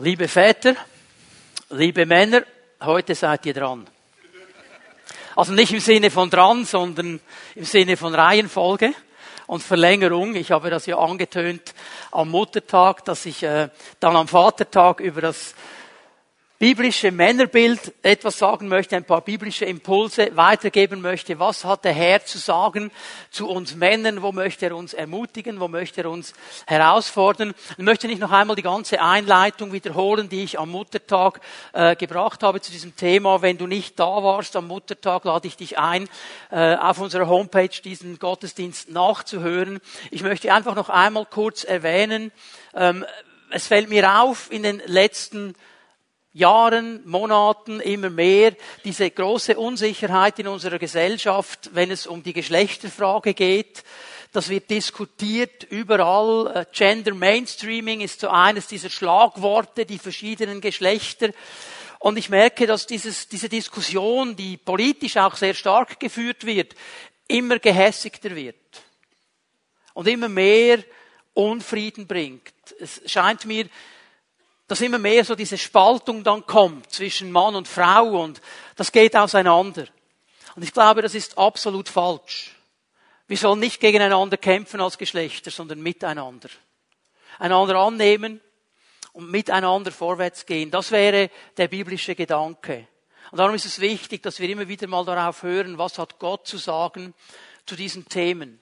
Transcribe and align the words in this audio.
Liebe 0.00 0.28
Väter, 0.28 0.76
liebe 1.68 2.06
Männer, 2.06 2.44
heute 2.80 3.14
seid 3.14 3.44
ihr 3.44 3.52
dran. 3.52 3.86
Also 5.36 5.52
nicht 5.52 5.74
im 5.74 5.80
Sinne 5.80 6.10
von 6.10 6.30
dran, 6.30 6.64
sondern 6.64 7.20
im 7.54 7.64
Sinne 7.66 7.98
von 7.98 8.14
Reihenfolge 8.14 8.94
und 9.46 9.62
Verlängerung. 9.62 10.36
Ich 10.36 10.52
habe 10.52 10.70
das 10.70 10.86
ja 10.86 10.96
angetönt 10.96 11.74
am 12.12 12.30
Muttertag, 12.30 13.04
dass 13.04 13.26
ich 13.26 13.42
äh, 13.42 13.68
dann 14.00 14.16
am 14.16 14.26
Vatertag 14.26 15.00
über 15.00 15.20
das 15.20 15.54
biblische 16.58 17.10
Männerbild 17.10 17.92
etwas 18.02 18.38
sagen 18.38 18.68
möchte, 18.68 18.96
ein 18.96 19.04
paar 19.04 19.22
biblische 19.22 19.64
Impulse 19.64 20.36
weitergeben 20.36 21.00
möchte. 21.00 21.38
Was 21.40 21.64
hat 21.64 21.84
der 21.84 21.92
Herr 21.92 22.24
zu 22.24 22.38
sagen 22.38 22.92
zu 23.30 23.48
uns 23.48 23.74
Männern? 23.74 24.22
Wo 24.22 24.30
möchte 24.30 24.66
er 24.66 24.76
uns 24.76 24.94
ermutigen? 24.94 25.58
Wo 25.58 25.66
möchte 25.66 26.02
er 26.02 26.10
uns 26.10 26.32
herausfordern? 26.66 27.54
Ich 27.76 27.84
möchte 27.84 28.06
nicht 28.06 28.20
noch 28.20 28.30
einmal 28.30 28.54
die 28.54 28.62
ganze 28.62 29.02
Einleitung 29.02 29.72
wiederholen, 29.72 30.28
die 30.28 30.44
ich 30.44 30.58
am 30.58 30.70
Muttertag 30.70 31.40
äh, 31.72 31.96
gebracht 31.96 32.44
habe 32.44 32.60
zu 32.60 32.70
diesem 32.70 32.94
Thema. 32.94 33.42
Wenn 33.42 33.58
du 33.58 33.66
nicht 33.66 33.98
da 33.98 34.22
warst 34.22 34.54
am 34.54 34.68
Muttertag, 34.68 35.24
lade 35.24 35.48
ich 35.48 35.56
dich 35.56 35.78
ein, 35.78 36.08
äh, 36.52 36.76
auf 36.76 37.00
unserer 37.00 37.26
Homepage 37.26 37.82
diesen 37.82 38.20
Gottesdienst 38.20 38.90
nachzuhören. 38.90 39.80
Ich 40.12 40.22
möchte 40.22 40.54
einfach 40.54 40.76
noch 40.76 40.88
einmal 40.88 41.26
kurz 41.26 41.64
erwähnen, 41.64 42.30
ähm, 42.74 43.04
es 43.50 43.66
fällt 43.68 43.88
mir 43.88 44.20
auf 44.20 44.50
in 44.50 44.62
den 44.64 44.82
letzten 44.86 45.54
Jahren, 46.34 47.00
Monaten 47.08 47.80
immer 47.80 48.10
mehr 48.10 48.54
diese 48.84 49.08
große 49.08 49.56
Unsicherheit 49.56 50.40
in 50.40 50.48
unserer 50.48 50.80
Gesellschaft, 50.80 51.70
wenn 51.74 51.92
es 51.92 52.08
um 52.08 52.24
die 52.24 52.32
Geschlechterfrage 52.32 53.34
geht. 53.34 53.84
Das 54.32 54.48
wird 54.48 54.68
diskutiert 54.68 55.62
überall. 55.62 56.56
Äh, 56.56 56.66
Gender 56.72 57.14
Mainstreaming 57.14 58.00
ist 58.00 58.18
so 58.18 58.28
eines 58.28 58.66
dieser 58.66 58.90
Schlagworte, 58.90 59.86
die 59.86 59.98
verschiedenen 59.98 60.60
Geschlechter. 60.60 61.30
Und 62.00 62.18
ich 62.18 62.28
merke, 62.28 62.66
dass 62.66 62.88
dieses, 62.88 63.28
diese 63.28 63.48
Diskussion, 63.48 64.34
die 64.34 64.56
politisch 64.56 65.16
auch 65.16 65.36
sehr 65.36 65.54
stark 65.54 66.00
geführt 66.00 66.44
wird, 66.44 66.74
immer 67.28 67.60
gehässigter 67.60 68.34
wird. 68.34 68.56
Und 69.94 70.08
immer 70.08 70.28
mehr 70.28 70.80
Unfrieden 71.32 72.08
bringt. 72.08 72.52
Es 72.80 73.02
scheint 73.06 73.44
mir, 73.44 73.66
dass 74.66 74.80
immer 74.80 74.98
mehr 74.98 75.24
so 75.24 75.34
diese 75.34 75.58
Spaltung 75.58 76.24
dann 76.24 76.46
kommt 76.46 76.90
zwischen 76.90 77.30
Mann 77.30 77.54
und 77.54 77.68
Frau 77.68 78.22
und 78.22 78.40
das 78.76 78.92
geht 78.92 79.16
auseinander. 79.16 79.86
Und 80.56 80.62
ich 80.62 80.72
glaube, 80.72 81.02
das 81.02 81.14
ist 81.14 81.36
absolut 81.36 81.88
falsch. 81.88 82.54
Wir 83.26 83.36
sollen 83.36 83.60
nicht 83.60 83.80
gegeneinander 83.80 84.36
kämpfen 84.36 84.80
als 84.80 84.98
Geschlechter, 84.98 85.50
sondern 85.50 85.80
miteinander. 85.80 86.48
Einander 87.38 87.76
annehmen 87.76 88.40
und 89.12 89.30
miteinander 89.30 89.90
vorwärts 89.92 90.46
gehen. 90.46 90.70
Das 90.70 90.90
wäre 90.90 91.30
der 91.56 91.68
biblische 91.68 92.14
Gedanke. 92.14 92.86
Und 93.30 93.38
darum 93.38 93.54
ist 93.54 93.64
es 93.64 93.80
wichtig, 93.80 94.22
dass 94.22 94.38
wir 94.38 94.48
immer 94.48 94.68
wieder 94.68 94.86
mal 94.86 95.04
darauf 95.04 95.42
hören, 95.42 95.78
was 95.78 95.98
hat 95.98 96.18
Gott 96.18 96.46
zu 96.46 96.58
sagen 96.58 97.14
zu 97.66 97.74
diesen 97.74 98.08
Themen. 98.08 98.60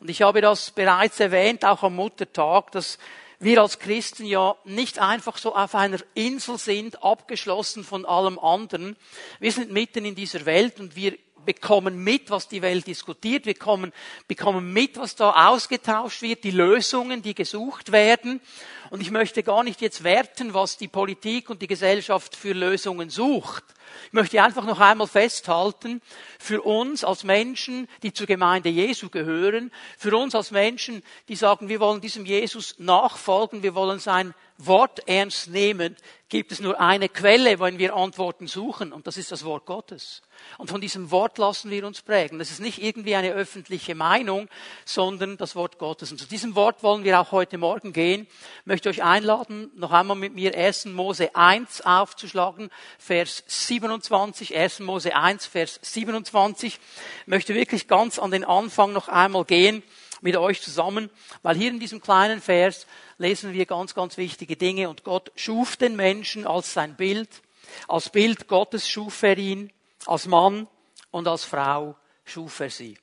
Und 0.00 0.10
ich 0.10 0.22
habe 0.22 0.40
das 0.40 0.70
bereits 0.70 1.20
erwähnt, 1.20 1.64
auch 1.64 1.82
am 1.82 1.96
Muttertag, 1.96 2.72
dass 2.72 2.98
wir 3.40 3.62
als 3.62 3.78
Christen 3.78 4.26
ja 4.26 4.56
nicht 4.64 4.98
einfach 4.98 5.38
so 5.38 5.54
auf 5.54 5.74
einer 5.74 5.98
Insel 6.14 6.58
sind, 6.58 7.02
abgeschlossen 7.02 7.84
von 7.84 8.04
allem 8.04 8.38
anderen. 8.38 8.96
Wir 9.38 9.52
sind 9.52 9.70
mitten 9.70 10.04
in 10.04 10.14
dieser 10.14 10.44
Welt 10.44 10.80
und 10.80 10.96
wir 10.96 11.16
bekommen 11.48 12.04
mit, 12.04 12.28
was 12.28 12.46
die 12.46 12.60
Welt 12.60 12.86
diskutiert. 12.86 13.46
Wir 13.46 13.54
kommen, 13.54 13.90
bekommen 14.26 14.70
mit, 14.70 14.98
was 14.98 15.16
da 15.16 15.48
ausgetauscht 15.48 16.20
wird, 16.20 16.44
die 16.44 16.50
Lösungen, 16.50 17.22
die 17.22 17.34
gesucht 17.34 17.90
werden. 17.90 18.42
Und 18.90 19.00
ich 19.00 19.10
möchte 19.10 19.42
gar 19.42 19.64
nicht 19.64 19.80
jetzt 19.80 20.04
werten, 20.04 20.52
was 20.52 20.76
die 20.76 20.88
Politik 20.88 21.48
und 21.48 21.62
die 21.62 21.66
Gesellschaft 21.66 22.36
für 22.36 22.52
Lösungen 22.52 23.08
sucht. 23.08 23.64
Ich 24.08 24.12
möchte 24.12 24.42
einfach 24.42 24.66
noch 24.66 24.78
einmal 24.78 25.06
festhalten, 25.06 26.02
für 26.38 26.60
uns 26.60 27.02
als 27.02 27.24
Menschen, 27.24 27.88
die 28.02 28.12
zur 28.12 28.26
Gemeinde 28.26 28.68
Jesu 28.68 29.08
gehören, 29.08 29.72
für 29.96 30.14
uns 30.14 30.34
als 30.34 30.50
Menschen, 30.50 31.02
die 31.28 31.36
sagen, 31.36 31.70
wir 31.70 31.80
wollen 31.80 32.02
diesem 32.02 32.26
Jesus 32.26 32.74
nachfolgen, 32.78 33.62
wir 33.62 33.74
wollen 33.74 34.00
sein 34.00 34.34
Wort 34.58 35.08
ernst 35.08 35.48
nehmen, 35.48 35.96
gibt 36.28 36.50
es 36.50 36.58
nur 36.58 36.80
eine 36.80 37.08
Quelle, 37.08 37.60
wenn 37.60 37.78
wir 37.78 37.94
Antworten 37.94 38.48
suchen, 38.48 38.92
und 38.92 39.06
das 39.06 39.16
ist 39.16 39.30
das 39.30 39.44
Wort 39.44 39.66
Gottes. 39.66 40.20
Und 40.58 40.68
von 40.68 40.80
diesem 40.80 41.10
Wort 41.12 41.38
lassen 41.38 41.70
wir 41.70 41.86
uns 41.86 42.02
prägen. 42.02 42.38
Das 42.38 42.50
ist 42.50 42.60
nicht 42.60 42.82
irgendwie 42.82 43.14
eine 43.14 43.32
öffentliche 43.32 43.94
Meinung, 43.94 44.48
sondern 44.84 45.36
das 45.36 45.54
Wort 45.54 45.78
Gottes. 45.78 46.10
Und 46.10 46.18
zu 46.18 46.26
diesem 46.26 46.56
Wort 46.56 46.82
wollen 46.82 47.04
wir 47.04 47.20
auch 47.20 47.32
heute 47.32 47.56
Morgen 47.56 47.92
gehen. 47.92 48.26
Ich 48.60 48.66
möchte 48.66 48.88
euch 48.88 49.02
einladen, 49.02 49.70
noch 49.76 49.92
einmal 49.92 50.16
mit 50.16 50.34
mir 50.34 50.54
1. 50.54 50.86
Mose 50.86 51.34
1 51.36 51.82
aufzuschlagen, 51.82 52.70
Vers 52.98 53.44
27, 53.46 54.56
1. 54.56 54.80
Mose 54.80 55.14
1, 55.14 55.46
Vers 55.46 55.78
27. 55.82 56.74
Ich 57.20 57.26
möchte 57.26 57.54
wirklich 57.54 57.86
ganz 57.86 58.18
an 58.18 58.32
den 58.32 58.44
Anfang 58.44 58.92
noch 58.92 59.08
einmal 59.08 59.44
gehen 59.44 59.82
mit 60.20 60.36
euch 60.36 60.62
zusammen, 60.62 61.10
weil 61.42 61.56
hier 61.56 61.70
in 61.70 61.80
diesem 61.80 62.00
kleinen 62.00 62.40
Vers 62.40 62.86
lesen 63.18 63.52
wir 63.52 63.66
ganz, 63.66 63.94
ganz 63.94 64.16
wichtige 64.16 64.56
Dinge. 64.56 64.88
Und 64.88 65.04
Gott 65.04 65.32
schuf 65.36 65.76
den 65.76 65.96
Menschen 65.96 66.46
als 66.46 66.72
sein 66.72 66.96
Bild. 66.96 67.42
Als 67.86 68.10
Bild 68.10 68.48
Gottes 68.48 68.88
schuf 68.88 69.22
er 69.22 69.38
ihn. 69.38 69.72
Als 70.06 70.26
Mann 70.26 70.68
und 71.10 71.28
als 71.28 71.44
Frau 71.44 71.96
schuf 72.24 72.60
er 72.60 72.70
sie. 72.70 72.96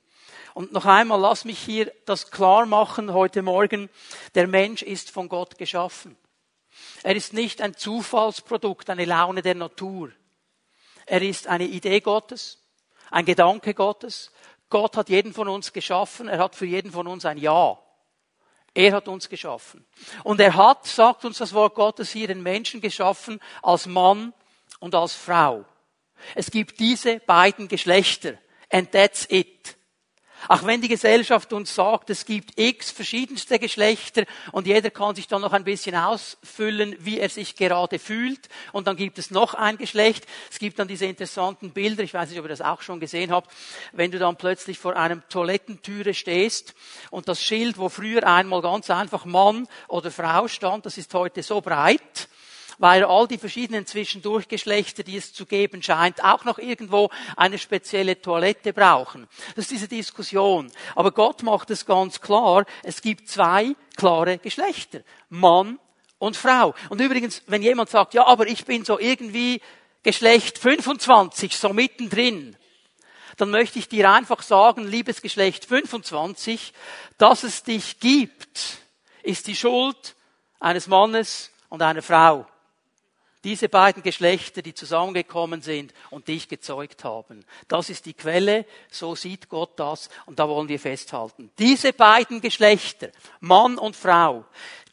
Und 0.54 0.72
noch 0.72 0.86
einmal, 0.86 1.20
lass 1.20 1.44
mich 1.44 1.58
hier 1.58 1.92
das 2.06 2.30
klar 2.30 2.64
machen 2.64 3.12
heute 3.12 3.42
Morgen. 3.42 3.90
Der 4.34 4.46
Mensch 4.46 4.82
ist 4.82 5.10
von 5.10 5.28
Gott 5.28 5.58
geschaffen. 5.58 6.16
Er 7.02 7.14
ist 7.14 7.32
nicht 7.32 7.60
ein 7.60 7.76
Zufallsprodukt, 7.76 8.88
eine 8.90 9.04
Laune 9.04 9.42
der 9.42 9.54
Natur. 9.54 10.10
Er 11.04 11.22
ist 11.22 11.46
eine 11.46 11.64
Idee 11.64 12.00
Gottes, 12.00 12.58
ein 13.10 13.24
Gedanke 13.24 13.74
Gottes. 13.74 14.32
Gott 14.68 14.96
hat 14.96 15.08
jeden 15.08 15.32
von 15.32 15.48
uns 15.48 15.72
geschaffen. 15.72 16.28
Er 16.28 16.38
hat 16.38 16.54
für 16.54 16.66
jeden 16.66 16.90
von 16.90 17.06
uns 17.06 17.24
ein 17.24 17.38
Ja. 17.38 17.78
Er 18.74 18.92
hat 18.92 19.08
uns 19.08 19.28
geschaffen. 19.28 19.86
Und 20.22 20.38
er 20.38 20.54
hat, 20.54 20.86
sagt 20.86 21.24
uns 21.24 21.38
das 21.38 21.54
Wort 21.54 21.74
Gottes 21.74 22.10
hier, 22.10 22.26
den 22.28 22.42
Menschen 22.42 22.80
geschaffen 22.80 23.40
als 23.62 23.86
Mann 23.86 24.34
und 24.80 24.94
als 24.94 25.14
Frau. 25.14 25.64
Es 26.34 26.50
gibt 26.50 26.78
diese 26.78 27.20
beiden 27.20 27.68
Geschlechter. 27.68 28.34
And 28.70 28.90
that's 28.92 29.26
it. 29.30 29.76
Auch 30.48 30.64
wenn 30.64 30.80
die 30.80 30.88
Gesellschaft 30.88 31.52
uns 31.52 31.74
sagt, 31.74 32.10
es 32.10 32.24
gibt 32.24 32.58
x 32.58 32.90
verschiedenste 32.90 33.58
Geschlechter 33.58 34.24
und 34.52 34.66
jeder 34.66 34.90
kann 34.90 35.14
sich 35.14 35.26
dann 35.26 35.42
noch 35.42 35.52
ein 35.52 35.64
bisschen 35.64 35.96
ausfüllen, 35.96 36.96
wie 37.00 37.18
er 37.18 37.28
sich 37.28 37.56
gerade 37.56 37.98
fühlt. 37.98 38.48
Und 38.72 38.86
dann 38.86 38.96
gibt 38.96 39.18
es 39.18 39.30
noch 39.30 39.54
ein 39.54 39.76
Geschlecht. 39.76 40.26
Es 40.50 40.58
gibt 40.58 40.78
dann 40.78 40.88
diese 40.88 41.06
interessanten 41.06 41.70
Bilder, 41.70 42.02
ich 42.02 42.14
weiß 42.14 42.30
nicht, 42.30 42.38
ob 42.38 42.44
ihr 42.44 42.50
das 42.50 42.60
auch 42.60 42.82
schon 42.82 43.00
gesehen 43.00 43.32
habt, 43.32 43.50
wenn 43.92 44.10
du 44.10 44.18
dann 44.18 44.36
plötzlich 44.36 44.78
vor 44.78 44.96
einem 44.96 45.22
Toilettentüre 45.28 46.14
stehst 46.14 46.74
und 47.10 47.28
das 47.28 47.42
Schild, 47.42 47.78
wo 47.78 47.88
früher 47.88 48.26
einmal 48.26 48.62
ganz 48.62 48.90
einfach 48.90 49.24
Mann 49.24 49.66
oder 49.88 50.10
Frau 50.10 50.48
stand, 50.48 50.86
das 50.86 50.98
ist 50.98 51.12
heute 51.14 51.42
so 51.42 51.60
breit 51.60 52.28
weil 52.78 53.04
all 53.04 53.26
die 53.26 53.38
verschiedenen 53.38 53.86
Zwischendurchgeschlechter, 53.86 55.02
die 55.02 55.16
es 55.16 55.32
zu 55.32 55.46
geben 55.46 55.82
scheint, 55.82 56.22
auch 56.22 56.44
noch 56.44 56.58
irgendwo 56.58 57.10
eine 57.36 57.58
spezielle 57.58 58.20
Toilette 58.20 58.72
brauchen. 58.72 59.28
Das 59.54 59.64
ist 59.64 59.70
diese 59.70 59.88
Diskussion. 59.88 60.70
Aber 60.94 61.12
Gott 61.12 61.42
macht 61.42 61.70
es 61.70 61.86
ganz 61.86 62.20
klar, 62.20 62.64
es 62.82 63.00
gibt 63.00 63.28
zwei 63.28 63.74
klare 63.96 64.38
Geschlechter. 64.38 65.00
Mann 65.28 65.78
und 66.18 66.36
Frau. 66.36 66.74
Und 66.88 67.00
übrigens, 67.00 67.42
wenn 67.46 67.62
jemand 67.62 67.90
sagt, 67.90 68.14
ja, 68.14 68.26
aber 68.26 68.46
ich 68.46 68.64
bin 68.64 68.84
so 68.84 68.98
irgendwie 68.98 69.60
Geschlecht 70.02 70.58
25, 70.58 71.56
so 71.56 71.72
mittendrin, 71.72 72.56
dann 73.36 73.50
möchte 73.50 73.78
ich 73.78 73.88
dir 73.88 74.10
einfach 74.10 74.42
sagen, 74.42 74.86
liebes 74.86 75.20
Geschlecht 75.20 75.66
25, 75.66 76.72
dass 77.18 77.42
es 77.42 77.64
dich 77.64 78.00
gibt, 78.00 78.78
ist 79.22 79.46
die 79.46 79.56
Schuld 79.56 80.14
eines 80.58 80.86
Mannes 80.86 81.50
und 81.68 81.82
einer 81.82 82.02
Frau 82.02 82.46
diese 83.46 83.68
beiden 83.68 84.02
Geschlechter, 84.02 84.60
die 84.60 84.74
zusammengekommen 84.74 85.62
sind 85.62 85.94
und 86.10 86.26
dich 86.26 86.48
gezeugt 86.48 87.04
haben. 87.04 87.44
Das 87.68 87.90
ist 87.90 88.04
die 88.06 88.12
Quelle, 88.12 88.66
so 88.90 89.14
sieht 89.14 89.48
Gott 89.48 89.78
das 89.78 90.10
und 90.26 90.40
da 90.40 90.48
wollen 90.48 90.68
wir 90.68 90.80
festhalten. 90.80 91.52
Diese 91.56 91.92
beiden 91.92 92.40
Geschlechter, 92.40 93.10
Mann 93.38 93.78
und 93.78 93.94
Frau, 93.94 94.44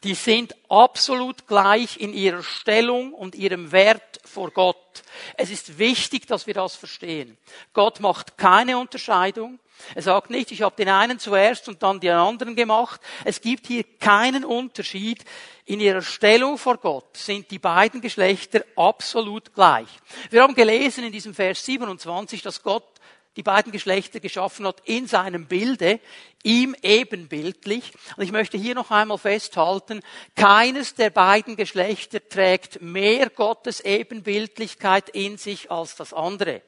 die 0.03 0.13
sind 0.13 0.53
absolut 0.69 1.47
gleich 1.47 1.99
in 1.99 2.13
ihrer 2.13 2.43
Stellung 2.43 3.15
und 3.15 3.33
ihrem 3.33 3.71
Wert 3.71 4.19
vor 4.23 4.51
Gott. 4.51 5.01
Es 5.35 5.49
ist 5.49 5.79
wichtig, 5.79 6.27
dass 6.27 6.45
wir 6.45 6.53
das 6.53 6.75
verstehen. 6.75 7.39
Gott 7.73 8.01
macht 8.01 8.37
keine 8.37 8.77
Unterscheidung. 8.77 9.57
Er 9.95 10.01
sagt 10.01 10.29
nicht, 10.29 10.51
ich 10.51 10.61
habe 10.61 10.75
den 10.75 10.89
einen 10.89 11.19
zuerst 11.19 11.67
und 11.67 11.83
dann 11.83 11.99
den 11.99 12.13
anderen 12.13 12.55
gemacht. 12.55 13.01
Es 13.25 13.41
gibt 13.41 13.67
hier 13.67 13.83
keinen 13.99 14.45
Unterschied. 14.45 15.23
In 15.65 15.79
ihrer 15.79 16.01
Stellung 16.01 16.57
vor 16.57 16.77
Gott 16.77 17.15
sind 17.15 17.51
die 17.51 17.59
beiden 17.59 18.01
Geschlechter 18.01 18.65
absolut 18.75 19.53
gleich. 19.53 19.87
Wir 20.29 20.41
haben 20.41 20.55
gelesen 20.55 21.05
in 21.05 21.11
diesem 21.11 21.33
Vers 21.33 21.65
27, 21.65 22.41
dass 22.41 22.63
Gott 22.63 22.83
die 23.35 23.43
beiden 23.43 23.71
Geschlechter 23.71 24.19
geschaffen 24.19 24.67
hat 24.67 24.81
in 24.85 25.07
seinem 25.07 25.47
Bilde, 25.47 25.99
ihm 26.43 26.75
ebenbildlich. 26.81 27.91
Und 28.15 28.23
ich 28.23 28.31
möchte 28.31 28.57
hier 28.57 28.75
noch 28.75 28.91
einmal 28.91 29.17
festhalten, 29.17 30.01
keines 30.35 30.95
der 30.95 31.09
beiden 31.09 31.55
Geschlechter 31.55 32.27
trägt 32.27 32.81
mehr 32.81 33.29
Gottes 33.29 33.79
Ebenbildlichkeit 33.79 35.09
in 35.09 35.37
sich 35.37 35.71
als 35.71 35.95
das 35.95 36.13
andere. 36.13 36.61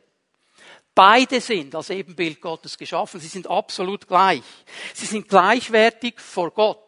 Beide 0.96 1.42
sind 1.42 1.76
als 1.76 1.90
Ebenbild 1.90 2.40
Gottes 2.40 2.78
geschaffen. 2.78 3.20
Sie 3.20 3.28
sind 3.28 3.48
absolut 3.48 4.08
gleich. 4.08 4.44
Sie 4.94 5.06
sind 5.06 5.28
gleichwertig 5.28 6.22
vor 6.22 6.52
Gott. 6.52 6.80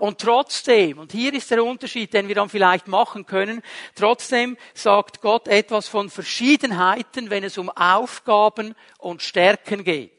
Und 0.00 0.18
trotzdem, 0.18 0.98
und 0.98 1.12
hier 1.12 1.32
ist 1.32 1.50
der 1.50 1.64
Unterschied, 1.64 2.12
den 2.12 2.26
wir 2.26 2.34
dann 2.34 2.48
vielleicht 2.48 2.88
machen 2.88 3.26
können, 3.26 3.62
trotzdem 3.94 4.56
sagt 4.74 5.20
Gott 5.20 5.46
etwas 5.46 5.88
von 5.88 6.10
Verschiedenheiten, 6.10 7.30
wenn 7.30 7.44
es 7.44 7.56
um 7.56 7.70
Aufgaben 7.70 8.74
und 8.98 9.22
Stärken 9.22 9.84
geht. 9.84 10.12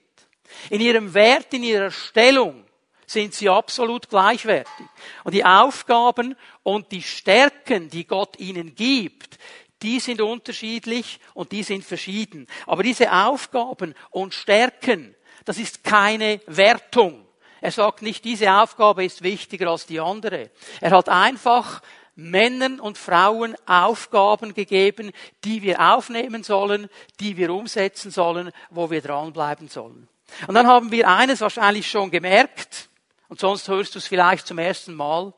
In 0.70 0.82
ihrem 0.82 1.14
Wert, 1.14 1.54
in 1.54 1.64
ihrer 1.64 1.92
Stellung 1.92 2.64
sind 3.06 3.34
sie 3.34 3.50
absolut 3.50 4.10
gleichwertig. 4.10 4.86
Und 5.26 5.34
die 5.34 5.44
Aufgaben 5.44 6.36
und 6.64 6.92
die 6.92 7.02
Stärken, 7.02 7.90
die 7.90 8.06
Gott 8.06 8.40
ihnen 8.40 8.74
gibt, 8.74 9.38
die 9.82 10.00
sind 10.00 10.22
unterschiedlich 10.22 11.20
und 11.34 11.52
die 11.52 11.64
sind 11.64 11.84
verschieden. 11.84 12.48
Aber 12.68 12.84
diese 12.84 13.12
Aufgaben 13.12 13.96
und 14.10 14.34
Stärken, 14.34 15.16
das 15.46 15.58
ist 15.58 15.84
keine 15.84 16.42
Wertung. 16.48 17.26
Er 17.62 17.72
sagt 17.72 18.02
nicht, 18.02 18.26
diese 18.26 18.52
Aufgabe 18.52 19.06
ist 19.06 19.22
wichtiger 19.22 19.70
als 19.70 19.86
die 19.86 20.00
andere. 20.00 20.50
Er 20.80 20.92
hat 20.92 21.10
einfach 21.10 21.82
Männern 22.16 22.80
und 22.80 22.98
Frauen 22.98 23.56
Aufgaben 23.66 24.54
gegeben, 24.54 25.12
die 25.44 25.62
wir 25.62 25.80
aufnehmen 25.94 26.44
sollen, 26.44 26.90
die 27.20 27.38
wir 27.38 27.54
umsetzen 27.54 28.12
sollen, 28.12 28.52
wo 28.70 28.90
wir 28.90 29.02
dranbleiben 29.02 29.68
sollen. 29.68 30.08
Und 30.48 30.56
dann 30.56 30.68
haben 30.68 30.92
wir 30.92 31.08
eines 31.08 31.42
wahrscheinlich 31.42 31.90
schon 31.90 32.12
gemerkt, 32.12 32.90
und 33.28 33.40
sonst 33.40 33.70
hörst 33.70 33.96
du 33.96 34.00
es 34.00 34.08
vielleicht 34.08 34.46
zum 34.46 34.58
ersten 34.58 34.94
Mal. 34.94 35.34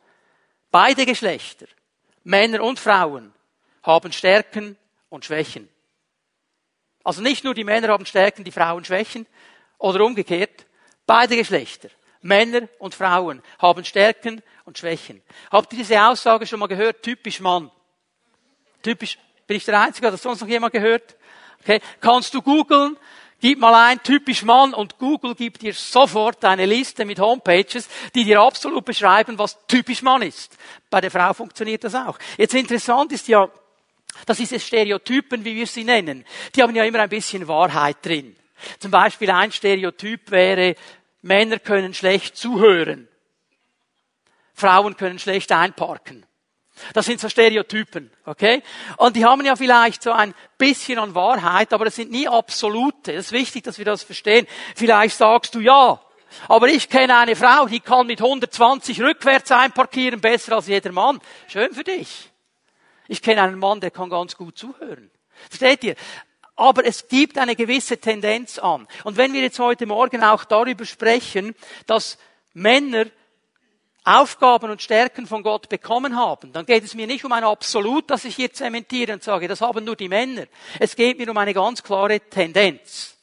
Beide 0.71 1.05
Geschlechter, 1.05 1.67
Männer 2.23 2.63
und 2.63 2.79
Frauen, 2.79 3.31
haben 3.83 4.11
Stärken 4.11 4.77
und 5.09 5.25
Schwächen. 5.25 5.69
Also 7.03 7.21
nicht 7.21 7.43
nur 7.43 7.53
die 7.53 7.63
Männer 7.63 7.89
haben 7.89 8.05
Stärken, 8.05 8.43
die 8.43 8.51
Frauen 8.51 8.85
Schwächen, 8.85 9.27
oder 9.77 10.03
umgekehrt, 10.05 10.65
beide 11.05 11.35
Geschlechter 11.35 11.89
Männer 12.21 12.69
und 12.79 12.95
Frauen 12.95 13.41
haben 13.59 13.83
Stärken 13.83 14.41
und 14.65 14.77
Schwächen. 14.77 15.21
Habt 15.51 15.73
ihr 15.73 15.79
diese 15.79 16.01
Aussage 16.01 16.47
schon 16.47 16.59
mal 16.59 16.67
gehört? 16.67 17.03
Typisch 17.03 17.41
Mann. 17.41 17.69
Typisch, 18.81 19.17
bin 19.45 19.57
ich 19.57 19.65
der 19.65 19.79
Einzige? 19.79 20.07
Hat 20.07 20.13
das 20.13 20.21
sonst 20.21 20.41
noch 20.41 20.47
jemand 20.47 20.73
gehört? 20.73 21.17
Okay. 21.61 21.81
Kannst 21.99 22.33
du 22.33 22.41
googeln? 22.41 22.97
Gib 23.41 23.59
mal 23.59 23.75
ein, 23.75 24.01
typisch 24.01 24.43
Mann, 24.43 24.73
und 24.73 24.97
Google 24.97 25.35
gibt 25.35 25.63
dir 25.63 25.73
sofort 25.73 26.45
eine 26.45 26.65
Liste 26.65 27.03
mit 27.03 27.19
Homepages, 27.19 27.89
die 28.15 28.23
dir 28.23 28.39
absolut 28.39 28.85
beschreiben, 28.85 29.37
was 29.37 29.57
typisch 29.67 30.01
Mann 30.01 30.21
ist. 30.21 30.57
Bei 30.89 31.01
der 31.01 31.11
Frau 31.11 31.33
funktioniert 31.33 31.83
das 31.83 31.93
auch. 31.93 32.17
Jetzt 32.37 32.53
interessant 32.53 33.11
ist 33.11 33.27
ja, 33.27 33.49
dass 34.25 34.37
diese 34.37 34.59
Stereotypen, 34.59 35.43
wie 35.45 35.55
wir 35.55 35.67
sie 35.67 35.83
nennen, 35.83 36.25
die 36.55 36.63
haben 36.63 36.75
ja 36.75 36.83
immer 36.83 36.99
ein 36.99 37.09
bisschen 37.09 37.47
Wahrheit 37.47 37.97
drin. 38.03 38.35
Zum 38.79 38.91
Beispiel 38.91 39.29
ein 39.31 39.51
Stereotyp 39.51 40.31
wäre, 40.31 40.75
Männer 41.21 41.59
können 41.59 41.93
schlecht 41.93 42.37
zuhören. 42.37 43.07
Frauen 44.53 44.95
können 44.97 45.19
schlecht 45.19 45.51
einparken. 45.51 46.25
Das 46.93 47.05
sind 47.05 47.19
so 47.19 47.29
Stereotypen, 47.29 48.11
okay? 48.25 48.63
Und 48.97 49.15
die 49.15 49.25
haben 49.25 49.45
ja 49.45 49.55
vielleicht 49.55 50.01
so 50.01 50.11
ein 50.11 50.33
bisschen 50.57 50.97
an 50.97 51.13
Wahrheit, 51.13 51.71
aber 51.71 51.85
das 51.85 51.95
sind 51.95 52.11
nie 52.11 52.27
absolute. 52.27 53.13
Es 53.13 53.27
ist 53.27 53.31
wichtig, 53.31 53.63
dass 53.63 53.77
wir 53.77 53.85
das 53.85 54.03
verstehen. 54.03 54.47
Vielleicht 54.75 55.17
sagst 55.17 55.53
du 55.53 55.59
ja, 55.59 56.01
aber 56.47 56.67
ich 56.67 56.89
kenne 56.89 57.15
eine 57.17 57.35
Frau, 57.35 57.67
die 57.67 57.79
kann 57.79 58.07
mit 58.07 58.21
120 58.21 59.01
rückwärts 59.01 59.51
einparkieren, 59.51 60.19
besser 60.19 60.55
als 60.55 60.67
jeder 60.67 60.91
Mann. 60.91 61.19
Schön 61.47 61.73
für 61.73 61.83
dich. 61.83 62.32
Ich 63.07 63.21
kenne 63.21 63.41
einen 63.41 63.59
Mann, 63.59 63.79
der 63.79 63.91
kann 63.91 64.09
ganz 64.09 64.35
gut 64.35 64.57
zuhören. 64.57 65.11
Versteht 65.49 65.83
ihr? 65.83 65.95
aber 66.55 66.85
es 66.85 67.07
gibt 67.07 67.37
eine 67.37 67.55
gewisse 67.55 67.97
Tendenz 67.97 68.59
an. 68.59 68.87
Und 69.03 69.17
wenn 69.17 69.33
wir 69.33 69.41
jetzt 69.41 69.59
heute 69.59 69.85
Morgen 69.85 70.23
auch 70.23 70.43
darüber 70.43 70.85
sprechen, 70.85 71.55
dass 71.87 72.17
Männer 72.53 73.05
Aufgaben 74.05 74.69
und 74.69 74.81
Stärken 74.81 75.25
von 75.25 75.43
Gott 75.43 75.69
bekommen 75.69 76.17
haben, 76.17 76.51
dann 76.51 76.65
geht 76.65 76.83
es 76.83 76.93
mir 76.93 77.07
nicht 77.07 77.23
um 77.23 77.31
ein 77.31 77.45
Absolut, 77.45 78.09
das 78.09 78.25
ich 78.25 78.35
hier 78.35 78.51
zementiere 78.51 79.13
und 79.13 79.23
sage, 79.23 79.47
das 79.47 79.61
haben 79.61 79.85
nur 79.85 79.95
die 79.95 80.09
Männer. 80.09 80.45
Es 80.77 80.95
geht 80.95 81.17
mir 81.17 81.29
um 81.31 81.37
eine 81.37 81.53
ganz 81.53 81.81
klare 81.81 82.19
Tendenz. 82.19 83.17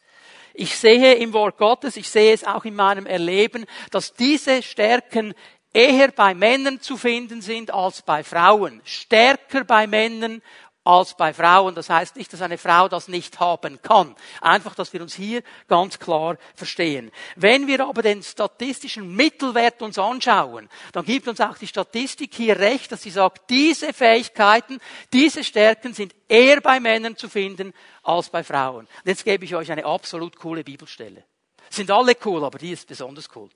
Ich 0.54 0.76
sehe 0.76 1.14
im 1.14 1.34
Wort 1.34 1.58
Gottes, 1.58 1.96
ich 1.96 2.08
sehe 2.08 2.32
es 2.32 2.44
auch 2.44 2.64
in 2.64 2.74
meinem 2.74 3.06
Erleben, 3.06 3.66
dass 3.90 4.14
diese 4.14 4.62
Stärken 4.62 5.34
eher 5.72 6.10
bei 6.10 6.34
Männern 6.34 6.80
zu 6.80 6.96
finden 6.96 7.42
sind 7.42 7.72
als 7.72 8.02
bei 8.02 8.24
Frauen. 8.24 8.80
Stärker 8.84 9.64
bei 9.64 9.86
Männern 9.86 10.42
als 10.84 11.16
bei 11.16 11.32
Frauen. 11.32 11.74
Das 11.74 11.90
heißt 11.90 12.16
nicht, 12.16 12.32
dass 12.32 12.42
eine 12.42 12.58
Frau 12.58 12.88
das 12.88 13.08
nicht 13.08 13.38
haben 13.38 13.80
kann. 13.82 14.14
Einfach, 14.40 14.74
dass 14.74 14.92
wir 14.92 15.02
uns 15.02 15.14
hier 15.14 15.42
ganz 15.68 15.98
klar 15.98 16.36
verstehen. 16.54 17.10
Wenn 17.36 17.66
wir 17.66 17.86
aber 17.86 18.02
den 18.02 18.22
statistischen 18.22 19.14
Mittelwert 19.14 19.82
uns 19.82 19.98
anschauen, 19.98 20.68
dann 20.92 21.04
gibt 21.04 21.28
uns 21.28 21.40
auch 21.40 21.58
die 21.58 21.66
Statistik 21.66 22.34
hier 22.34 22.58
recht, 22.58 22.90
dass 22.92 23.02
sie 23.02 23.10
sagt, 23.10 23.50
diese 23.50 23.92
Fähigkeiten, 23.92 24.80
diese 25.12 25.44
Stärken 25.44 25.94
sind 25.94 26.14
eher 26.28 26.60
bei 26.60 26.80
Männern 26.80 27.16
zu 27.16 27.28
finden 27.28 27.72
als 28.02 28.30
bei 28.30 28.42
Frauen. 28.42 28.86
Und 28.86 29.06
jetzt 29.06 29.24
gebe 29.24 29.44
ich 29.44 29.54
euch 29.54 29.70
eine 29.70 29.84
absolut 29.84 30.36
coole 30.36 30.64
Bibelstelle. 30.64 31.24
Sind 31.68 31.90
alle 31.90 32.16
cool, 32.24 32.44
aber 32.44 32.58
die 32.58 32.72
ist 32.72 32.88
besonders 32.88 33.28
cool. 33.36 33.48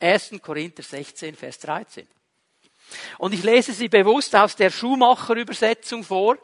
1. 0.00 0.40
Korinther 0.42 0.82
16, 0.82 1.36
Vers 1.36 1.58
13. 1.58 2.06
Und 3.18 3.34
ich 3.34 3.42
lese 3.42 3.72
sie 3.72 3.88
bewusst 3.88 4.34
aus 4.34 4.56
der 4.56 4.70
Schuhmacher-Übersetzung 4.70 6.02
vor. 6.02 6.38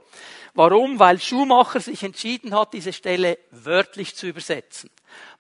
Warum? 0.55 0.99
Weil 0.99 1.19
Schuhmacher 1.20 1.81
sich 1.81 2.03
entschieden 2.03 2.55
hat, 2.55 2.73
diese 2.73 2.93
Stelle 2.93 3.38
wörtlich 3.50 4.14
zu 4.14 4.26
übersetzen. 4.26 4.91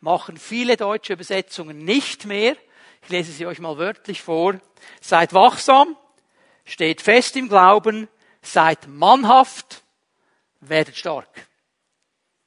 Machen 0.00 0.36
viele 0.36 0.76
deutsche 0.76 1.12
Übersetzungen 1.12 1.78
nicht 1.84 2.26
mehr. 2.26 2.56
Ich 3.02 3.08
lese 3.08 3.32
sie 3.32 3.46
euch 3.46 3.60
mal 3.60 3.78
wörtlich 3.78 4.22
vor. 4.22 4.60
Seid 5.00 5.32
wachsam, 5.32 5.96
steht 6.64 7.00
fest 7.00 7.36
im 7.36 7.48
Glauben, 7.48 8.08
seid 8.42 8.88
mannhaft, 8.88 9.84
werdet 10.60 10.96
stark. 10.96 11.28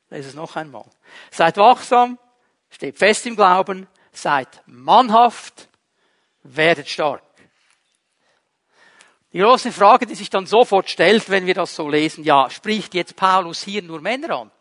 Ich 0.06 0.12
lese 0.12 0.30
es 0.30 0.36
noch 0.36 0.56
einmal. 0.56 0.86
Seid 1.32 1.58
wachsam, 1.58 2.20
steht 2.70 2.98
fest 2.98 3.26
im 3.26 3.36
Glauben, 3.36 3.88
seid 4.22 4.62
mannhaft, 4.66 5.68
werdet 6.44 6.88
stark. 6.88 7.24
Die 9.32 9.40
große 9.40 9.72
Frage, 9.72 10.08
die 10.08 10.16
sich 10.16 10.30
dann 10.30 10.48
sofort 10.48 10.90
stellt, 10.90 11.30
wenn 11.30 11.46
wir 11.46 11.54
das 11.54 11.76
so 11.76 11.88
lesen, 11.88 12.24
ja, 12.24 12.50
spricht 12.50 12.96
jetzt 12.96 13.16
Paulus 13.16 13.64
hier 13.64 13.84
nur 13.84 14.02
Männer 14.02 14.40
an? 14.40 14.52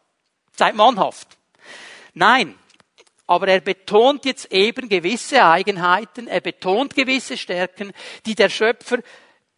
Seid 0.53 0.75
mannhaft. 0.75 1.39
Nein. 2.13 2.59
Aber 3.27 3.49
er 3.49 3.61
betont 3.61 4.25
jetzt 4.25 4.51
eben 4.53 4.89
gewisse 4.89 5.45
Eigenheiten, 5.45 6.29
er 6.29 6.41
betont 6.41 6.95
gewisse 6.95 7.37
Stärken, 7.37 7.93
die 8.27 8.35
der 8.35 8.49
Schöpfer 8.49 8.99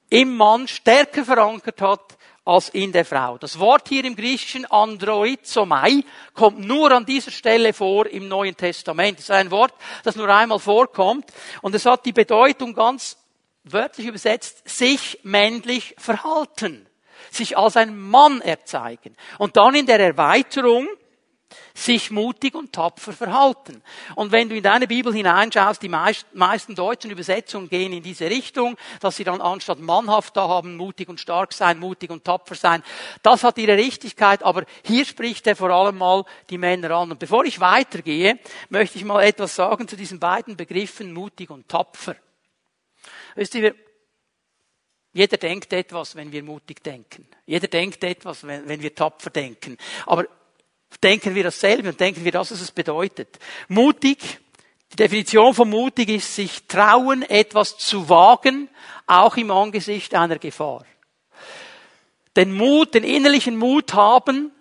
im 0.08 0.36
Mann 0.36 0.66
stärker 0.66 1.24
verankert 1.24 1.80
hat 1.80 2.18
als 2.50 2.68
in 2.70 2.90
der 2.90 3.04
Frau. 3.04 3.38
Das 3.38 3.60
Wort 3.60 3.88
hier 3.88 4.04
im 4.04 4.16
Griechischen 4.16 4.66
Androizomai 4.66 6.02
kommt 6.34 6.58
nur 6.58 6.90
an 6.90 7.06
dieser 7.06 7.30
Stelle 7.30 7.72
vor 7.72 8.06
im 8.06 8.26
Neuen 8.26 8.56
Testament. 8.56 9.18
Es 9.18 9.26
ist 9.26 9.30
ein 9.30 9.52
Wort, 9.52 9.72
das 10.02 10.16
nur 10.16 10.28
einmal 10.28 10.58
vorkommt 10.58 11.26
und 11.62 11.76
es 11.76 11.86
hat 11.86 12.04
die 12.04 12.12
Bedeutung 12.12 12.74
ganz 12.74 13.16
wörtlich 13.62 14.08
übersetzt, 14.08 14.68
sich 14.68 15.20
männlich 15.22 15.94
verhalten, 15.96 16.88
sich 17.30 17.56
als 17.56 17.76
ein 17.76 17.96
Mann 17.96 18.40
erzeigen. 18.40 19.16
Und 19.38 19.56
dann 19.56 19.76
in 19.76 19.86
der 19.86 20.00
Erweiterung, 20.00 20.88
sich 21.74 22.10
mutig 22.10 22.54
und 22.54 22.72
tapfer 22.72 23.12
verhalten. 23.12 23.82
Und 24.14 24.32
wenn 24.32 24.48
du 24.48 24.56
in 24.56 24.62
deine 24.62 24.86
Bibel 24.86 25.12
hineinschaust, 25.12 25.82
die 25.82 25.88
meisten 25.88 26.74
deutschen 26.74 27.10
Übersetzungen 27.10 27.68
gehen 27.68 27.92
in 27.92 28.02
diese 28.02 28.30
Richtung, 28.30 28.76
dass 29.00 29.16
sie 29.16 29.24
dann 29.24 29.40
anstatt 29.40 29.80
mannhaft 29.80 30.36
da 30.36 30.48
haben, 30.48 30.76
mutig 30.76 31.08
und 31.08 31.20
stark 31.20 31.52
sein, 31.52 31.78
mutig 31.78 32.10
und 32.10 32.24
tapfer 32.24 32.54
sein. 32.54 32.82
Das 33.22 33.44
hat 33.44 33.58
ihre 33.58 33.76
Richtigkeit, 33.76 34.42
aber 34.42 34.64
hier 34.84 35.04
spricht 35.04 35.46
er 35.46 35.56
vor 35.56 35.70
allem 35.70 35.98
mal 35.98 36.24
die 36.50 36.58
Männer 36.58 36.90
an. 36.92 37.12
Und 37.12 37.18
bevor 37.18 37.44
ich 37.44 37.60
weitergehe, 37.60 38.38
möchte 38.68 38.98
ich 38.98 39.04
mal 39.04 39.22
etwas 39.22 39.54
sagen 39.54 39.88
zu 39.88 39.96
diesen 39.96 40.18
beiden 40.18 40.56
Begriffen 40.56 41.12
mutig 41.12 41.50
und 41.50 41.68
tapfer. 41.68 42.16
Wisst 43.34 43.54
ihr, 43.54 43.74
jeder 45.12 45.36
denkt 45.36 45.72
etwas, 45.72 46.14
wenn 46.14 46.30
wir 46.30 46.42
mutig 46.42 46.82
denken. 46.82 47.26
Jeder 47.44 47.66
denkt 47.66 48.04
etwas, 48.04 48.46
wenn, 48.46 48.80
wir 48.80 48.94
tapfer 48.94 49.30
denken. 49.30 49.76
Aber 50.06 50.26
denken 50.98 51.34
wir 51.34 51.44
dasselbe 51.44 51.90
und 51.90 52.00
denken 52.00 52.24
wir 52.24 52.32
das, 52.32 52.50
was 52.50 52.60
es 52.60 52.72
bedeutet. 52.72 53.38
Mutig, 53.68 54.18
die 54.92 54.96
Definition 54.96 55.54
von 55.54 55.70
mutig 55.70 56.08
ist, 56.08 56.34
sich 56.34 56.66
trauen, 56.66 57.22
etwas 57.22 57.78
zu 57.78 58.08
wagen, 58.08 58.68
auch 59.06 59.36
im 59.36 59.50
Angesicht 59.50 60.14
einer 60.14 60.38
Gefahr. 60.38 60.84
Den 62.36 62.52
Mut, 62.52 62.94
den 62.94 63.04
innerlichen 63.04 63.56
Mut 63.56 63.94
haben, 63.94 64.52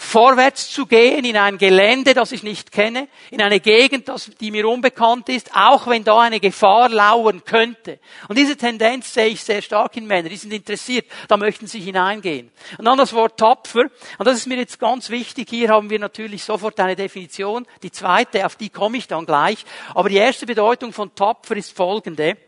vorwärts 0.00 0.70
zu 0.70 0.86
gehen 0.86 1.26
in 1.26 1.36
ein 1.36 1.58
Gelände, 1.58 2.14
das 2.14 2.32
ich 2.32 2.42
nicht 2.42 2.72
kenne, 2.72 3.06
in 3.30 3.42
eine 3.42 3.60
Gegend, 3.60 4.10
die 4.40 4.50
mir 4.50 4.66
unbekannt 4.66 5.28
ist, 5.28 5.54
auch 5.54 5.86
wenn 5.88 6.04
da 6.04 6.20
eine 6.20 6.40
Gefahr 6.40 6.88
lauern 6.88 7.44
könnte. 7.44 7.98
Und 8.26 8.38
diese 8.38 8.56
Tendenz 8.56 9.12
sehe 9.12 9.26
ich 9.26 9.44
sehr 9.44 9.60
stark 9.60 9.94
in 9.98 10.06
Männern. 10.06 10.30
Die 10.30 10.38
sind 10.38 10.54
interessiert, 10.54 11.06
da 11.28 11.36
möchten 11.36 11.66
sie 11.66 11.80
hineingehen. 11.80 12.50
Und 12.78 12.86
dann 12.86 12.96
das 12.96 13.12
Wort 13.12 13.38
tapfer. 13.38 13.90
Und 14.18 14.26
das 14.26 14.38
ist 14.38 14.46
mir 14.46 14.56
jetzt 14.56 14.80
ganz 14.80 15.10
wichtig. 15.10 15.50
Hier 15.50 15.68
haben 15.68 15.90
wir 15.90 15.98
natürlich 15.98 16.44
sofort 16.44 16.80
eine 16.80 16.96
Definition. 16.96 17.66
Die 17.82 17.92
zweite, 17.92 18.46
auf 18.46 18.56
die 18.56 18.70
komme 18.70 18.96
ich 18.96 19.06
dann 19.06 19.26
gleich. 19.26 19.66
Aber 19.94 20.08
die 20.08 20.16
erste 20.16 20.46
Bedeutung 20.46 20.94
von 20.94 21.14
tapfer 21.14 21.56
ist 21.56 21.76
folgende 21.76 22.38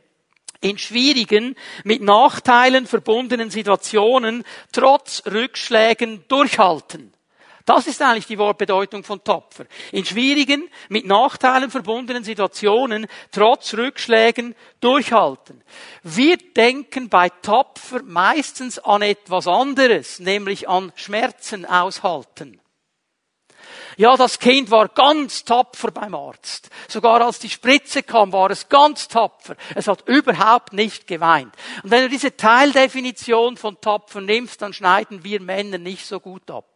in 0.62 0.78
schwierigen, 0.78 1.56
mit 1.84 2.02
Nachteilen 2.02 2.86
verbundenen 2.86 3.50
Situationen 3.50 4.44
trotz 4.70 5.22
Rückschlägen 5.26 6.24
durchhalten. 6.28 7.11
Das 7.64 7.86
ist 7.86 8.02
eigentlich 8.02 8.26
die 8.26 8.38
Wortbedeutung 8.38 9.04
von 9.04 9.22
tapfer. 9.22 9.66
In 9.92 10.04
schwierigen, 10.04 10.68
mit 10.88 11.06
Nachteilen 11.06 11.70
verbundenen 11.70 12.24
Situationen, 12.24 13.06
trotz 13.30 13.74
Rückschlägen, 13.74 14.54
durchhalten. 14.80 15.62
Wir 16.02 16.36
denken 16.36 17.08
bei 17.08 17.28
tapfer 17.28 18.02
meistens 18.02 18.78
an 18.78 19.02
etwas 19.02 19.46
anderes, 19.46 20.18
nämlich 20.18 20.68
an 20.68 20.92
Schmerzen 20.96 21.64
aushalten. 21.64 22.60
Ja, 23.96 24.16
das 24.16 24.38
Kind 24.38 24.70
war 24.70 24.88
ganz 24.88 25.44
tapfer 25.44 25.90
beim 25.90 26.14
Arzt. 26.14 26.70
Sogar 26.88 27.20
als 27.20 27.38
die 27.38 27.50
Spritze 27.50 28.02
kam, 28.02 28.32
war 28.32 28.50
es 28.50 28.68
ganz 28.68 29.06
tapfer. 29.06 29.54
Es 29.74 29.86
hat 29.86 30.08
überhaupt 30.08 30.72
nicht 30.72 31.06
geweint. 31.06 31.54
Und 31.82 31.90
wenn 31.90 32.02
du 32.02 32.08
diese 32.08 32.36
Teildefinition 32.36 33.56
von 33.56 33.80
tapfer 33.80 34.20
nimmst, 34.20 34.62
dann 34.62 34.72
schneiden 34.72 35.24
wir 35.24 35.40
Männer 35.40 35.78
nicht 35.78 36.06
so 36.06 36.20
gut 36.20 36.50
ab. 36.50 36.71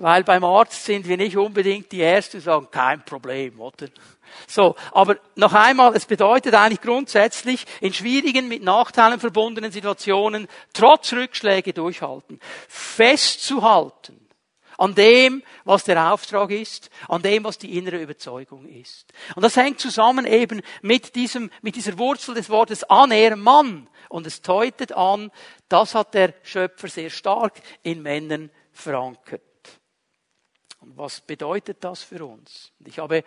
Weil 0.00 0.24
beim 0.24 0.44
Arzt 0.44 0.82
sind 0.86 1.06
wir 1.06 1.18
nicht 1.18 1.36
unbedingt 1.36 1.92
die 1.92 2.00
Ersten, 2.00 2.38
die 2.38 2.42
sagen, 2.42 2.68
kein 2.70 3.04
Problem, 3.04 3.60
oder? 3.60 3.86
So, 4.46 4.74
aber 4.92 5.16
noch 5.34 5.52
einmal, 5.52 5.94
es 5.94 6.06
bedeutet 6.06 6.54
eigentlich 6.54 6.80
grundsätzlich, 6.80 7.66
in 7.82 7.92
schwierigen, 7.92 8.48
mit 8.48 8.62
Nachteilen 8.62 9.20
verbundenen 9.20 9.72
Situationen, 9.72 10.48
trotz 10.72 11.12
Rückschläge 11.12 11.74
durchhalten, 11.74 12.40
festzuhalten 12.66 14.26
an 14.78 14.94
dem, 14.94 15.42
was 15.64 15.84
der 15.84 16.10
Auftrag 16.10 16.50
ist, 16.50 16.88
an 17.06 17.20
dem, 17.20 17.44
was 17.44 17.58
die 17.58 17.76
innere 17.76 18.00
Überzeugung 18.00 18.64
ist. 18.64 19.12
Und 19.36 19.42
das 19.42 19.56
hängt 19.56 19.80
zusammen 19.80 20.24
eben 20.24 20.62
mit 20.80 21.14
diesem, 21.14 21.50
mit 21.60 21.76
dieser 21.76 21.98
Wurzel 21.98 22.34
des 22.34 22.48
Wortes 22.48 22.86
Mann. 22.88 23.86
Und 24.08 24.26
es 24.26 24.40
deutet 24.40 24.92
an, 24.92 25.30
das 25.68 25.94
hat 25.94 26.14
der 26.14 26.32
Schöpfer 26.42 26.88
sehr 26.88 27.10
stark 27.10 27.60
in 27.82 28.00
Männern 28.00 28.48
verankert. 28.72 29.42
Und 30.80 30.96
was 30.96 31.20
bedeutet 31.20 31.78
das 31.80 32.02
für 32.02 32.24
uns? 32.24 32.72
Ich 32.84 32.98
habe 32.98 33.22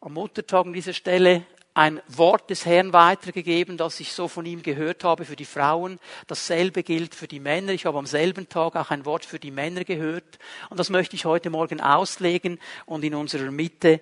am 0.00 0.14
Muttertag 0.14 0.66
an 0.66 0.72
dieser 0.72 0.94
Stelle 0.94 1.44
ein 1.74 2.00
Wort 2.08 2.50
des 2.50 2.66
Herrn 2.66 2.92
weitergegeben, 2.92 3.76
das 3.76 4.00
ich 4.00 4.12
so 4.12 4.26
von 4.26 4.44
ihm 4.44 4.62
gehört 4.62 5.04
habe 5.04 5.24
für 5.24 5.36
die 5.36 5.44
Frauen. 5.44 6.00
Dasselbe 6.26 6.82
gilt 6.82 7.14
für 7.14 7.28
die 7.28 7.38
Männer. 7.38 7.72
Ich 7.72 7.86
habe 7.86 7.98
am 7.98 8.06
selben 8.06 8.48
Tag 8.48 8.76
auch 8.76 8.90
ein 8.90 9.04
Wort 9.04 9.24
für 9.24 9.38
die 9.38 9.50
Männer 9.50 9.84
gehört. 9.84 10.38
Und 10.68 10.80
das 10.80 10.90
möchte 10.90 11.16
ich 11.16 11.26
heute 11.26 11.50
Morgen 11.50 11.80
auslegen 11.80 12.58
und 12.86 13.04
in 13.04 13.14
unserer 13.14 13.50
Mitte 13.50 14.00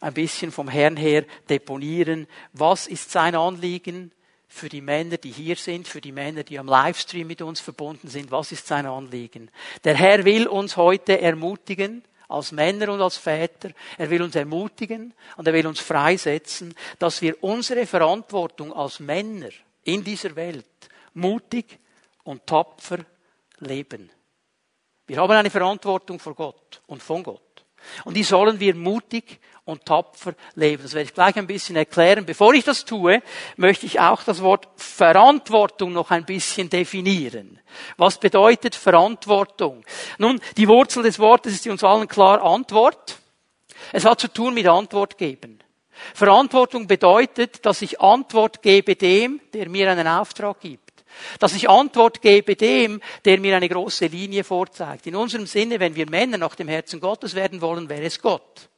ein 0.00 0.14
bisschen 0.14 0.50
vom 0.50 0.68
Herrn 0.68 0.96
her 0.96 1.24
deponieren. 1.48 2.26
Was 2.52 2.86
ist 2.86 3.10
sein 3.10 3.34
Anliegen? 3.34 4.12
Für 4.52 4.68
die 4.68 4.80
Männer, 4.80 5.16
die 5.16 5.30
hier 5.30 5.56
sind, 5.56 5.86
für 5.86 6.00
die 6.00 6.12
Männer, 6.12 6.42
die 6.42 6.58
am 6.58 6.66
Livestream 6.66 7.26
mit 7.26 7.40
uns 7.40 7.60
verbunden 7.60 8.08
sind. 8.08 8.30
Was 8.32 8.50
ist 8.50 8.66
sein 8.66 8.84
Anliegen? 8.84 9.48
Der 9.84 9.94
Herr 9.94 10.24
will 10.24 10.48
uns 10.48 10.76
heute 10.76 11.20
ermutigen, 11.20 12.02
als 12.28 12.52
Männer 12.52 12.92
und 12.92 13.00
als 13.00 13.16
Väter. 13.16 13.70
Er 13.96 14.10
will 14.10 14.22
uns 14.22 14.34
ermutigen 14.34 15.14
und 15.36 15.46
er 15.46 15.54
will 15.54 15.66
uns 15.66 15.80
freisetzen, 15.80 16.74
dass 16.98 17.22
wir 17.22 17.42
unsere 17.42 17.86
Verantwortung 17.86 18.72
als 18.72 19.00
Männer 19.00 19.50
in 19.84 20.02
dieser 20.02 20.34
Welt 20.36 20.66
mutig 21.14 21.78
und 22.24 22.46
tapfer 22.46 22.98
leben. 23.58 24.10
Wir 25.06 25.18
haben 25.18 25.32
eine 25.32 25.50
Verantwortung 25.50 26.18
vor 26.18 26.34
Gott 26.34 26.82
und 26.86 27.02
von 27.02 27.22
Gott. 27.22 27.64
Und 28.04 28.16
die 28.16 28.24
sollen 28.24 28.60
wir 28.60 28.74
mutig 28.74 29.40
und 29.70 29.86
tapfer 29.86 30.34
leben. 30.54 30.82
Das 30.82 30.92
werde 30.92 31.04
ich 31.06 31.14
gleich 31.14 31.36
ein 31.36 31.46
bisschen 31.46 31.76
erklären. 31.76 32.26
Bevor 32.26 32.52
ich 32.52 32.64
das 32.64 32.84
tue, 32.84 33.22
möchte 33.56 33.86
ich 33.86 34.00
auch 34.00 34.22
das 34.22 34.42
Wort 34.42 34.68
Verantwortung 34.76 35.92
noch 35.92 36.10
ein 36.10 36.24
bisschen 36.24 36.68
definieren. 36.68 37.58
Was 37.96 38.18
bedeutet 38.18 38.74
Verantwortung? 38.74 39.84
Nun, 40.18 40.40
die 40.56 40.68
Wurzel 40.68 41.02
des 41.02 41.18
Wortes 41.18 41.54
ist 41.54 41.66
uns 41.66 41.84
allen 41.84 42.08
klar 42.08 42.42
Antwort. 42.42 43.18
Es 43.92 44.04
hat 44.04 44.20
zu 44.20 44.28
tun 44.28 44.54
mit 44.54 44.66
Antwort 44.66 45.16
geben. 45.16 45.60
Verantwortung 46.14 46.86
bedeutet, 46.86 47.64
dass 47.66 47.82
ich 47.82 48.00
Antwort 48.00 48.62
gebe 48.62 48.96
dem, 48.96 49.40
der 49.52 49.68
mir 49.68 49.90
einen 49.90 50.06
Auftrag 50.06 50.60
gibt. 50.60 51.04
Dass 51.38 51.54
ich 51.54 51.68
Antwort 51.68 52.22
gebe 52.22 52.56
dem, 52.56 53.00
der 53.24 53.40
mir 53.40 53.56
eine 53.56 53.68
große 53.68 54.06
Linie 54.06 54.44
vorzeigt. 54.44 55.06
In 55.06 55.16
unserem 55.16 55.46
Sinne, 55.46 55.80
wenn 55.80 55.94
wir 55.94 56.08
Männer 56.08 56.38
nach 56.38 56.54
dem 56.54 56.68
Herzen 56.68 57.00
Gottes 57.00 57.34
werden 57.34 57.60
wollen, 57.60 57.88
wäre 57.88 58.04
es 58.04 58.20
Gott. 58.20 58.69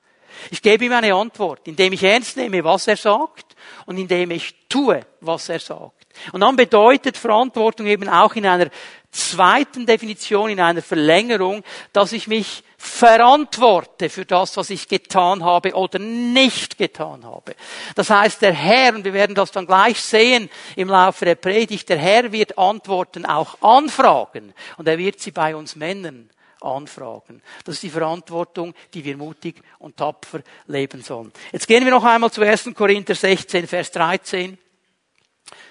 Ich 0.51 0.63
gebe 0.63 0.85
ihm 0.85 0.93
eine 0.93 1.15
Antwort, 1.15 1.67
indem 1.67 1.93
ich 1.93 2.03
ernst 2.03 2.37
nehme, 2.37 2.65
was 2.65 2.87
er 2.87 2.97
sagt 2.97 3.57
und 3.87 3.99
indem 3.99 4.31
ich 4.31 4.55
tue, 4.69 5.01
was 5.21 5.49
er 5.49 5.61
sagt. 5.61 6.07
Und 6.33 6.41
dann 6.41 6.57
bedeutet 6.57 7.17
Verantwortung 7.17 7.87
eben 7.87 8.09
auch 8.09 8.35
in 8.35 8.47
einer 8.47 8.69
zweiten 9.11 9.85
Definition, 9.85 10.51
in 10.51 10.61
einer 10.61 10.83
Verlängerung, 10.83 11.63
dass 11.93 12.13
ich 12.13 12.27
mich 12.27 12.65
verantworte 12.79 14.09
für 14.09 14.25
das, 14.25 14.57
was 14.57 14.71
ich 14.71 14.89
getan 14.89 15.45
habe 15.45 15.75
oder 15.75 15.99
nicht 15.99 16.79
getan 16.79 17.25
habe. 17.25 17.55
Das 17.95 18.11
heißt, 18.11 18.43
der 18.43 18.53
Herr, 18.53 18.95
und 18.95 19.05
wir 19.05 19.13
werden 19.13 19.35
das 19.35 19.53
dann 19.53 19.67
gleich 19.67 20.01
sehen 20.01 20.51
im 20.77 20.89
Laufe 20.89 21.25
der 21.25 21.35
Predigt, 21.35 21.91
der 21.91 21.99
Herr 21.99 22.33
wird 22.33 22.59
Antworten 22.59 23.27
auch 23.27 23.61
anfragen 23.61 24.55
und 24.79 24.89
er 24.89 24.99
wird 24.99 25.21
sie 25.21 25.31
bei 25.31 25.55
uns 25.55 25.77
Männern 25.77 26.31
anfragen. 26.63 27.43
Das 27.65 27.77
ist 27.77 27.83
die 27.83 27.91
Verantwortung, 27.91 28.75
die 28.95 29.05
wir 29.05 29.17
mutig 29.17 29.63
und 29.79 29.97
tapfer 29.97 30.41
leben 30.67 31.03
sollen. 31.03 31.33
Jetzt 31.53 31.67
gehen 31.67 31.85
wir 31.85 31.91
noch 31.91 32.05
einmal 32.05 32.31
zu 32.31 32.43
1. 32.43 32.71
Korinther 32.75 33.15
16, 33.15 33.67
Vers 33.67 33.91
13. 33.91 34.59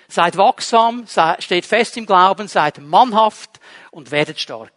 Seid 0.07 0.35
wachsam, 0.35 1.05
steht 1.39 1.65
fest 1.65 1.95
im 1.95 2.05
Glauben, 2.05 2.47
seid 2.47 2.79
mannhaft 2.79 3.59
und 3.91 4.09
werdet 4.09 4.39
stark. 4.39 4.71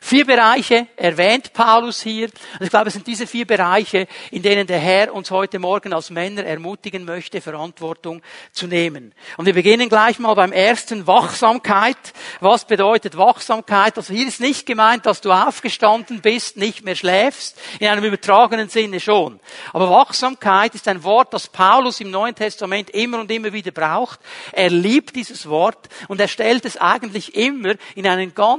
Vier 0.00 0.26
Bereiche 0.26 0.88
erwähnt 0.96 1.52
Paulus 1.52 2.02
hier. 2.02 2.28
Und 2.58 2.64
ich 2.64 2.70
glaube, 2.70 2.88
es 2.88 2.94
sind 2.94 3.06
diese 3.06 3.28
vier 3.28 3.46
Bereiche, 3.46 4.08
in 4.32 4.42
denen 4.42 4.66
der 4.66 4.80
Herr 4.80 5.14
uns 5.14 5.30
heute 5.30 5.60
Morgen 5.60 5.92
als 5.92 6.10
Männer 6.10 6.44
ermutigen 6.44 7.04
möchte, 7.04 7.40
Verantwortung 7.40 8.22
zu 8.50 8.66
nehmen. 8.66 9.14
Und 9.36 9.46
wir 9.46 9.54
beginnen 9.54 9.88
gleich 9.88 10.18
mal 10.18 10.34
beim 10.34 10.50
ersten 10.50 11.06
Wachsamkeit. 11.06 11.96
Was 12.40 12.64
bedeutet 12.64 13.16
Wachsamkeit? 13.16 13.96
Also 13.98 14.12
hier 14.12 14.26
ist 14.26 14.40
nicht 14.40 14.66
gemeint, 14.66 15.06
dass 15.06 15.20
du 15.20 15.30
aufgestanden 15.30 16.20
bist, 16.20 16.56
nicht 16.56 16.84
mehr 16.84 16.96
schläfst. 16.96 17.56
In 17.78 17.86
einem 17.86 18.02
übertragenen 18.02 18.68
Sinne 18.68 18.98
schon. 18.98 19.38
Aber 19.72 19.90
Wachsamkeit 19.90 20.74
ist 20.74 20.88
ein 20.88 21.04
Wort, 21.04 21.32
das 21.32 21.46
Paulus 21.46 22.00
im 22.00 22.10
Neuen 22.10 22.34
Testament 22.34 22.90
immer 22.90 23.20
und 23.20 23.30
immer 23.30 23.52
wieder 23.52 23.70
braucht. 23.70 24.18
Er 24.50 24.70
liebt 24.70 25.14
dieses 25.14 25.48
Wort 25.48 25.88
und 26.08 26.20
er 26.20 26.26
stellt 26.26 26.64
es 26.64 26.76
eigentlich 26.76 27.36
immer 27.36 27.74
in 27.94 28.08
einen 28.08 28.34
ganz 28.34 28.55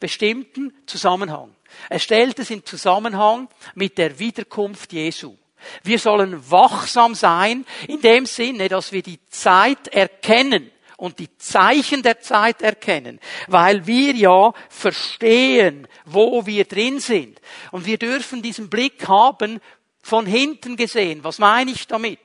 bestimmten 0.00 0.72
Zusammenhang. 0.86 1.54
Er 1.88 1.98
stellt 1.98 2.38
es 2.38 2.50
in 2.50 2.64
Zusammenhang 2.64 3.48
mit 3.74 3.98
der 3.98 4.18
Wiederkunft 4.18 4.92
Jesu. 4.92 5.36
Wir 5.82 5.98
sollen 5.98 6.50
wachsam 6.50 7.14
sein 7.14 7.64
in 7.88 8.00
dem 8.00 8.26
Sinne, 8.26 8.68
dass 8.68 8.92
wir 8.92 9.02
die 9.02 9.20
Zeit 9.28 9.88
erkennen 9.88 10.70
und 10.96 11.18
die 11.18 11.36
Zeichen 11.36 12.02
der 12.02 12.20
Zeit 12.20 12.62
erkennen, 12.62 13.20
weil 13.48 13.86
wir 13.86 14.14
ja 14.14 14.52
verstehen, 14.68 15.86
wo 16.04 16.46
wir 16.46 16.64
drin 16.64 17.00
sind. 17.00 17.40
Und 17.70 17.86
wir 17.86 17.98
dürfen 17.98 18.42
diesen 18.42 18.70
Blick 18.70 19.06
haben, 19.08 19.60
von 20.06 20.24
hinten 20.24 20.76
gesehen. 20.76 21.24
Was 21.24 21.40
meine 21.40 21.72
ich 21.72 21.88
damit? 21.88 22.20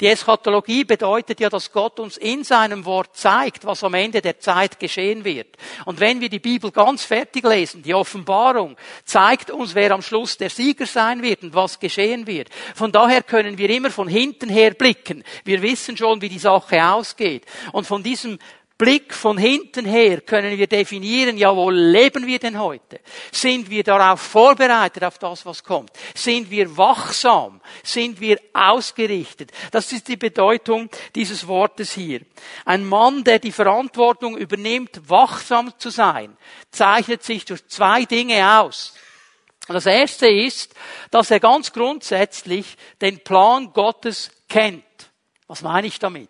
Die 0.00 0.06
Eschatologie 0.06 0.84
bedeutet 0.84 1.40
ja, 1.40 1.48
dass 1.48 1.72
Gott 1.72 2.00
uns 2.00 2.16
in 2.16 2.44
seinem 2.44 2.84
Wort 2.84 3.16
zeigt, 3.16 3.64
was 3.64 3.84
am 3.84 3.94
Ende 3.94 4.20
der 4.20 4.38
Zeit 4.40 4.78
geschehen 4.78 5.24
wird. 5.24 5.56
Und 5.84 6.00
wenn 6.00 6.20
wir 6.20 6.28
die 6.28 6.38
Bibel 6.38 6.70
ganz 6.70 7.04
fertig 7.04 7.44
lesen, 7.44 7.82
die 7.82 7.94
Offenbarung 7.94 8.76
zeigt 9.04 9.50
uns, 9.50 9.74
wer 9.74 9.92
am 9.92 10.02
Schluss 10.02 10.36
der 10.36 10.50
Sieger 10.50 10.86
sein 10.86 11.22
wird 11.22 11.42
und 11.42 11.54
was 11.54 11.78
geschehen 11.78 12.26
wird. 12.26 12.48
Von 12.74 12.92
daher 12.92 13.22
können 13.22 13.58
wir 13.58 13.70
immer 13.70 13.90
von 13.90 14.08
hinten 14.08 14.48
her 14.48 14.72
blicken. 14.72 15.24
Wir 15.44 15.62
wissen 15.62 15.96
schon, 15.96 16.20
wie 16.20 16.28
die 16.28 16.38
Sache 16.38 16.84
ausgeht. 16.84 17.44
Und 17.72 17.86
von 17.86 18.02
diesem 18.02 18.38
Blick 18.78 19.14
von 19.14 19.38
hinten 19.38 19.86
her 19.86 20.20
können 20.20 20.58
wir 20.58 20.66
definieren, 20.66 21.38
ja, 21.38 21.56
wo 21.56 21.70
leben 21.70 22.26
wir 22.26 22.38
denn 22.38 22.58
heute? 22.58 23.00
Sind 23.32 23.70
wir 23.70 23.82
darauf 23.82 24.20
vorbereitet, 24.20 25.02
auf 25.02 25.18
das, 25.18 25.46
was 25.46 25.64
kommt? 25.64 25.90
Sind 26.14 26.50
wir 26.50 26.76
wachsam? 26.76 27.62
Sind 27.82 28.20
wir 28.20 28.38
ausgerichtet? 28.52 29.50
Das 29.70 29.90
ist 29.92 30.08
die 30.08 30.18
Bedeutung 30.18 30.90
dieses 31.14 31.46
Wortes 31.46 31.92
hier. 31.92 32.20
Ein 32.66 32.84
Mann, 32.84 33.24
der 33.24 33.38
die 33.38 33.52
Verantwortung 33.52 34.36
übernimmt, 34.36 35.08
wachsam 35.08 35.72
zu 35.78 35.88
sein, 35.88 36.36
zeichnet 36.70 37.22
sich 37.22 37.46
durch 37.46 37.66
zwei 37.68 38.04
Dinge 38.04 38.60
aus. 38.60 38.92
Das 39.68 39.86
erste 39.86 40.28
ist, 40.28 40.74
dass 41.10 41.30
er 41.30 41.40
ganz 41.40 41.72
grundsätzlich 41.72 42.76
den 43.00 43.24
Plan 43.24 43.72
Gottes 43.72 44.30
kennt. 44.50 44.84
Was 45.46 45.62
meine 45.62 45.86
ich 45.86 45.98
damit? 45.98 46.28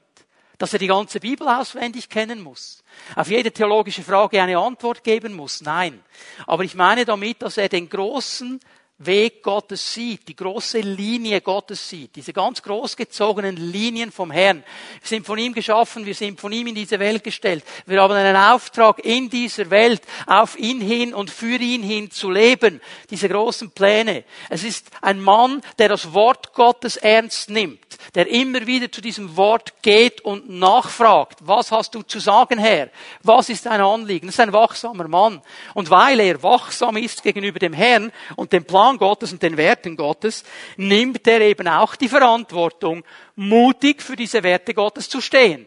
Dass 0.59 0.73
er 0.73 0.79
die 0.79 0.87
ganze 0.87 1.21
Bibel 1.21 1.49
auswendig 1.49 2.09
kennen 2.09 2.41
muss, 2.41 2.83
auf 3.15 3.29
jede 3.29 3.53
theologische 3.53 4.03
Frage 4.03 4.41
eine 4.41 4.59
Antwort 4.59 5.05
geben 5.05 5.35
muss. 5.35 5.61
Nein. 5.61 6.03
Aber 6.47 6.65
ich 6.65 6.75
meine 6.75 7.05
damit, 7.05 7.43
dass 7.43 7.57
er 7.57 7.69
den 7.69 7.89
großen 7.89 8.61
Weg 8.99 9.43
Gottes 9.43 9.93
sieht, 9.93 10.27
die 10.27 10.35
große 10.35 10.81
Linie 10.81 11.43
Gottes 11.43 11.87
sieht, 11.87 12.17
diese 12.17 12.33
ganz 12.33 12.63
großgezogenen 12.63 13.55
Linien 13.55 14.11
vom 14.11 14.31
Herrn. 14.31 14.65
Wir 15.03 15.09
sind 15.09 15.27
von 15.27 15.39
ihm 15.39 15.53
geschaffen, 15.53 16.07
wir 16.07 16.15
sind 16.15 16.41
von 16.41 16.51
ihm 16.51 16.69
in 16.69 16.75
diese 16.75 16.99
Welt 16.99 17.23
gestellt. 17.23 17.63
Wir 17.85 18.01
haben 18.01 18.15
einen 18.15 18.37
Auftrag 18.37 19.05
in 19.05 19.29
dieser 19.29 19.69
Welt, 19.69 20.01
auf 20.27 20.59
ihn 20.59 20.81
hin 20.81 21.13
und 21.13 21.29
für 21.29 21.59
ihn 21.59 21.83
hin 21.83 22.11
zu 22.11 22.31
leben. 22.31 22.81
Diese 23.11 23.29
großen 23.29 23.71
Pläne. 23.71 24.25
Es 24.49 24.65
ist 24.65 24.87
ein 25.03 25.21
Mann, 25.21 25.61
der 25.79 25.91
das 25.91 26.15
Wort 26.15 26.55
Gottes 26.55 26.97
ernst 26.97 27.51
nimmt, 27.51 27.99
der 28.15 28.27
immer 28.29 28.67
wieder 28.67 28.91
zu 28.91 29.03
diesem 29.03 29.37
Wort 29.37 29.75
geht 29.83 30.23
und 30.23 30.49
nachfragt. 30.49 31.41
Was 31.43 31.71
hast 31.71 31.95
du 31.95 32.01
zu 32.01 32.19
sagen, 32.19 32.59
Herr? 32.59 32.89
Was 33.23 33.51
ist 33.51 33.67
dein 33.67 33.83
Anliegen? 33.83 34.29
Das 34.29 34.37
ist 34.37 34.41
ein 34.41 34.55
wachsamer 34.55 35.07
Mann. 35.07 35.43
Und 35.75 35.91
weil 35.91 36.19
er 36.21 36.43
wachsam 36.43 36.97
ist 36.97 37.23
gegenüber 37.23 37.59
dem 37.59 37.75
Herrn 37.75 38.11
und 38.37 38.55
dem 38.55 38.65
Plan 38.65 38.86
Plan 38.87 38.99
Gottes 38.99 39.33
und 39.33 39.43
den 39.43 39.57
Werten 39.57 39.97
Gottes, 39.97 40.45
nimmt 40.77 41.27
er 41.27 41.41
eben 41.41 41.67
auch 41.67 41.97
die 41.97 42.09
Verantwortung, 42.09 43.03
mutig 43.35 44.01
für 44.01 44.15
diese 44.15 44.45
Werte 44.45 44.75
Gottes 44.75 45.09
zu 45.09 45.21
stehen. 45.21 45.67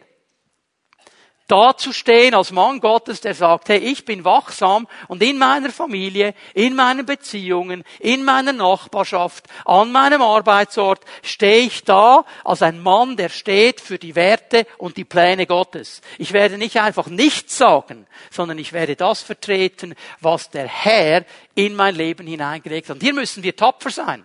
Da 1.50 1.76
zu 1.76 1.92
stehen 1.92 2.34
als 2.34 2.52
Mann 2.52 2.78
Gottes, 2.78 3.20
der 3.20 3.34
sagt, 3.34 3.70
hey, 3.70 3.78
ich 3.78 4.04
bin 4.04 4.24
wachsam 4.24 4.86
und 5.08 5.20
in 5.20 5.36
meiner 5.36 5.70
Familie, 5.70 6.34
in 6.54 6.76
meinen 6.76 7.04
Beziehungen, 7.04 7.82
in 7.98 8.24
meiner 8.24 8.52
Nachbarschaft, 8.52 9.48
an 9.64 9.90
meinem 9.90 10.22
Arbeitsort 10.22 11.04
stehe 11.24 11.66
ich 11.66 11.82
da 11.82 12.24
als 12.44 12.62
ein 12.62 12.80
Mann, 12.80 13.16
der 13.16 13.30
steht 13.30 13.80
für 13.80 13.98
die 13.98 14.14
Werte 14.14 14.64
und 14.78 14.96
die 14.96 15.04
Pläne 15.04 15.46
Gottes. 15.46 16.02
Ich 16.18 16.32
werde 16.32 16.56
nicht 16.56 16.80
einfach 16.80 17.08
nichts 17.08 17.58
sagen, 17.58 18.06
sondern 18.30 18.58
ich 18.58 18.72
werde 18.72 18.94
das 18.94 19.20
vertreten, 19.20 19.96
was 20.20 20.50
der 20.50 20.68
Herr 20.68 21.24
in 21.56 21.74
mein 21.74 21.96
Leben 21.96 22.28
hineingelegt 22.28 22.88
hat. 22.90 22.98
Und 22.98 23.02
hier 23.02 23.14
müssen 23.14 23.42
wir 23.42 23.56
tapfer 23.56 23.90
sein. 23.90 24.24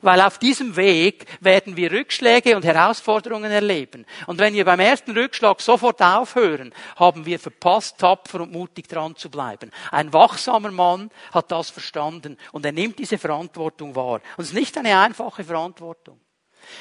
Weil 0.00 0.20
auf 0.20 0.38
diesem 0.38 0.76
Weg 0.76 1.26
werden 1.40 1.76
wir 1.76 1.90
Rückschläge 1.92 2.56
und 2.56 2.64
Herausforderungen 2.64 3.50
erleben. 3.50 4.06
Und 4.26 4.38
wenn 4.38 4.54
wir 4.54 4.64
beim 4.64 4.80
ersten 4.80 5.12
Rückschlag 5.12 5.60
sofort 5.60 6.00
aufhören, 6.00 6.74
haben 6.96 7.26
wir 7.26 7.38
verpasst, 7.38 7.98
tapfer 7.98 8.40
und 8.40 8.52
mutig 8.52 8.88
dran 8.88 9.16
zu 9.16 9.30
bleiben. 9.30 9.70
Ein 9.90 10.12
wachsamer 10.12 10.70
Mann 10.70 11.10
hat 11.32 11.50
das 11.50 11.70
verstanden 11.70 12.36
und 12.52 12.64
er 12.64 12.72
nimmt 12.72 12.98
diese 12.98 13.18
Verantwortung 13.18 13.94
wahr. 13.96 14.20
Und 14.36 14.44
es 14.44 14.48
ist 14.48 14.54
nicht 14.54 14.76
eine 14.78 14.98
einfache 14.98 15.44
Verantwortung. 15.44 16.20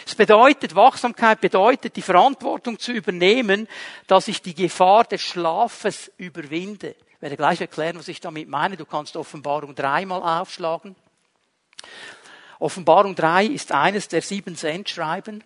Es 0.06 0.16
bedeutet, 0.16 0.76
Wachsamkeit 0.76 1.42
bedeutet, 1.42 1.96
die 1.96 2.02
Verantwortung 2.02 2.78
zu 2.78 2.92
übernehmen, 2.92 3.68
dass 4.08 4.28
ich 4.28 4.42
die 4.42 4.54
Gefahr 4.54 5.06
des 5.06 5.22
Schlafes 5.22 6.12
überwinde. 6.18 6.96
Ich 7.16 7.22
werde 7.22 7.38
gleich 7.38 7.62
erklären, 7.62 7.98
was 7.98 8.08
ich 8.08 8.20
damit 8.20 8.48
meine. 8.48 8.78
Du 8.78 8.86
kannst 8.86 9.16
Offenbarung 9.16 9.76
dreimal 9.76 10.22
aufschlagen. 10.22 10.96
Offenbarung 12.62 13.16
3 13.16 13.46
ist 13.46 13.72
eines 13.72 14.08
der 14.08 14.22
sieben 14.22 14.56
Sendschreiben. 14.56 15.44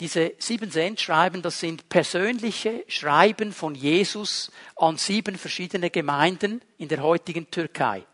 Diese 0.00 0.32
sieben 0.38 0.70
Sendschreiben, 0.70 1.42
das 1.42 1.60
sind 1.60 1.90
persönliche 1.90 2.82
Schreiben 2.88 3.52
von 3.52 3.74
Jesus 3.74 4.50
an 4.74 4.96
sieben 4.96 5.36
verschiedene 5.36 5.90
Gemeinden 5.90 6.62
in 6.78 6.88
der 6.88 7.02
heutigen 7.02 7.50
Türkei. 7.50 8.04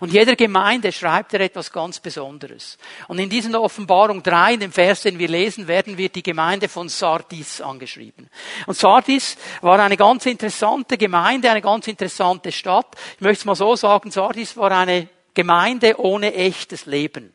Und 0.00 0.12
jeder 0.14 0.34
Gemeinde 0.34 0.92
schreibt 0.92 1.34
er 1.34 1.40
etwas 1.40 1.70
ganz 1.72 2.00
Besonderes. 2.00 2.78
Und 3.08 3.18
in 3.18 3.28
dieser 3.28 3.60
Offenbarung 3.60 4.22
3, 4.22 4.54
in 4.54 4.60
dem 4.60 4.72
Vers, 4.72 5.02
den 5.02 5.18
wir 5.18 5.28
lesen, 5.28 5.68
werden 5.68 5.98
wir 5.98 6.08
die 6.08 6.22
Gemeinde 6.22 6.68
von 6.68 6.88
Sardis 6.88 7.60
angeschrieben. 7.60 8.30
Und 8.66 8.78
Sardis 8.78 9.36
war 9.60 9.78
eine 9.78 9.98
ganz 9.98 10.24
interessante 10.24 10.96
Gemeinde, 10.96 11.50
eine 11.50 11.62
ganz 11.62 11.86
interessante 11.86 12.50
Stadt. 12.50 12.96
Ich 13.16 13.20
möchte 13.20 13.40
es 13.40 13.44
mal 13.44 13.56
so 13.56 13.76
sagen, 13.76 14.10
Sardis 14.10 14.56
war 14.56 14.70
eine 14.70 15.08
Gemeinde 15.34 16.00
ohne 16.00 16.32
echtes 16.32 16.86
Leben. 16.86 17.34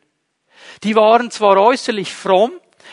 Die 0.82 0.94
waren 0.94 1.30
zwar 1.30 1.56
äußerlich 1.56 2.14
fromm, 2.14 2.52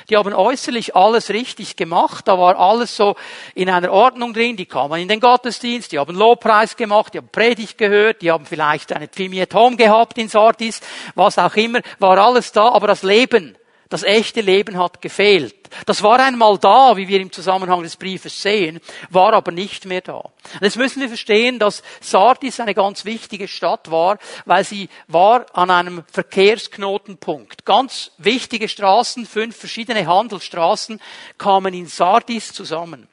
die 0.10 0.18
haben 0.18 0.34
äußerlich 0.34 0.96
alles 0.96 1.30
richtig 1.30 1.76
gemacht, 1.76 2.28
da 2.28 2.38
war 2.38 2.60
alles 2.60 2.96
so 2.96 3.16
in 3.54 3.70
einer 3.70 3.92
Ordnung 3.92 4.34
drin, 4.34 4.56
die 4.56 4.66
kamen 4.66 5.02
in 5.02 5.08
den 5.08 5.20
Gottesdienst, 5.20 5.92
die 5.92 6.00
haben 6.00 6.16
Lobpreis 6.16 6.76
gemacht, 6.76 7.14
die 7.14 7.20
haben 7.20 7.30
Predigt 7.30 7.78
gehört, 7.78 8.22
die 8.22 8.32
haben 8.32 8.46
vielleicht 8.46 8.94
eine 8.94 9.08
Pfimi 9.08 9.42
at 9.42 9.54
Home 9.54 9.78
gehabt 9.78 10.18
in 10.18 10.30
Sardis, 10.30 10.82
was 11.16 11.40
auch 11.40 11.56
immer, 11.56 11.80
war 12.00 12.18
alles 12.18 12.52
da, 12.52 12.70
aber 12.70 12.88
das 12.88 13.04
Leben, 13.04 13.58
das 13.90 14.04
echte 14.04 14.42
Leben 14.42 14.78
hat 14.78 15.02
gefehlt. 15.02 15.56
Das 15.86 16.02
war 16.04 16.20
einmal 16.20 16.58
da, 16.58 16.96
wie 16.98 17.08
wir 17.08 17.20
im 17.20 17.32
Zusammenhang 17.32 17.84
des 17.84 17.96
Briefes 17.98 18.42
sehen, 18.42 18.80
war 19.10 19.34
aber 19.34 19.52
nicht 19.52 19.86
mehr 19.86 20.02
da. 20.02 20.18
Und 20.18 20.62
jetzt 20.62 20.78
müssen 20.78 21.02
wir 21.02 21.08
verstehen, 21.08 21.60
dass 21.60 21.84
Sardis 22.02 22.60
eine 22.60 22.74
ganz 22.74 23.06
wichtige 23.06 23.48
Stadt 23.48 23.92
war, 23.92 24.18
weil 24.46 24.64
sie 24.64 24.90
war 25.08 25.46
an 25.54 25.70
einem 25.70 26.04
Verkehrsknotenpunkt. 26.12 27.66
Ganz 27.66 28.12
wichtige 28.18 28.68
Straßen, 28.68 29.26
fünf 29.26 29.56
verschiedene 29.56 30.06
Handelsstraßen 30.06 31.00
kamen 31.38 31.74
in 31.74 31.88
Sardis 31.88 32.54
zusammen. 32.54 33.08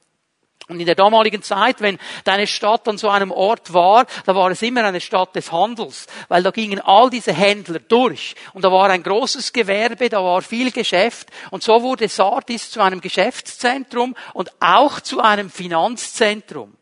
Und 0.68 0.78
in 0.78 0.86
der 0.86 0.94
damaligen 0.94 1.42
Zeit, 1.42 1.80
wenn 1.80 1.98
deine 2.24 2.46
Stadt 2.46 2.86
an 2.86 2.96
so 2.96 3.08
einem 3.08 3.30
Ort 3.32 3.72
war, 3.72 4.06
da 4.26 4.34
war 4.34 4.50
es 4.50 4.62
immer 4.62 4.84
eine 4.84 5.00
Stadt 5.00 5.34
des 5.34 5.50
Handels, 5.50 6.06
weil 6.28 6.42
da 6.42 6.50
gingen 6.50 6.80
all 6.80 7.10
diese 7.10 7.32
Händler 7.32 7.80
durch. 7.80 8.36
Und 8.52 8.64
da 8.64 8.70
war 8.70 8.88
ein 8.90 9.02
großes 9.02 9.52
Gewerbe, 9.52 10.08
da 10.08 10.22
war 10.22 10.40
viel 10.40 10.70
Geschäft. 10.70 11.28
Und 11.50 11.62
so 11.62 11.82
wurde 11.82 12.08
Sardis 12.08 12.70
zu 12.70 12.80
einem 12.80 13.00
Geschäftszentrum 13.00 14.14
und 14.34 14.50
auch 14.60 15.00
zu 15.00 15.20
einem 15.20 15.50
Finanzzentrum. 15.50 16.76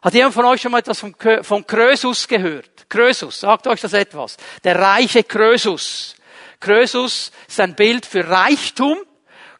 Hat 0.00 0.14
jemand 0.14 0.34
von 0.34 0.44
euch 0.46 0.62
schon 0.62 0.72
mal 0.72 0.78
etwas 0.78 1.00
von, 1.00 1.66
Krösus 1.66 2.28
gehört? 2.28 2.88
Krösus, 2.88 3.40
sagt 3.40 3.66
euch 3.66 3.80
das 3.80 3.92
etwas? 3.92 4.36
Der 4.62 4.78
reiche 4.78 5.24
Krösus. 5.24 6.14
Krösus 6.60 7.32
ist 7.46 7.60
ein 7.60 7.74
Bild 7.74 8.06
für 8.06 8.28
Reichtum. 8.28 8.98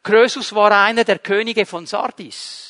Krösus 0.03 0.55
war 0.55 0.71
einer 0.71 1.05
der 1.05 1.19
Könige 1.19 1.67
von 1.67 1.85
Sardis. 1.87 2.66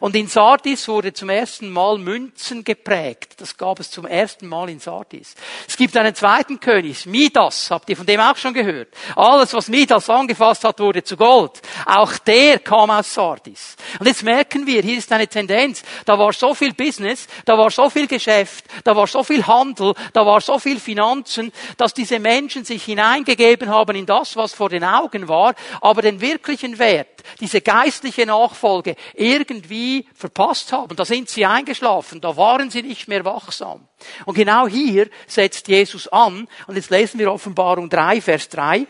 Und 0.00 0.14
in 0.16 0.26
Sardis 0.26 0.86
wurde 0.88 1.12
zum 1.12 1.30
ersten 1.30 1.70
Mal 1.70 1.98
Münzen 1.98 2.64
geprägt. 2.64 3.34
Das 3.38 3.56
gab 3.56 3.80
es 3.80 3.90
zum 3.90 4.06
ersten 4.06 4.46
Mal 4.46 4.68
in 4.68 4.80
Sardis. 4.80 5.34
Es 5.66 5.76
gibt 5.76 5.96
einen 5.96 6.14
zweiten 6.14 6.60
König, 6.60 7.06
Midas. 7.06 7.70
Habt 7.70 7.88
ihr 7.90 7.96
von 7.96 8.06
dem 8.06 8.20
auch 8.20 8.36
schon 8.36 8.54
gehört? 8.54 8.88
Alles, 9.16 9.52
was 9.54 9.68
Midas 9.68 10.08
angefasst 10.08 10.64
hat, 10.64 10.80
wurde 10.80 11.02
zu 11.02 11.16
Gold. 11.16 11.60
Auch 11.86 12.16
der 12.18 12.58
kam 12.58 12.90
aus 12.90 13.12
Sardis. 13.12 13.76
Und 13.98 14.06
jetzt 14.06 14.22
merken 14.22 14.66
wir, 14.66 14.82
hier 14.82 14.98
ist 14.98 15.12
eine 15.12 15.26
Tendenz. 15.26 15.82
Da 16.04 16.18
war 16.18 16.32
so 16.32 16.54
viel 16.54 16.74
Business, 16.74 17.26
da 17.44 17.56
war 17.56 17.70
so 17.70 17.90
viel 17.90 18.06
Geschäft, 18.06 18.64
da 18.84 18.94
war 18.94 19.06
so 19.06 19.22
viel 19.22 19.46
Handel, 19.46 19.94
da 20.12 20.24
war 20.24 20.40
so 20.40 20.58
viel 20.58 20.78
Finanzen, 20.80 21.52
dass 21.76 21.94
diese 21.94 22.18
Menschen 22.18 22.64
sich 22.64 22.84
hineingegeben 22.84 23.68
haben 23.68 23.96
in 23.96 24.06
das, 24.06 24.36
was 24.36 24.54
vor 24.54 24.68
den 24.68 24.84
Augen 24.84 25.28
war, 25.28 25.54
aber 25.80 26.02
den 26.02 26.20
wirklichen 26.20 26.78
Wert, 26.78 27.17
diese 27.40 27.60
geistliche 27.60 28.26
Nachfolge 28.26 28.96
irgendwie 29.14 30.06
verpasst 30.14 30.72
haben. 30.72 30.96
Da 30.96 31.04
sind 31.04 31.28
sie 31.28 31.46
eingeschlafen, 31.46 32.20
da 32.20 32.36
waren 32.36 32.70
sie 32.70 32.82
nicht 32.82 33.08
mehr 33.08 33.24
wachsam. 33.24 33.88
Und 34.24 34.34
genau 34.34 34.66
hier 34.66 35.08
setzt 35.26 35.68
Jesus 35.68 36.08
an. 36.08 36.48
Und 36.66 36.76
jetzt 36.76 36.90
lesen 36.90 37.18
wir 37.18 37.32
Offenbarung 37.32 37.88
3, 37.88 38.20
Vers 38.20 38.48
3. 38.48 38.86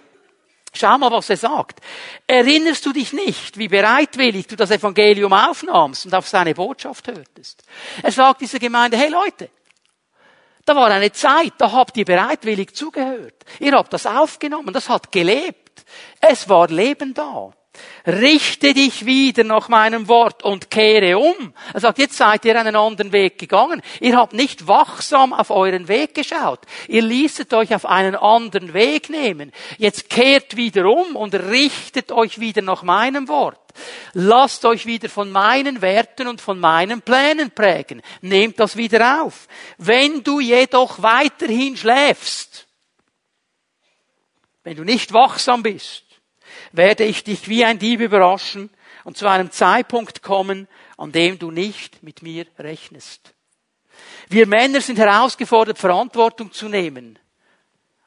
Schau 0.72 0.98
mal, 0.98 1.10
was 1.10 1.30
er 1.30 1.36
sagt. 1.36 1.80
Erinnerst 2.26 2.84
du 2.84 2.92
dich 2.92 3.12
nicht, 3.12 3.58
wie 3.58 3.68
bereitwillig 3.68 4.46
du 4.46 4.56
das 4.56 4.70
Evangelium 4.70 5.32
aufnahmst 5.32 6.06
und 6.06 6.14
auf 6.14 6.28
seine 6.28 6.54
Botschaft 6.54 7.08
hörtest? 7.08 7.62
Er 8.02 8.12
sagt 8.12 8.42
dieser 8.42 8.58
Gemeinde, 8.58 8.96
hey 8.96 9.08
Leute, 9.08 9.50
da 10.64 10.76
war 10.76 10.90
eine 10.90 11.10
Zeit, 11.12 11.54
da 11.56 11.72
habt 11.72 11.96
ihr 11.96 12.04
bereitwillig 12.04 12.74
zugehört. 12.74 13.44
Ihr 13.58 13.72
habt 13.72 13.92
das 13.92 14.04
aufgenommen, 14.04 14.74
das 14.74 14.90
hat 14.90 15.10
gelebt. 15.10 15.84
Es 16.20 16.48
war 16.48 16.68
Leben 16.68 17.14
da. 17.14 17.50
Richte 18.06 18.74
dich 18.74 19.06
wieder 19.06 19.44
nach 19.44 19.68
meinem 19.68 20.08
Wort 20.08 20.42
und 20.42 20.70
kehre 20.70 21.18
um. 21.18 21.52
Er 21.74 21.80
sagt, 21.80 21.98
jetzt 21.98 22.16
seid 22.16 22.44
ihr 22.44 22.58
einen 22.58 22.76
anderen 22.76 23.12
Weg 23.12 23.38
gegangen. 23.38 23.82
Ihr 24.00 24.16
habt 24.16 24.32
nicht 24.32 24.66
wachsam 24.66 25.32
auf 25.32 25.50
euren 25.50 25.88
Weg 25.88 26.14
geschaut. 26.14 26.60
Ihr 26.88 27.02
ließet 27.02 27.52
euch 27.54 27.74
auf 27.74 27.86
einen 27.86 28.16
anderen 28.16 28.72
Weg 28.72 29.10
nehmen. 29.10 29.52
Jetzt 29.76 30.08
kehrt 30.08 30.56
wieder 30.56 30.86
um 30.86 31.16
und 31.16 31.34
richtet 31.34 32.12
euch 32.12 32.40
wieder 32.40 32.62
nach 32.62 32.82
meinem 32.82 33.28
Wort. 33.28 33.58
Lasst 34.12 34.64
euch 34.64 34.86
wieder 34.86 35.08
von 35.08 35.30
meinen 35.30 35.82
Werten 35.82 36.28
und 36.28 36.40
von 36.40 36.58
meinen 36.58 37.02
Plänen 37.02 37.50
prägen. 37.50 38.02
Nehmt 38.20 38.58
das 38.58 38.76
wieder 38.76 39.22
auf. 39.22 39.48
Wenn 39.76 40.22
du 40.24 40.40
jedoch 40.40 41.02
weiterhin 41.02 41.76
schläfst, 41.76 42.66
wenn 44.64 44.76
du 44.76 44.84
nicht 44.84 45.12
wachsam 45.12 45.62
bist, 45.62 46.04
werde 46.78 47.04
ich 47.04 47.24
dich 47.24 47.48
wie 47.48 47.64
ein 47.64 47.78
Dieb 47.78 48.00
überraschen 48.00 48.70
und 49.04 49.18
zu 49.18 49.26
einem 49.26 49.50
Zeitpunkt 49.50 50.22
kommen, 50.22 50.66
an 50.96 51.12
dem 51.12 51.38
du 51.38 51.50
nicht 51.50 52.02
mit 52.02 52.22
mir 52.22 52.46
rechnest. 52.58 53.34
Wir 54.28 54.46
Männer 54.46 54.80
sind 54.80 54.98
herausgefordert, 54.98 55.76
Verantwortung 55.76 56.52
zu 56.52 56.68
nehmen 56.68 57.18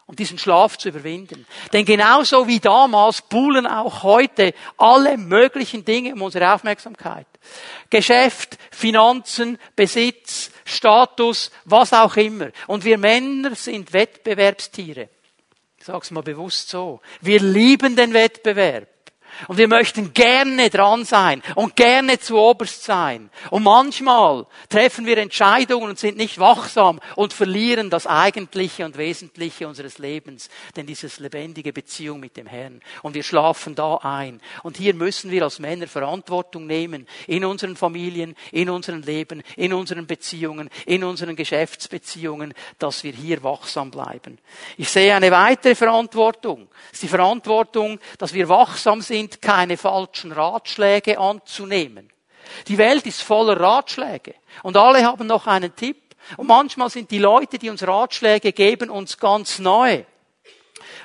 und 0.06 0.20
diesen 0.20 0.38
Schlaf 0.38 0.78
zu 0.78 0.90
überwinden. 0.90 1.46
Denn 1.74 1.86
genauso 1.86 2.48
wie 2.48 2.60
damals 2.60 3.22
buhlen 3.22 3.68
auch 3.68 4.04
heute 4.04 4.54
alle 4.78 5.18
möglichen 5.18 5.86
Dinge 5.86 6.14
um 6.14 6.22
unsere 6.22 6.54
Aufmerksamkeit. 6.54 7.28
Geschäft, 7.90 8.58
Finanzen, 8.72 9.58
Besitz, 9.76 10.50
Status, 10.64 11.52
was 11.66 11.92
auch 11.94 12.16
immer. 12.16 12.50
Und 12.68 12.86
wir 12.86 12.98
Männer 12.98 13.56
sind 13.56 13.92
Wettbewerbstiere. 13.94 15.10
Ich 15.82 15.88
sag's 15.88 16.12
mal 16.12 16.22
bewusst 16.22 16.70
so. 16.70 17.02
Wir 17.22 17.40
lieben 17.40 17.96
den 17.96 18.14
Wettbewerb. 18.14 18.88
Und 19.48 19.58
wir 19.58 19.68
möchten 19.68 20.14
gerne 20.14 20.70
dran 20.70 21.06
sein 21.06 21.42
und 21.56 21.76
gerne 21.76 22.20
zu 22.20 22.38
oberst 22.38 22.84
sein. 22.84 23.30
Und 23.50 23.64
manchmal 23.64 24.46
treffen 24.70 25.06
wir 25.06 25.18
Entscheidungen 25.18 25.90
und 25.90 26.00
sind 26.00 26.18
nicht 26.18 26.40
wachsam 26.40 27.00
und 27.16 27.34
verlieren 27.34 27.90
das 27.90 28.08
Eigentliche 28.08 28.86
und 28.86 28.98
Wesentliche 28.98 29.68
unseres 29.68 29.98
Lebens, 29.98 30.50
denn 30.76 30.86
dieses 30.86 31.20
lebendige 31.20 31.74
Beziehung 31.74 32.20
mit 32.20 32.38
dem 32.38 32.48
Herrn. 32.48 32.82
Und 33.02 33.14
wir 33.14 33.24
schlafen 33.24 33.76
da 33.76 33.96
ein. 33.98 34.42
Und 34.64 34.78
hier 34.78 34.94
müssen 34.94 35.32
wir 35.32 35.44
als 35.44 35.60
Männer 35.60 35.88
Verantwortung 35.88 36.68
nehmen 36.68 37.08
in 37.28 37.46
unseren 37.46 37.76
Familien, 37.76 38.36
in 38.52 38.70
unserem 38.70 39.02
Leben, 39.02 39.44
in 39.56 39.74
unseren 39.74 40.08
Beziehungen, 40.08 40.70
in 40.86 41.04
unseren 41.04 41.36
Geschäftsbeziehungen, 41.36 42.54
dass 42.80 43.04
wir 43.04 43.14
hier 43.14 43.44
wachsam 43.44 43.92
bleiben. 43.92 44.38
Ich 44.78 44.90
sehe 44.90 45.16
eine 45.16 45.32
weitere 45.32 45.76
Verantwortung. 45.76 46.68
Es 46.88 46.94
ist 46.94 47.04
die 47.04 47.08
Verantwortung, 47.08 48.00
dass 48.18 48.34
wir 48.34 48.50
wachsam 48.50 49.02
sind 49.02 49.31
sind, 49.32 49.42
keine 49.42 49.78
falschen 49.78 50.32
Ratschläge 50.32 51.20
anzunehmen. 51.20 52.10
Die 52.68 52.78
Welt 52.78 53.06
ist 53.06 53.22
voller 53.22 53.60
Ratschläge. 53.60 54.36
Und 54.64 54.78
alle 54.78 55.06
haben 55.06 55.28
noch 55.28 55.48
einen 55.48 55.76
Tipp. 55.76 55.98
Und 56.38 56.48
manchmal 56.48 56.90
sind 56.90 57.10
die 57.12 57.20
Leute, 57.20 57.58
die 57.58 57.70
uns 57.70 57.86
Ratschläge 57.86 58.52
geben, 58.52 58.90
uns 58.90 59.18
ganz 59.18 59.60
neu. 59.60 60.04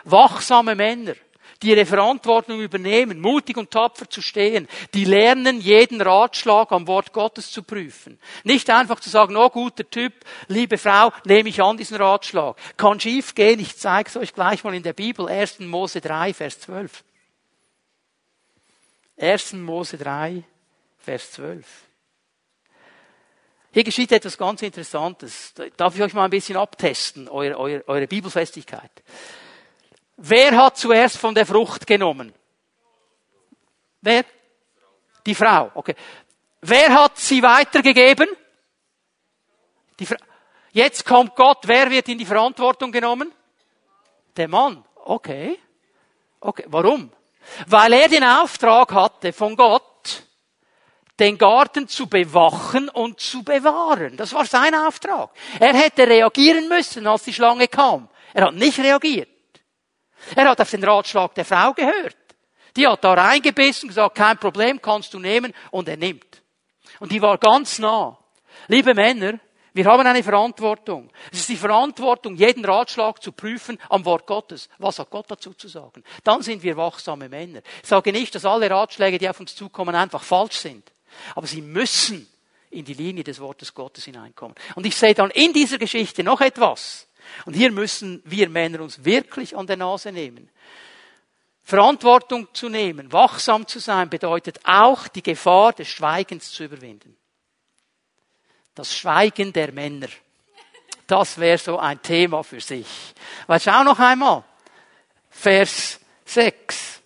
Wachsame 0.04 0.74
Männer, 0.74 1.14
die 1.62 1.70
ihre 1.70 1.86
Verantwortung 1.86 2.60
übernehmen, 2.60 3.20
mutig 3.20 3.56
und 3.56 3.70
tapfer 3.70 4.08
zu 4.10 4.20
stehen, 4.20 4.68
die 4.92 5.04
lernen 5.04 5.60
jeden 5.60 6.00
Ratschlag 6.00 6.70
am 6.70 6.86
Wort 6.86 7.12
Gottes 7.12 7.50
zu 7.50 7.62
prüfen. 7.62 8.18
Nicht 8.44 8.68
einfach 8.68 9.00
zu 9.00 9.08
sagen, 9.08 9.36
oh 9.36 9.48
guter 9.48 9.88
Typ, 9.88 10.12
liebe 10.48 10.78
Frau, 10.78 11.12
nehme 11.24 11.48
ich 11.48 11.62
an 11.62 11.76
diesen 11.76 11.96
Ratschlag. 11.96 12.56
Kann 12.76 13.00
schief 13.00 13.34
gehen, 13.34 13.58
ich 13.58 13.76
zeige 13.78 14.10
es 14.10 14.16
euch 14.16 14.34
gleich 14.34 14.64
mal 14.64 14.74
in 14.74 14.82
der 14.82 14.92
Bibel, 14.92 15.28
1. 15.28 15.60
Mose 15.60 16.00
3, 16.00 16.34
Vers 16.34 16.60
12. 16.60 17.02
1. 19.18 19.54
Mose 19.54 19.96
3, 19.96 20.42
Vers 20.98 21.32
12. 21.32 21.66
Hier 23.72 23.84
geschieht 23.84 24.12
etwas 24.12 24.38
ganz 24.38 24.62
Interessantes. 24.62 25.52
Darf 25.76 25.94
ich 25.94 26.02
euch 26.02 26.14
mal 26.14 26.24
ein 26.24 26.30
bisschen 26.30 26.56
abtesten, 26.56 27.28
eure, 27.28 27.58
eure, 27.58 27.86
eure 27.88 28.06
Bibelfestigkeit. 28.06 28.90
Wer 30.16 30.56
hat 30.56 30.78
zuerst 30.78 31.18
von 31.18 31.34
der 31.34 31.44
Frucht 31.44 31.86
genommen? 31.86 32.32
Wer? 34.00 34.24
Die 35.26 35.34
Frau. 35.34 35.70
Okay. 35.74 35.94
Wer 36.62 36.88
hat 36.94 37.18
sie 37.18 37.42
weitergegeben? 37.42 38.28
Die 39.98 40.06
Fra 40.06 40.16
Jetzt 40.72 41.06
kommt 41.06 41.34
Gott. 41.36 41.60
Wer 41.66 41.90
wird 41.90 42.08
in 42.08 42.18
die 42.18 42.26
Verantwortung 42.26 42.92
genommen? 42.92 43.32
Der 44.36 44.46
Mann. 44.46 44.84
Okay. 44.94 45.58
Okay. 46.38 46.64
Warum? 46.68 47.10
Weil 47.66 47.92
er 47.92 48.08
den 48.08 48.24
Auftrag 48.24 48.92
hatte 48.92 49.32
von 49.32 49.56
Gott, 49.56 50.22
den 51.18 51.38
Garten 51.38 51.88
zu 51.88 52.08
bewachen 52.08 52.88
und 52.88 53.20
zu 53.20 53.42
bewahren. 53.42 54.16
Das 54.16 54.34
war 54.34 54.44
sein 54.44 54.74
Auftrag. 54.74 55.30
Er 55.58 55.74
hätte 55.74 56.06
reagieren 56.06 56.68
müssen, 56.68 57.06
als 57.06 57.24
die 57.24 57.32
Schlange 57.32 57.68
kam. 57.68 58.08
Er 58.34 58.46
hat 58.46 58.54
nicht 58.54 58.78
reagiert. 58.78 59.28
Er 60.34 60.48
hat 60.48 60.60
auf 60.60 60.70
den 60.70 60.84
Ratschlag 60.84 61.34
der 61.34 61.44
Frau 61.44 61.72
gehört. 61.72 62.16
Die 62.76 62.86
hat 62.86 63.02
da 63.02 63.14
reingebissen, 63.14 63.88
gesagt, 63.88 64.16
kein 64.16 64.36
Problem, 64.38 64.82
kannst 64.82 65.14
du 65.14 65.18
nehmen, 65.18 65.54
und 65.70 65.88
er 65.88 65.96
nimmt. 65.96 66.42
Und 67.00 67.12
die 67.12 67.22
war 67.22 67.38
ganz 67.38 67.78
nah. 67.78 68.18
Liebe 68.68 68.94
Männer, 68.94 69.38
wir 69.76 69.84
haben 69.84 70.06
eine 70.06 70.22
Verantwortung. 70.22 71.10
Es 71.30 71.40
ist 71.40 71.50
die 71.50 71.56
Verantwortung, 71.56 72.34
jeden 72.34 72.64
Ratschlag 72.64 73.22
zu 73.22 73.32
prüfen 73.32 73.78
am 73.90 74.04
Wort 74.06 74.26
Gottes. 74.26 74.70
Was 74.78 74.98
hat 74.98 75.10
Gott 75.10 75.26
dazu 75.28 75.52
zu 75.52 75.68
sagen? 75.68 76.02
Dann 76.24 76.40
sind 76.40 76.62
wir 76.62 76.76
wachsame 76.78 77.28
Männer. 77.28 77.60
Ich 77.82 77.88
sage 77.88 78.10
nicht, 78.10 78.34
dass 78.34 78.46
alle 78.46 78.70
Ratschläge, 78.70 79.18
die 79.18 79.28
auf 79.28 79.38
uns 79.38 79.54
zukommen, 79.54 79.94
einfach 79.94 80.22
falsch 80.22 80.56
sind. 80.56 80.90
Aber 81.34 81.46
sie 81.46 81.60
müssen 81.60 82.26
in 82.70 82.86
die 82.86 82.94
Linie 82.94 83.22
des 83.22 83.38
Wortes 83.38 83.74
Gottes 83.74 84.04
hineinkommen. 84.04 84.54
Und 84.76 84.86
ich 84.86 84.96
sehe 84.96 85.14
dann 85.14 85.30
in 85.30 85.52
dieser 85.52 85.76
Geschichte 85.76 86.24
noch 86.24 86.40
etwas. 86.40 87.06
Und 87.44 87.54
hier 87.54 87.70
müssen 87.70 88.22
wir 88.24 88.48
Männer 88.48 88.80
uns 88.80 89.04
wirklich 89.04 89.56
an 89.56 89.66
der 89.66 89.76
Nase 89.76 90.10
nehmen. 90.10 90.48
Verantwortung 91.62 92.48
zu 92.54 92.68
nehmen, 92.68 93.12
wachsam 93.12 93.66
zu 93.66 93.78
sein, 93.78 94.08
bedeutet 94.08 94.60
auch 94.64 95.08
die 95.08 95.22
Gefahr 95.22 95.72
des 95.72 95.88
Schweigens 95.88 96.52
zu 96.52 96.64
überwinden. 96.64 97.16
Das 98.76 98.94
Schweigen 98.94 99.52
der 99.52 99.72
Männer. 99.72 100.08
Das 101.06 101.38
wäre 101.38 101.58
so 101.58 101.78
ein 101.78 102.00
Thema 102.02 102.44
für 102.44 102.60
sich. 102.60 102.86
Weil 103.46 103.58
schau 103.58 103.82
noch 103.82 103.98
einmal. 103.98 104.44
Vers 105.30 105.98
6. 106.26 107.00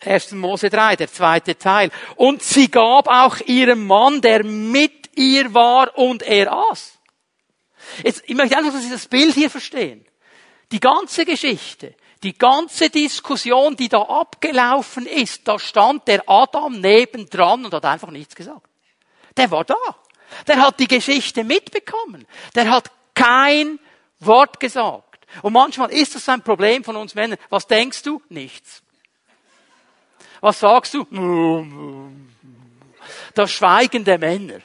1. 0.00 0.32
Mose 0.32 0.68
3, 0.68 0.96
der 0.96 1.10
zweite 1.10 1.56
Teil. 1.56 1.90
Und 2.16 2.42
sie 2.42 2.70
gab 2.70 3.08
auch 3.08 3.40
ihrem 3.46 3.86
Mann, 3.86 4.20
der 4.20 4.44
mit 4.44 5.16
ihr 5.16 5.52
war, 5.54 5.96
und 5.96 6.22
er 6.22 6.52
aß. 6.52 6.98
Jetzt, 8.04 8.22
ich 8.26 8.34
möchte 8.34 8.56
einfach, 8.56 8.72
dass 8.72 8.82
Sie 8.82 8.90
das 8.90 9.08
Bild 9.08 9.34
hier 9.34 9.50
verstehen. 9.50 10.04
Die 10.70 10.80
ganze 10.80 11.24
Geschichte, 11.24 11.94
die 12.22 12.36
ganze 12.36 12.90
Diskussion, 12.90 13.74
die 13.74 13.88
da 13.88 14.02
abgelaufen 14.02 15.06
ist, 15.06 15.48
da 15.48 15.58
stand 15.58 16.06
der 16.08 16.28
Adam 16.28 16.80
nebendran 16.80 17.64
und 17.64 17.72
hat 17.72 17.86
einfach 17.86 18.10
nichts 18.10 18.34
gesagt. 18.34 18.68
Der 19.36 19.50
war 19.50 19.64
da. 19.64 19.76
Der 20.46 20.56
hat 20.56 20.78
die 20.80 20.88
Geschichte 20.88 21.44
mitbekommen. 21.44 22.26
Der 22.54 22.70
hat 22.70 22.90
kein 23.14 23.78
Wort 24.20 24.60
gesagt. 24.60 25.26
Und 25.42 25.52
manchmal 25.52 25.90
ist 25.90 26.14
das 26.14 26.28
ein 26.28 26.42
Problem 26.42 26.84
von 26.84 26.96
uns 26.96 27.14
Männern. 27.14 27.38
Was 27.48 27.66
denkst 27.66 28.02
du? 28.02 28.22
Nichts. 28.28 28.82
Was 30.40 30.60
sagst 30.60 30.94
du? 30.94 31.06
Das 33.34 33.50
Schweigen 33.50 34.04
der 34.04 34.18
Männer. 34.18 34.60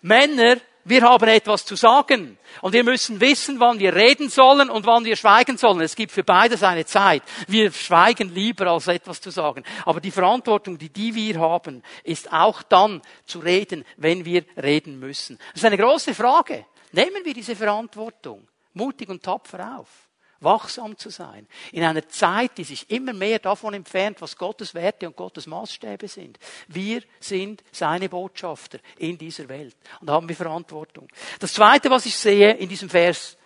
Männer 0.00 0.56
wir 0.84 1.02
haben 1.02 1.28
etwas 1.28 1.64
zu 1.64 1.76
sagen. 1.76 2.38
Und 2.60 2.72
wir 2.72 2.84
müssen 2.84 3.20
wissen, 3.20 3.60
wann 3.60 3.78
wir 3.78 3.94
reden 3.94 4.28
sollen 4.28 4.68
und 4.68 4.84
wann 4.86 5.04
wir 5.04 5.16
schweigen 5.16 5.56
sollen. 5.56 5.80
Es 5.80 5.96
gibt 5.96 6.12
für 6.12 6.24
beides 6.24 6.62
eine 6.62 6.84
Zeit. 6.84 7.22
Wir 7.46 7.72
schweigen 7.72 8.34
lieber, 8.34 8.66
als 8.66 8.88
etwas 8.88 9.20
zu 9.20 9.30
sagen. 9.30 9.64
Aber 9.84 10.00
die 10.00 10.10
Verantwortung, 10.10 10.78
die, 10.78 10.88
die 10.90 11.14
wir 11.14 11.40
haben, 11.40 11.82
ist 12.04 12.32
auch 12.32 12.62
dann 12.62 13.00
zu 13.24 13.38
reden, 13.38 13.84
wenn 13.96 14.24
wir 14.24 14.44
reden 14.60 14.98
müssen. 14.98 15.38
Das 15.52 15.62
ist 15.62 15.64
eine 15.64 15.78
große 15.78 16.14
Frage. 16.14 16.66
Nehmen 16.92 17.24
wir 17.24 17.34
diese 17.34 17.56
Verantwortung 17.56 18.46
mutig 18.74 19.08
und 19.08 19.22
tapfer 19.22 19.78
auf 19.78 20.01
wachsam 20.42 20.96
zu 20.96 21.10
sein. 21.10 21.46
In 21.72 21.84
einer 21.84 22.08
Zeit, 22.08 22.58
die 22.58 22.64
sich 22.64 22.90
immer 22.90 23.12
mehr 23.12 23.38
davon 23.38 23.74
entfernt, 23.74 24.20
was 24.20 24.36
Gottes 24.36 24.74
Werte 24.74 25.06
und 25.06 25.16
Gottes 25.16 25.46
Maßstäbe 25.46 26.08
sind. 26.08 26.38
Wir 26.68 27.02
sind 27.20 27.62
seine 27.70 28.08
Botschafter 28.08 28.78
in 28.98 29.18
dieser 29.18 29.48
Welt. 29.48 29.76
Und 30.00 30.10
haben 30.10 30.28
wir 30.28 30.36
Verantwortung. 30.36 31.08
Das 31.38 31.52
zweite, 31.52 31.90
was 31.90 32.06
ich 32.06 32.16
sehe 32.16 32.52
in 32.54 32.68
diesem 32.68 32.88
Vers 32.88 33.36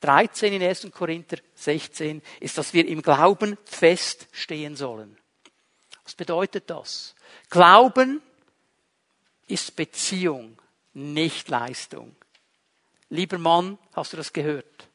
13 0.00 0.52
in 0.52 0.62
1. 0.62 0.88
Korinther 0.92 1.38
16, 1.54 2.22
ist, 2.40 2.56
dass 2.56 2.72
wir 2.72 2.86
im 2.86 3.02
Glauben 3.02 3.58
feststehen 3.64 4.76
sollen. 4.76 5.16
Was 6.04 6.14
bedeutet 6.14 6.70
das? 6.70 7.14
Glauben 7.50 8.22
ist 9.46 9.74
Beziehung, 9.74 10.56
nicht 10.94 11.48
Leistung. 11.48 12.14
Lieber 13.10 13.38
Mann, 13.38 13.78
hast 13.92 14.12
du 14.12 14.16
das 14.16 14.32
gehört? 14.32 14.87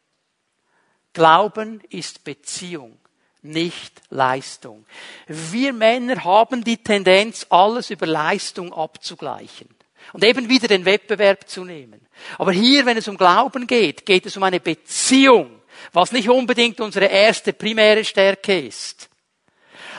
Glauben 1.13 1.82
ist 1.89 2.23
Beziehung, 2.23 2.97
nicht 3.41 4.02
Leistung. 4.10 4.86
Wir 5.28 5.71
Männer 5.73 6.23
haben 6.23 6.63
die 6.63 6.78
Tendenz, 6.78 7.45
alles 7.49 7.89
über 7.91 8.08
Leistung 8.08 8.73
abzugleichen 8.73 9.69
und 10.12 10.23
eben 10.23 10.49
wieder 10.49 10.67
den 10.67 10.86
Wettbewerb 10.86 11.47
zu 11.47 11.63
nehmen. 11.63 12.06
Aber 12.38 12.52
hier, 12.52 12.86
wenn 12.86 12.97
es 12.97 13.08
um 13.08 13.17
Glauben 13.17 13.67
geht, 13.67 14.06
geht 14.06 14.26
es 14.26 14.36
um 14.38 14.43
eine 14.43 14.60
Beziehung, 14.60 15.62
was 15.91 16.12
nicht 16.12 16.30
unbedingt 16.30 16.82
unsere 16.82 17.06
erste 17.06 17.54
primäre 17.54 18.04
Stärke 18.04 18.60
ist. 18.60 19.10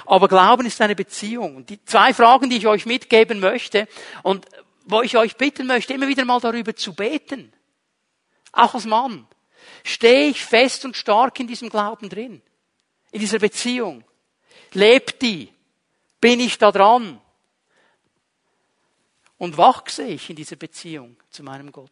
Aber 0.06 0.28
Glauben 0.28 0.66
ist 0.66 0.80
eine 0.80 0.94
Beziehung. 0.94 1.56
Und 1.56 1.70
die 1.70 1.82
zwei 1.84 2.12
Fragen, 2.12 2.50
die 2.50 2.56
ich 2.56 2.66
euch 2.66 2.86
mitgeben 2.86 3.40
möchte 3.40 3.88
und 4.22 4.46
wo 4.84 5.00
ich 5.02 5.16
euch 5.16 5.36
bitten 5.36 5.66
möchte, 5.66 5.94
immer 5.94 6.08
wieder 6.08 6.24
mal 6.24 6.40
darüber 6.40 6.76
zu 6.76 6.92
beten. 6.92 7.52
Auch 8.52 8.74
als 8.74 8.84
Mann. 8.84 9.26
Stehe 9.84 10.30
ich 10.30 10.42
fest 10.42 10.84
und 10.86 10.96
stark 10.96 11.38
in 11.38 11.46
diesem 11.46 11.68
Glauben 11.68 12.08
drin? 12.08 12.42
In 13.12 13.20
dieser 13.20 13.38
Beziehung? 13.38 14.02
Lebt 14.72 15.20
die? 15.22 15.52
Bin 16.20 16.40
ich 16.40 16.56
da 16.58 16.72
dran? 16.72 17.20
Und 19.36 19.58
wachse 19.58 20.04
ich 20.04 20.30
in 20.30 20.36
dieser 20.36 20.56
Beziehung 20.56 21.16
zu 21.30 21.42
meinem 21.42 21.70
Gott? 21.70 21.90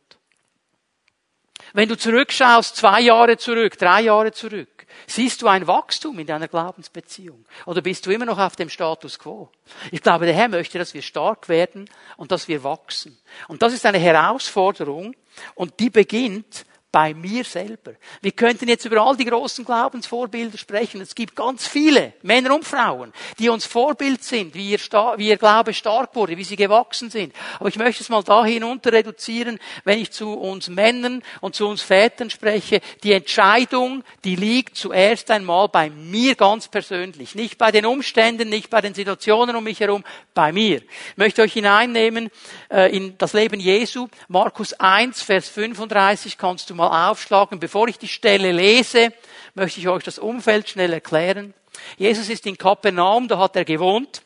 Wenn 1.75 1.89
du 1.89 1.97
zurückschaust, 1.97 2.77
zwei 2.77 3.03
Jahre 3.03 3.37
zurück, 3.37 3.79
drei 3.79 4.03
Jahre 4.03 4.33
zurück, 4.33 4.87
siehst 5.07 5.43
du 5.43 5.49
ein 5.49 5.67
Wachstum 5.67 6.19
in 6.19 6.27
deiner 6.27 6.49
Glaubensbeziehung? 6.49 7.45
Oder 7.67 7.83
bist 7.83 8.07
du 8.07 8.11
immer 8.11 8.25
noch 8.25 8.39
auf 8.39 8.57
dem 8.57 8.69
Status 8.71 9.19
quo? 9.19 9.51
Ich 9.91 10.03
glaube, 10.03 10.27
der 10.27 10.35
Herr 10.35 10.49
möchte, 10.49 10.79
dass 10.79 10.95
wir 10.95 11.03
stark 11.03 11.49
werden 11.49 11.89
und 12.17 12.33
dass 12.33 12.49
wir 12.49 12.65
wachsen. 12.65 13.19
Und 13.49 13.63
das 13.63 13.75
ist 13.75 13.87
eine 13.87 13.99
Herausforderung 13.99 15.15
und 15.55 15.79
die 15.79 15.91
beginnt 15.91 16.65
bei 16.93 17.15
mir 17.15 17.43
selber. 17.43 17.95
Wir 18.21 18.33
könnten 18.33 18.69
jetzt 18.69 18.85
über 18.85 19.01
all 19.01 19.17
die 19.17 19.25
großen 19.25 19.65
Glaubensvorbilder 19.65 20.59
sprechen. 20.59 21.01
Es 21.01 21.15
gibt 21.15 21.35
ganz 21.35 21.67
viele 21.67 22.13
Männer 22.23 22.55
und 22.55 22.67
Frauen, 22.67 23.15
die 23.39 23.49
uns 23.49 23.65
Vorbild 23.65 24.23
sind, 24.23 24.55
wie 24.55 24.73
ihr, 24.73 24.79
wie 25.17 25.29
ihr 25.29 25.39
Glaube 25.39 25.73
stark 25.73 26.15
wurde, 26.15 26.37
wie 26.37 26.45
sie 26.45 26.57
gewachsen 26.57 27.11
sind. 27.11 27.35
Aber 27.59 27.71
ich 27.71 27.77
möchte 27.77 28.03
es 28.03 28.11
mal 28.11 28.23
da 28.23 28.45
hinunter 28.45 28.93
reduzieren, 28.93 29.59
wenn 29.85 29.99
ich 29.99 30.11
zu 30.11 30.35
uns 30.35 30.69
Männern 30.69 31.23
und 31.41 31.55
zu 31.55 31.67
uns 31.67 31.81
Vätern 31.81 32.29
spreche. 32.29 32.83
Die 33.03 33.13
Entscheidung, 33.13 34.05
die 34.25 34.37
liegt 34.37 34.77
zuerst 34.77 35.31
einmal 35.31 35.71
bei 35.71 35.89
mir 35.89 36.35
ganz 36.35 36.69
persönlich. 36.69 37.35
Nicht 37.35 37.57
bei 37.57 37.71
den 37.71 37.87
Umständen, 37.87 38.51
nicht 38.51 38.69
bei 38.69 38.83
den 38.83 38.93
Situationen 38.93 39.57
um 39.57 39.65
mich 39.65 39.81
herum, 39.81 40.05
bei 40.35 40.53
mir. 40.53 40.77
Ich 40.77 41.17
möchte 41.17 41.41
euch 41.41 41.55
hineinnehmen 41.55 42.31
äh, 42.71 42.95
in 42.95 43.17
das 43.17 43.33
Leben 43.33 43.61
Jesu. 43.61 44.09
Markus 44.29 44.75
1, 44.75 45.23
Vers 45.23 45.49
35 45.49 46.37
kannst 46.37 46.69
du 46.69 46.75
mal 46.91 47.11
aufschlagen. 47.11 47.61
Bevor 47.61 47.89
ich 47.89 47.99
die 47.99 48.09
Stelle 48.09 48.53
lese, 48.53 49.13
möchte 49.55 49.81
ich 49.81 49.89
euch 49.89 50.03
das 50.03 50.19
Umfeld 50.19 50.69
schnell 50.69 50.93
erklären. 50.93 51.55
Jesus 51.97 52.29
ist 52.29 52.47
in 52.47 52.59
Kapernaum, 52.59 53.29
da 53.29 53.39
hat 53.39 53.57
er 53.57 53.65
gewohnt. 53.65 54.23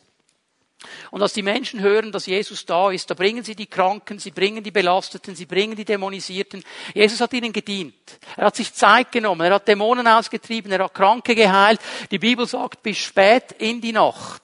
Und 1.10 1.22
als 1.22 1.32
die 1.32 1.42
Menschen 1.42 1.80
hören, 1.80 2.12
dass 2.12 2.26
Jesus 2.26 2.64
da 2.66 2.90
ist, 2.90 3.10
da 3.10 3.14
bringen 3.14 3.42
sie 3.42 3.54
die 3.54 3.66
Kranken, 3.66 4.18
sie 4.18 4.30
bringen 4.30 4.62
die 4.62 4.70
Belasteten, 4.70 5.34
sie 5.34 5.46
bringen 5.46 5.74
die 5.74 5.84
Dämonisierten. 5.84 6.62
Jesus 6.94 7.20
hat 7.20 7.32
ihnen 7.32 7.52
gedient. 7.52 7.94
Er 8.36 8.46
hat 8.46 8.56
sich 8.56 8.72
Zeit 8.72 9.10
genommen, 9.10 9.40
er 9.40 9.54
hat 9.54 9.66
Dämonen 9.66 10.06
ausgetrieben, 10.06 10.70
er 10.70 10.84
hat 10.84 10.94
Kranke 10.94 11.34
geheilt. 11.34 11.80
Die 12.10 12.18
Bibel 12.18 12.46
sagt, 12.46 12.82
bis 12.82 12.98
spät 12.98 13.52
in 13.58 13.80
die 13.80 13.92
Nacht 13.92 14.42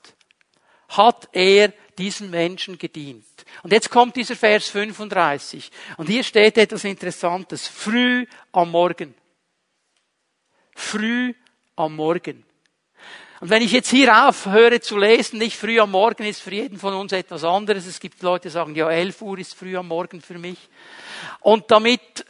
hat 0.89 1.29
er 1.33 1.73
diesen 2.03 2.31
Menschen 2.31 2.79
gedient. 2.79 3.25
Und 3.63 3.73
jetzt 3.73 3.91
kommt 3.91 4.17
dieser 4.17 4.35
Vers 4.35 4.69
35. 4.69 5.71
Und 5.99 6.09
hier 6.09 6.25
steht 6.25 6.59
etwas 6.59 6.83
Interessantes. 6.83 7.69
Früh 7.69 8.27
am 8.51 8.73
Morgen. 8.73 9.15
Früh 10.75 11.33
am 11.77 11.95
Morgen. 11.95 12.45
Und 13.41 13.51
wenn 13.51 13.63
ich 13.63 13.71
jetzt 13.71 13.91
hier 13.91 14.29
aufhöre 14.29 14.81
zu 14.81 14.99
lesen, 14.99 15.39
nicht 15.39 15.57
früh 15.57 15.79
am 15.79 15.93
Morgen 15.93 16.25
ist 16.25 16.41
für 16.41 16.53
jeden 16.53 16.79
von 16.79 16.95
uns 16.95 17.13
etwas 17.13 17.45
anderes. 17.45 17.87
Es 17.87 18.01
gibt 18.01 18.21
Leute, 18.23 18.49
die 18.49 18.53
sagen, 18.53 18.75
ja, 18.75 18.91
11 18.91 19.23
Uhr 19.23 19.39
ist 19.39 19.55
früh 19.55 19.77
am 19.77 19.87
Morgen 19.89 20.21
für 20.21 20.39
mich. 20.39 20.59
Und 21.41 21.71
damit 21.71 22.25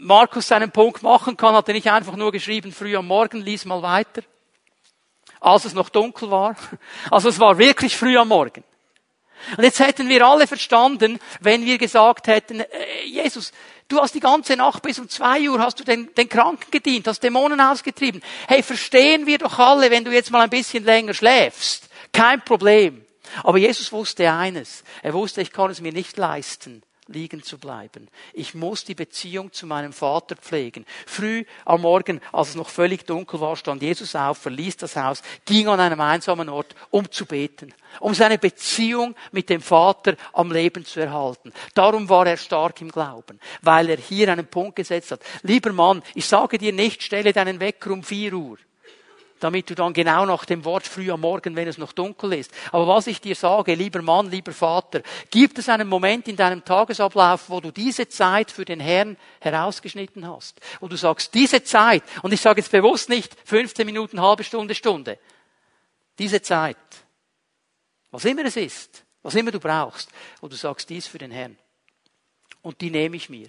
Markus 0.00 0.48
seinen 0.48 0.70
Punkt 0.70 1.02
machen 1.02 1.36
kann, 1.36 1.54
hat 1.54 1.68
er 1.68 1.74
nicht 1.74 1.90
einfach 1.90 2.16
nur 2.16 2.32
geschrieben, 2.32 2.72
früh 2.72 2.96
am 2.96 3.06
Morgen, 3.06 3.42
lies 3.42 3.66
mal 3.66 3.82
weiter. 3.82 4.22
Als 5.40 5.66
es 5.66 5.74
noch 5.74 5.90
dunkel 5.90 6.30
war. 6.30 6.56
Also 7.10 7.28
es 7.28 7.38
war 7.38 7.58
wirklich 7.58 7.94
früh 7.94 8.16
am 8.16 8.28
Morgen. 8.28 8.64
Und 9.56 9.64
jetzt 9.64 9.80
hätten 9.80 10.08
wir 10.08 10.26
alle 10.26 10.46
verstanden, 10.46 11.18
wenn 11.40 11.64
wir 11.64 11.78
gesagt 11.78 12.26
hätten, 12.26 12.60
äh, 12.60 12.66
Jesus, 13.04 13.52
du 13.88 14.00
hast 14.00 14.14
die 14.14 14.20
ganze 14.20 14.56
Nacht 14.56 14.82
bis 14.82 14.98
um 14.98 15.08
zwei 15.08 15.48
Uhr 15.48 15.58
hast 15.58 15.80
du 15.80 15.84
den, 15.84 16.14
den 16.14 16.28
Kranken 16.28 16.70
gedient, 16.70 17.06
hast 17.06 17.22
Dämonen 17.22 17.60
ausgetrieben. 17.60 18.22
Hey, 18.48 18.62
verstehen 18.62 19.26
wir 19.26 19.38
doch 19.38 19.58
alle, 19.58 19.90
wenn 19.90 20.04
du 20.04 20.12
jetzt 20.12 20.30
mal 20.30 20.42
ein 20.42 20.50
bisschen 20.50 20.84
länger 20.84 21.14
schläfst. 21.14 21.88
Kein 22.12 22.42
Problem. 22.44 23.04
Aber 23.42 23.58
Jesus 23.58 23.92
wusste 23.92 24.30
eines. 24.30 24.84
Er 25.02 25.14
wusste, 25.14 25.40
ich 25.40 25.52
kann 25.52 25.70
es 25.70 25.80
mir 25.80 25.92
nicht 25.92 26.16
leisten, 26.16 26.82
liegen 27.12 27.42
zu 27.42 27.58
bleiben. 27.58 28.08
Ich 28.32 28.54
muss 28.54 28.84
die 28.84 28.94
Beziehung 28.94 29.52
zu 29.52 29.66
meinem 29.66 29.92
Vater 29.92 30.36
pflegen. 30.36 30.84
Früh 31.06 31.44
am 31.64 31.82
Morgen, 31.82 32.20
als 32.32 32.50
es 32.50 32.54
noch 32.54 32.68
völlig 32.68 33.06
dunkel 33.06 33.40
war, 33.40 33.56
stand 33.56 33.82
Jesus 33.82 34.16
auf, 34.16 34.38
verließ 34.38 34.78
das 34.78 34.96
Haus, 34.96 35.22
ging 35.44 35.68
an 35.68 35.80
einem 35.80 36.00
einsamen 36.00 36.48
Ort, 36.48 36.74
um 36.90 37.10
zu 37.10 37.26
beten, 37.26 37.72
um 38.00 38.14
seine 38.14 38.38
Beziehung 38.38 39.14
mit 39.30 39.48
dem 39.48 39.60
Vater 39.60 40.16
am 40.32 40.50
Leben 40.50 40.84
zu 40.84 41.00
erhalten. 41.00 41.52
Darum 41.74 42.08
war 42.08 42.26
er 42.26 42.36
stark 42.36 42.80
im 42.80 42.90
Glauben, 42.90 43.38
weil 43.60 43.90
er 43.90 43.98
hier 43.98 44.30
einen 44.30 44.46
Punkt 44.46 44.76
gesetzt 44.76 45.12
hat. 45.12 45.20
Lieber 45.42 45.72
Mann, 45.72 46.02
ich 46.14 46.26
sage 46.26 46.58
dir 46.58 46.72
nicht, 46.72 47.02
stelle 47.02 47.32
deinen 47.32 47.60
Wecker 47.60 47.90
um 47.90 48.02
vier 48.02 48.34
Uhr 48.34 48.58
damit 49.42 49.68
du 49.68 49.74
dann 49.74 49.92
genau 49.92 50.24
nach 50.24 50.44
dem 50.44 50.64
Wort 50.64 50.86
früh 50.86 51.10
am 51.10 51.22
Morgen, 51.22 51.56
wenn 51.56 51.66
es 51.66 51.76
noch 51.76 51.92
dunkel 51.92 52.34
ist. 52.34 52.52
Aber 52.70 52.86
was 52.86 53.08
ich 53.08 53.20
dir 53.20 53.34
sage, 53.34 53.74
lieber 53.74 54.00
Mann, 54.00 54.30
lieber 54.30 54.52
Vater, 54.52 55.02
gibt 55.30 55.58
es 55.58 55.68
einen 55.68 55.88
Moment 55.88 56.28
in 56.28 56.36
deinem 56.36 56.64
Tagesablauf, 56.64 57.50
wo 57.50 57.60
du 57.60 57.72
diese 57.72 58.08
Zeit 58.08 58.52
für 58.52 58.64
den 58.64 58.78
Herrn 58.78 59.16
herausgeschnitten 59.40 60.28
hast? 60.28 60.60
Wo 60.78 60.86
du 60.86 60.96
sagst, 60.96 61.34
diese 61.34 61.64
Zeit, 61.64 62.04
und 62.22 62.32
ich 62.32 62.40
sage 62.40 62.60
jetzt 62.60 62.70
bewusst 62.70 63.08
nicht 63.08 63.36
15 63.44 63.84
Minuten, 63.84 64.20
halbe 64.20 64.44
Stunde, 64.44 64.76
Stunde, 64.76 65.18
diese 66.20 66.40
Zeit, 66.40 66.76
was 68.12 68.24
immer 68.24 68.44
es 68.44 68.56
ist, 68.56 69.04
was 69.22 69.34
immer 69.34 69.50
du 69.50 69.58
brauchst, 69.58 70.08
wo 70.40 70.46
du 70.46 70.54
sagst, 70.54 70.88
dies 70.88 71.08
für 71.08 71.18
den 71.18 71.32
Herrn. 71.32 71.58
Und 72.60 72.80
die 72.80 72.90
nehme 72.90 73.16
ich 73.16 73.28
mir. 73.28 73.48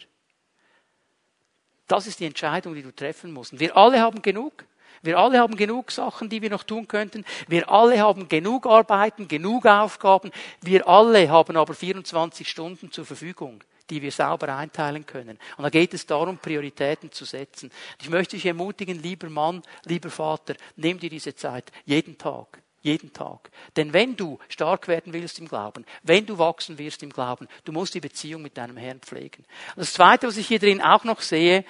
Das 1.88 2.08
ist 2.08 2.20
die 2.20 2.26
Entscheidung, 2.26 2.74
die 2.74 2.82
du 2.82 2.92
treffen 2.92 3.32
musst. 3.32 3.54
Und 3.54 3.60
wir 3.60 3.78
alle 3.78 4.00
haben 4.00 4.24
genug. 4.24 4.66
Wir 5.04 5.20
alle 5.20 5.40
haben 5.40 5.56
genug 5.56 5.92
Sachen, 5.92 6.30
die 6.30 6.42
wir 6.42 6.50
noch 6.50 6.64
tun 6.64 6.88
könnten. 6.88 7.26
Wir 7.48 7.70
alle 7.70 8.00
haben 8.00 8.28
genug 8.30 8.66
Arbeiten, 8.66 9.28
genug 9.28 9.66
Aufgaben. 9.66 10.32
Wir 10.62 10.88
alle 10.88 11.30
haben 11.30 11.58
aber 11.58 11.74
24 11.74 12.50
Stunden 12.50 12.92
zur 12.92 13.06
Verfügung 13.06 13.64
die 13.90 14.02
wir 14.02 14.12
sauber 14.12 14.56
einteilen 14.56 15.06
können. 15.06 15.38
Und 15.58 15.64
da 15.64 15.70
geht 15.70 15.94
es 15.94 16.06
darum, 16.06 16.38
Prioritäten 16.38 17.12
zu 17.12 17.26
setzen. 17.26 17.70
Ich 18.02 18.10
möchte 18.10 18.36
dich 18.36 18.46
ermutigen, 18.46 19.02
lieber 19.02 19.30
Mann, 19.30 19.62
lieber 19.86 20.10
Vater, 20.10 20.56
nimm 20.78 21.00
dir 21.00 21.10
diese 21.10 21.36
Zeit, 21.36 21.72
jeden 21.86 22.18
Tag. 22.18 22.64
Jeden 22.82 23.14
Tag. 23.14 23.50
Denn 23.78 23.94
wenn 23.94 24.18
du 24.18 24.40
stark 24.50 24.90
werden 24.90 25.14
willst 25.14 25.40
im 25.40 25.48
Glauben, 25.48 25.86
wenn 26.04 26.26
du 26.26 26.38
wachsen 26.38 26.78
wirst 26.78 27.02
im 27.02 27.12
Glauben, 27.12 27.48
du 27.64 27.72
musst 27.72 27.94
die 27.94 28.02
Beziehung 28.02 28.42
mit 28.42 28.58
deinem 28.58 28.76
Herrn 28.76 29.00
pflegen. 29.00 29.46
Das 29.78 29.94
Zweite, 29.94 30.28
was 30.28 30.36
ich 30.36 30.48
hier 30.48 30.60
drin 30.60 30.82
auch 30.82 31.06
noch 31.06 31.22
sehe, 31.22 31.64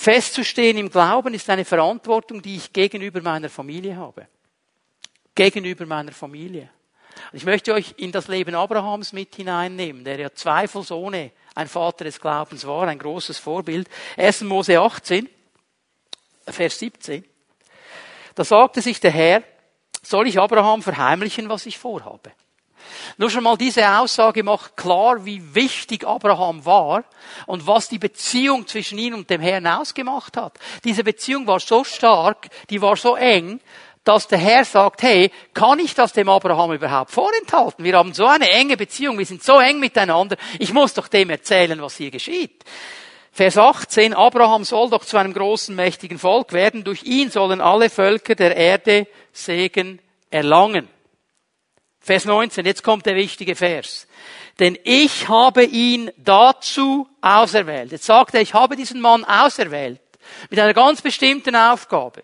Festzustehen 0.00 0.78
im 0.78 0.88
Glauben 0.88 1.34
ist 1.34 1.50
eine 1.50 1.66
Verantwortung, 1.66 2.40
die 2.40 2.56
ich 2.56 2.72
gegenüber 2.72 3.20
meiner 3.20 3.50
Familie 3.50 3.98
habe. 3.98 4.28
Gegenüber 5.34 5.84
meiner 5.84 6.12
Familie. 6.12 6.70
Ich 7.34 7.44
möchte 7.44 7.74
euch 7.74 7.92
in 7.98 8.10
das 8.10 8.26
Leben 8.26 8.54
Abrahams 8.54 9.12
mit 9.12 9.34
hineinnehmen, 9.34 10.02
der 10.02 10.18
ja 10.18 10.32
zweifelsohne 10.32 11.32
ein 11.54 11.68
Vater 11.68 12.04
des 12.04 12.18
Glaubens 12.18 12.66
war, 12.66 12.88
ein 12.88 12.98
großes 12.98 13.36
Vorbild. 13.36 13.90
1. 14.16 14.40
Mose 14.44 14.80
18, 14.80 15.28
Vers 16.46 16.78
17. 16.78 17.22
Da 18.34 18.42
sagte 18.42 18.80
sich 18.80 19.00
der 19.00 19.10
Herr, 19.10 19.42
soll 20.02 20.28
ich 20.28 20.40
Abraham 20.40 20.82
verheimlichen, 20.82 21.50
was 21.50 21.66
ich 21.66 21.76
vorhabe? 21.76 22.32
Nur 23.16 23.30
schon 23.30 23.44
mal 23.44 23.56
diese 23.56 23.98
Aussage 23.98 24.42
macht 24.42 24.76
klar, 24.76 25.24
wie 25.24 25.54
wichtig 25.54 26.06
Abraham 26.06 26.64
war 26.64 27.04
und 27.46 27.66
was 27.66 27.88
die 27.88 27.98
Beziehung 27.98 28.66
zwischen 28.66 28.98
ihm 28.98 29.14
und 29.14 29.30
dem 29.30 29.40
Herrn 29.40 29.66
ausgemacht 29.66 30.36
hat. 30.36 30.58
Diese 30.84 31.04
Beziehung 31.04 31.46
war 31.46 31.60
so 31.60 31.84
stark, 31.84 32.48
die 32.70 32.80
war 32.80 32.96
so 32.96 33.16
eng, 33.16 33.60
dass 34.04 34.28
der 34.28 34.38
Herr 34.38 34.64
sagt, 34.64 35.02
hey, 35.02 35.30
kann 35.52 35.78
ich 35.78 35.94
das 35.94 36.12
dem 36.12 36.28
Abraham 36.28 36.72
überhaupt 36.72 37.10
vorenthalten? 37.10 37.84
Wir 37.84 37.96
haben 37.96 38.14
so 38.14 38.26
eine 38.26 38.48
enge 38.50 38.76
Beziehung, 38.76 39.18
wir 39.18 39.26
sind 39.26 39.42
so 39.42 39.58
eng 39.58 39.78
miteinander, 39.78 40.36
ich 40.58 40.72
muss 40.72 40.94
doch 40.94 41.08
dem 41.08 41.30
erzählen, 41.30 41.80
was 41.82 41.96
hier 41.96 42.10
geschieht. 42.10 42.64
Vers 43.32 43.56
18, 43.56 44.14
Abraham 44.14 44.64
soll 44.64 44.90
doch 44.90 45.04
zu 45.04 45.16
einem 45.16 45.32
großen, 45.32 45.74
mächtigen 45.74 46.18
Volk 46.18 46.52
werden, 46.52 46.82
durch 46.82 47.04
ihn 47.04 47.30
sollen 47.30 47.60
alle 47.60 47.88
Völker 47.88 48.34
der 48.34 48.56
Erde 48.56 49.06
Segen 49.32 50.00
erlangen. 50.30 50.88
Vers 52.00 52.24
19, 52.24 52.64
jetzt 52.64 52.82
kommt 52.82 53.06
der 53.06 53.14
wichtige 53.14 53.54
Vers. 53.54 54.06
Denn 54.58 54.78
ich 54.84 55.28
habe 55.28 55.64
ihn 55.64 56.10
dazu 56.16 57.08
auserwählt. 57.20 57.92
Jetzt 57.92 58.06
sagt 58.06 58.34
er, 58.34 58.40
ich 58.40 58.54
habe 58.54 58.76
diesen 58.76 59.00
Mann 59.00 59.24
auserwählt. 59.24 60.00
Mit 60.48 60.58
einer 60.58 60.74
ganz 60.74 61.02
bestimmten 61.02 61.56
Aufgabe. 61.56 62.22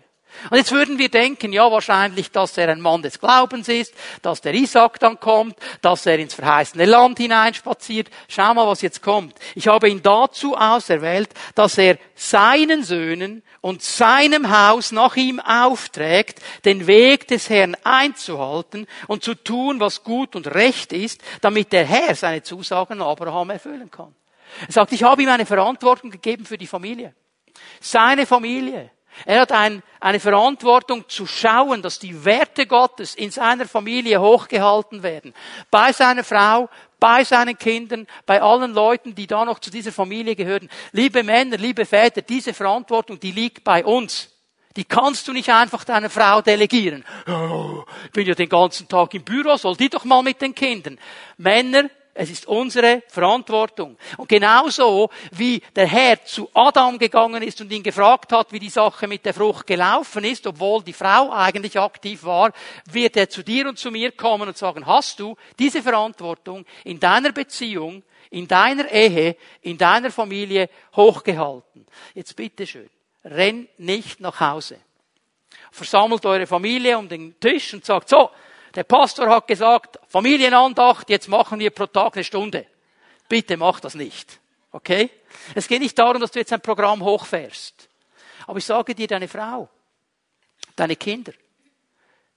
Und 0.50 0.56
jetzt 0.58 0.72
würden 0.72 0.98
wir 0.98 1.08
denken, 1.08 1.52
ja, 1.52 1.70
wahrscheinlich, 1.70 2.30
dass 2.30 2.56
er 2.58 2.68
ein 2.68 2.80
Mann 2.80 3.02
des 3.02 3.18
Glaubens 3.18 3.68
ist, 3.68 3.94
dass 4.22 4.40
der 4.40 4.54
Isaac 4.54 4.98
dann 5.00 5.18
kommt, 5.18 5.56
dass 5.82 6.06
er 6.06 6.18
ins 6.18 6.34
verheißene 6.34 6.84
Land 6.84 7.18
hineinspaziert. 7.18 8.08
Schau 8.28 8.54
mal, 8.54 8.66
was 8.66 8.82
jetzt 8.82 9.02
kommt. 9.02 9.36
Ich 9.54 9.68
habe 9.68 9.88
ihn 9.88 10.02
dazu 10.02 10.56
auserwählt, 10.56 11.30
dass 11.54 11.78
er 11.78 11.98
seinen 12.14 12.84
Söhnen 12.84 13.42
und 13.60 13.82
seinem 13.82 14.50
Haus 14.50 14.92
nach 14.92 15.16
ihm 15.16 15.40
aufträgt, 15.40 16.40
den 16.64 16.86
Weg 16.86 17.26
des 17.28 17.50
Herrn 17.50 17.76
einzuhalten 17.84 18.86
und 19.08 19.24
zu 19.24 19.34
tun, 19.34 19.80
was 19.80 20.04
gut 20.04 20.36
und 20.36 20.46
recht 20.48 20.92
ist, 20.92 21.20
damit 21.40 21.72
der 21.72 21.84
Herr 21.84 22.14
seine 22.14 22.42
Zusagen 22.42 23.02
Abraham 23.02 23.50
erfüllen 23.50 23.90
kann. 23.90 24.14
Er 24.66 24.72
sagt, 24.72 24.92
ich 24.92 25.02
habe 25.02 25.22
ihm 25.22 25.28
eine 25.28 25.46
Verantwortung 25.46 26.10
gegeben 26.10 26.44
für 26.44 26.58
die 26.58 26.66
Familie. 26.66 27.14
Seine 27.80 28.26
Familie. 28.26 28.90
Er 29.24 29.40
hat 29.40 29.52
ein, 29.52 29.82
eine 30.00 30.20
Verantwortung 30.20 31.08
zu 31.08 31.26
schauen, 31.26 31.82
dass 31.82 31.98
die 31.98 32.24
Werte 32.24 32.66
Gottes 32.66 33.14
in 33.14 33.30
seiner 33.30 33.66
Familie 33.66 34.20
hochgehalten 34.20 35.02
werden. 35.02 35.34
Bei 35.70 35.92
seiner 35.92 36.24
Frau, 36.24 36.68
bei 37.00 37.24
seinen 37.24 37.56
Kindern, 37.56 38.06
bei 38.26 38.42
allen 38.42 38.74
Leuten, 38.74 39.14
die 39.14 39.26
da 39.26 39.44
noch 39.44 39.58
zu 39.58 39.70
dieser 39.70 39.92
Familie 39.92 40.36
gehören. 40.36 40.68
Liebe 40.92 41.22
Männer, 41.22 41.56
liebe 41.56 41.84
Väter, 41.86 42.22
diese 42.22 42.52
Verantwortung, 42.52 43.18
die 43.18 43.32
liegt 43.32 43.64
bei 43.64 43.84
uns. 43.84 44.30
Die 44.76 44.84
kannst 44.84 45.26
du 45.26 45.32
nicht 45.32 45.48
einfach 45.48 45.84
deiner 45.84 46.10
Frau 46.10 46.42
delegieren. 46.42 47.04
Oh, 47.26 47.84
ich 48.04 48.10
bin 48.12 48.26
ja 48.26 48.34
den 48.34 48.48
ganzen 48.48 48.86
Tag 48.86 49.14
im 49.14 49.24
Büro, 49.24 49.56
soll 49.56 49.76
die 49.76 49.88
doch 49.88 50.04
mal 50.04 50.22
mit 50.22 50.42
den 50.42 50.54
Kindern. 50.54 50.98
Männer, 51.38 51.88
es 52.16 52.30
ist 52.30 52.46
unsere 52.46 53.02
Verantwortung. 53.08 53.96
Und 54.16 54.28
genauso 54.28 55.10
wie 55.32 55.60
der 55.74 55.86
Herr 55.86 56.24
zu 56.24 56.48
Adam 56.54 56.98
gegangen 56.98 57.42
ist 57.42 57.60
und 57.60 57.70
ihn 57.70 57.82
gefragt 57.82 58.32
hat, 58.32 58.52
wie 58.52 58.58
die 58.58 58.70
Sache 58.70 59.06
mit 59.06 59.24
der 59.26 59.34
Frucht 59.34 59.66
gelaufen 59.66 60.24
ist, 60.24 60.46
obwohl 60.46 60.82
die 60.82 60.94
Frau 60.94 61.30
eigentlich 61.30 61.78
aktiv 61.78 62.24
war, 62.24 62.52
wird 62.90 63.16
er 63.16 63.28
zu 63.28 63.42
dir 63.42 63.68
und 63.68 63.78
zu 63.78 63.90
mir 63.90 64.12
kommen 64.12 64.48
und 64.48 64.56
sagen, 64.56 64.86
hast 64.86 65.20
du 65.20 65.36
diese 65.58 65.82
Verantwortung 65.82 66.64
in 66.84 66.98
deiner 66.98 67.32
Beziehung, 67.32 68.02
in 68.30 68.48
deiner 68.48 68.90
Ehe, 68.90 69.36
in 69.60 69.76
deiner 69.76 70.10
Familie 70.10 70.70
hochgehalten? 70.94 71.86
Jetzt 72.14 72.34
bitteschön, 72.34 72.88
renn 73.24 73.68
nicht 73.76 74.20
nach 74.20 74.40
Hause. 74.40 74.78
Versammelt 75.70 76.24
eure 76.24 76.46
Familie 76.46 76.96
um 76.96 77.08
den 77.08 77.38
Tisch 77.38 77.74
und 77.74 77.84
sagt, 77.84 78.08
so, 78.08 78.30
der 78.76 78.84
Pastor 78.84 79.28
hat 79.28 79.46
gesagt, 79.46 79.98
Familienandacht, 80.06 81.08
jetzt 81.08 81.28
machen 81.28 81.58
wir 81.58 81.70
pro 81.70 81.86
Tag 81.86 82.14
eine 82.14 82.24
Stunde. 82.24 82.66
Bitte 83.28 83.56
mach 83.56 83.80
das 83.80 83.94
nicht. 83.94 84.38
Okay? 84.70 85.10
Es 85.54 85.66
geht 85.66 85.80
nicht 85.80 85.98
darum, 85.98 86.20
dass 86.20 86.30
du 86.30 86.38
jetzt 86.38 86.52
ein 86.52 86.60
Programm 86.60 87.02
hochfährst. 87.02 87.88
Aber 88.46 88.58
ich 88.58 88.64
sage 88.64 88.94
dir, 88.94 89.08
deine 89.08 89.28
Frau, 89.28 89.68
deine 90.76 90.94
Kinder, 90.94 91.32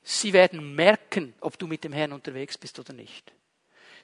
sie 0.01 0.33
werden 0.33 0.75
merken, 0.75 1.35
ob 1.41 1.59
du 1.59 1.67
mit 1.67 1.83
dem 1.83 1.91
Herrn 1.93 2.13
unterwegs 2.13 2.57
bist 2.57 2.79
oder 2.79 2.93
nicht. 2.93 3.33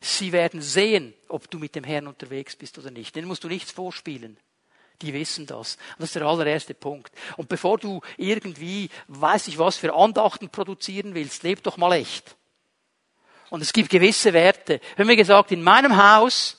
Sie 0.02 0.34
werden 0.34 0.62
sehen, 0.62 1.14
ob 1.30 1.50
du 1.50 1.58
mit 1.58 1.74
dem 1.74 1.86
Herrn 1.86 2.08
unterwegs 2.08 2.56
bist 2.56 2.78
oder 2.78 2.92
nicht. 2.92 3.16
Den 3.16 3.26
musst 3.26 3.46
du 3.46 3.48
nichts 3.48 3.72
vorspielen. 3.72 4.38
Die 5.02 5.14
wissen 5.14 5.46
das. 5.46 5.78
Das 5.98 6.10
ist 6.10 6.16
der 6.16 6.24
allererste 6.24 6.74
Punkt. 6.74 7.12
Und 7.38 7.50
bevor 7.50 7.78
du 7.78 8.02
irgendwie, 8.18 8.90
weiß 9.08 9.48
ich 9.48 9.58
was, 9.58 9.78
für 9.78 9.94
Andachten 9.94 10.50
produzieren 10.50 11.14
willst, 11.16 11.44
leb 11.44 11.64
doch 11.64 11.78
mal 11.78 11.94
echt. 11.94 12.36
Und 13.50 13.62
es 13.62 13.74
gibt 13.74 13.90
gewisse 13.90 14.34
Werte. 14.34 14.80
Wir 14.96 15.06
haben 15.06 15.16
gesagt, 15.16 15.52
in 15.52 15.62
meinem 15.62 15.96
Haus 15.96 16.58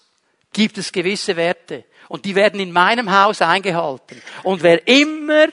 gibt 0.53 0.79
es 0.79 0.93
gewisse 0.93 1.37
Werte. 1.37 1.85
Und 2.09 2.25
die 2.25 2.35
werden 2.35 2.61
in 2.61 2.73
meinem 2.73 3.11
Haus 3.11 3.43
eingehalten. 3.43 4.23
Und 4.43 4.63
wer 4.63 4.87
immer 4.87 5.49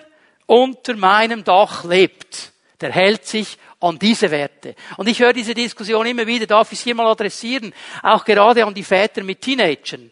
unter 0.46 0.96
meinem 0.96 1.44
Dach 1.44 1.84
lebt, 1.84 2.52
der 2.80 2.92
hält 2.92 3.26
sich 3.26 3.58
an 3.80 4.00
diese 4.00 4.32
Werte. 4.32 4.76
Und 4.98 5.08
ich 5.08 5.20
höre 5.20 5.34
diese 5.34 5.54
Diskussion 5.54 6.06
immer 6.06 6.28
wieder, 6.28 6.46
darf 6.46 6.72
ich 6.72 6.80
es 6.80 6.84
hier 6.84 6.96
mal 6.96 7.08
adressieren, 7.08 7.74
auch 8.02 8.24
gerade 8.24 8.66
an 8.66 8.74
die 8.74 8.84
Väter 8.84 9.24
mit 9.24 9.42
Teenagern. 9.42 10.12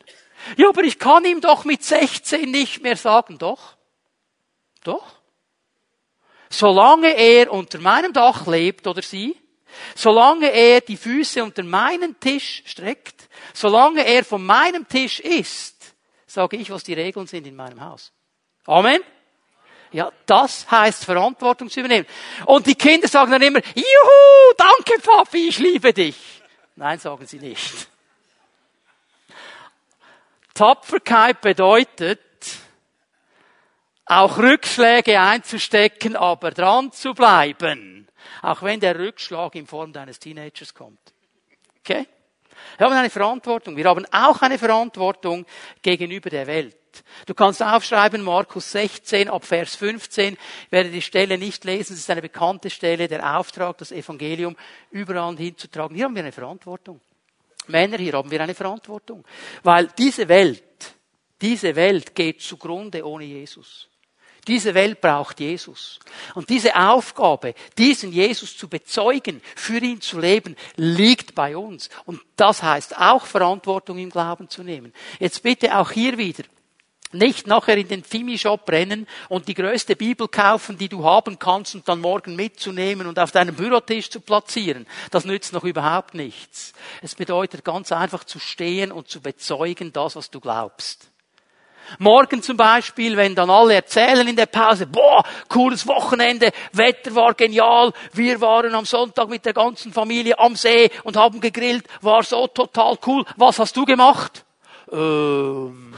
Ja, 0.57 0.69
aber 0.69 0.83
ich 0.83 0.99
kann 0.99 1.25
ihm 1.25 1.41
doch 1.41 1.65
mit 1.65 1.83
16 1.83 2.49
nicht 2.49 2.81
mehr 2.81 2.97
sagen. 2.97 3.37
Doch. 3.37 3.75
Doch. 4.83 5.05
Solange 6.49 7.15
er 7.15 7.51
unter 7.51 7.79
meinem 7.79 8.13
Dach 8.13 8.45
lebt 8.47 8.85
oder 8.87 9.01
sie, 9.01 9.37
solange 9.95 10.51
er 10.51 10.81
die 10.81 10.97
Füße 10.97 11.43
unter 11.43 11.63
meinen 11.63 12.19
Tisch 12.19 12.63
streckt, 12.65 13.29
solange 13.53 14.05
er 14.05 14.25
von 14.25 14.45
meinem 14.45 14.87
Tisch 14.87 15.19
isst, 15.19 15.95
sage 16.27 16.57
ich, 16.57 16.69
was 16.69 16.83
die 16.83 16.93
Regeln 16.93 17.27
sind 17.27 17.47
in 17.47 17.55
meinem 17.55 17.81
Haus. 17.81 18.11
Amen. 18.65 19.01
Ja, 19.93 20.11
das 20.25 20.69
heißt 20.71 21.03
Verantwortung 21.03 21.69
zu 21.69 21.81
übernehmen. 21.81 22.07
Und 22.45 22.65
die 22.65 22.75
Kinder 22.75 23.07
sagen 23.07 23.31
dann 23.31 23.41
immer, 23.41 23.59
Juhu, 23.75 24.53
danke 24.57 25.01
Papi, 25.01 25.49
ich 25.49 25.59
liebe 25.59 25.93
dich. 25.93 26.15
Nein, 26.75 26.97
sagen 26.99 27.25
sie 27.27 27.39
nicht. 27.39 27.89
Tapferkeit 30.61 31.41
bedeutet, 31.41 32.21
auch 34.05 34.37
Rückschläge 34.37 35.19
einzustecken, 35.19 36.15
aber 36.15 36.51
dran 36.51 36.91
zu 36.91 37.15
bleiben. 37.15 38.07
Auch 38.43 38.61
wenn 38.61 38.79
der 38.79 38.99
Rückschlag 38.99 39.55
in 39.55 39.65
Form 39.65 39.91
deines 39.91 40.19
Teenagers 40.19 40.75
kommt. 40.75 40.99
Okay? 41.79 42.05
Wir 42.77 42.85
haben 42.85 42.93
eine 42.93 43.09
Verantwortung. 43.09 43.75
Wir 43.75 43.85
haben 43.85 44.05
auch 44.11 44.39
eine 44.43 44.59
Verantwortung 44.59 45.47
gegenüber 45.81 46.29
der 46.29 46.45
Welt. 46.45 46.77
Du 47.25 47.33
kannst 47.33 47.63
aufschreiben, 47.63 48.21
Markus 48.21 48.71
16 48.71 49.31
ab 49.31 49.43
Vers 49.43 49.75
15. 49.77 50.35
Ich 50.65 50.71
werde 50.71 50.91
die 50.91 51.01
Stelle 51.01 51.39
nicht 51.39 51.65
lesen. 51.65 51.93
Es 51.93 52.01
ist 52.01 52.09
eine 52.11 52.21
bekannte 52.21 52.69
Stelle, 52.69 53.07
der 53.07 53.35
Auftrag, 53.35 53.79
das 53.79 53.91
Evangelium 53.91 54.55
überall 54.91 55.35
hinzutragen. 55.37 55.95
Hier 55.95 56.05
haben 56.05 56.13
wir 56.13 56.21
eine 56.21 56.31
Verantwortung. 56.31 57.01
Männer, 57.67 57.97
hier 57.97 58.13
haben 58.13 58.31
wir 58.31 58.41
eine 58.41 58.55
Verantwortung. 58.55 59.23
Weil 59.63 59.87
diese 59.97 60.27
Welt, 60.27 60.63
diese 61.41 61.75
Welt 61.75 62.15
geht 62.15 62.41
zugrunde 62.41 63.05
ohne 63.05 63.25
Jesus. 63.25 63.87
Diese 64.47 64.73
Welt 64.73 65.01
braucht 65.01 65.39
Jesus. 65.39 65.99
Und 66.33 66.49
diese 66.49 66.75
Aufgabe, 66.75 67.53
diesen 67.77 68.11
Jesus 68.11 68.57
zu 68.57 68.67
bezeugen, 68.67 69.39
für 69.55 69.77
ihn 69.77 70.01
zu 70.01 70.19
leben, 70.19 70.55
liegt 70.77 71.35
bei 71.35 71.55
uns. 71.55 71.89
Und 72.05 72.21
das 72.35 72.63
heißt 72.63 72.97
auch 72.97 73.25
Verantwortung 73.25 73.99
im 73.99 74.09
Glauben 74.09 74.49
zu 74.49 74.63
nehmen. 74.63 74.93
Jetzt 75.19 75.43
bitte 75.43 75.77
auch 75.77 75.91
hier 75.91 76.17
wieder 76.17 76.43
nicht 77.13 77.47
nachher 77.47 77.77
in 77.77 77.87
den 77.87 78.03
Fimi-Shop 78.03 78.69
rennen 78.69 79.07
und 79.29 79.47
die 79.47 79.53
größte 79.53 79.95
Bibel 79.95 80.27
kaufen, 80.27 80.77
die 80.77 80.89
du 80.89 81.03
haben 81.03 81.39
kannst 81.39 81.75
und 81.75 81.87
dann 81.87 81.99
morgen 81.99 82.35
mitzunehmen 82.35 83.07
und 83.07 83.19
auf 83.19 83.31
deinem 83.31 83.55
Bürotisch 83.55 84.09
zu 84.09 84.19
platzieren. 84.21 84.87
Das 85.11 85.25
nützt 85.25 85.53
noch 85.53 85.63
überhaupt 85.63 86.13
nichts. 86.13 86.73
Es 87.01 87.15
bedeutet 87.15 87.63
ganz 87.63 87.91
einfach 87.91 88.23
zu 88.23 88.39
stehen 88.39 88.91
und 88.91 89.09
zu 89.09 89.21
bezeugen 89.21 89.93
das, 89.93 90.15
was 90.15 90.29
du 90.29 90.39
glaubst. 90.39 91.11
Morgen 91.99 92.41
zum 92.41 92.57
Beispiel, 92.57 93.17
wenn 93.17 93.35
dann 93.35 93.49
alle 93.49 93.73
erzählen 93.73 94.27
in 94.27 94.35
der 94.35 94.45
Pause, 94.45 94.87
boah, 94.87 95.23
cooles 95.49 95.87
Wochenende, 95.87 96.51
Wetter 96.71 97.13
war 97.15 97.33
genial, 97.33 97.91
wir 98.13 98.39
waren 98.39 98.73
am 98.75 98.85
Sonntag 98.85 99.29
mit 99.29 99.45
der 99.45 99.53
ganzen 99.53 99.91
Familie 99.91 100.39
am 100.39 100.55
See 100.55 100.89
und 101.03 101.17
haben 101.17 101.41
gegrillt, 101.41 101.85
war 102.01 102.23
so 102.23 102.47
total 102.47 102.97
cool. 103.05 103.25
Was 103.35 103.59
hast 103.59 103.75
du 103.75 103.85
gemacht? 103.85 104.45
Ähm 104.91 105.93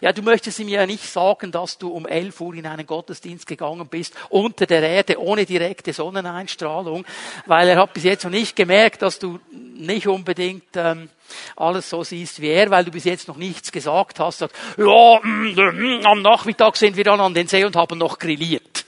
ja, 0.00 0.12
du 0.12 0.22
möchtest 0.22 0.58
ihm 0.58 0.68
ja 0.68 0.86
nicht 0.86 1.04
sagen, 1.04 1.52
dass 1.52 1.78
du 1.78 1.88
um 1.88 2.06
11 2.06 2.40
Uhr 2.40 2.54
in 2.54 2.66
einen 2.66 2.86
Gottesdienst 2.86 3.46
gegangen 3.46 3.86
bist, 3.88 4.14
unter 4.28 4.66
der 4.66 4.82
Erde, 4.82 5.20
ohne 5.20 5.44
direkte 5.44 5.92
Sonneneinstrahlung, 5.92 7.04
weil 7.46 7.68
er 7.68 7.78
hat 7.78 7.92
bis 7.92 8.04
jetzt 8.04 8.24
noch 8.24 8.30
nicht 8.30 8.56
gemerkt, 8.56 9.02
dass 9.02 9.18
du 9.18 9.40
nicht 9.50 10.06
unbedingt 10.08 10.76
ähm, 10.76 11.08
alles 11.56 11.90
so 11.90 12.02
siehst 12.02 12.40
wie 12.40 12.48
er, 12.48 12.70
weil 12.70 12.84
du 12.84 12.90
bis 12.90 13.04
jetzt 13.04 13.28
noch 13.28 13.36
nichts 13.36 13.72
gesagt 13.72 14.20
hast. 14.20 14.38
Sagt, 14.38 14.54
ja, 14.76 15.20
mm, 15.22 15.54
mm, 15.54 16.06
am 16.06 16.22
Nachmittag 16.22 16.76
sind 16.76 16.96
wir 16.96 17.04
dann 17.04 17.20
an 17.20 17.34
den 17.34 17.48
See 17.48 17.64
und 17.64 17.76
haben 17.76 17.98
noch 17.98 18.18
grilliert. 18.18 18.84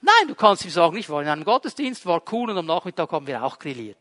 Nein, 0.00 0.28
du 0.28 0.34
kannst 0.34 0.64
ihm 0.64 0.70
sagen, 0.70 0.96
ich 0.96 1.10
war 1.10 1.22
in 1.22 1.28
einem 1.28 1.44
Gottesdienst, 1.44 2.06
war 2.06 2.22
cool 2.32 2.50
und 2.50 2.58
am 2.58 2.66
Nachmittag 2.66 3.10
haben 3.10 3.26
wir 3.26 3.42
auch 3.42 3.58
grilliert. 3.58 3.98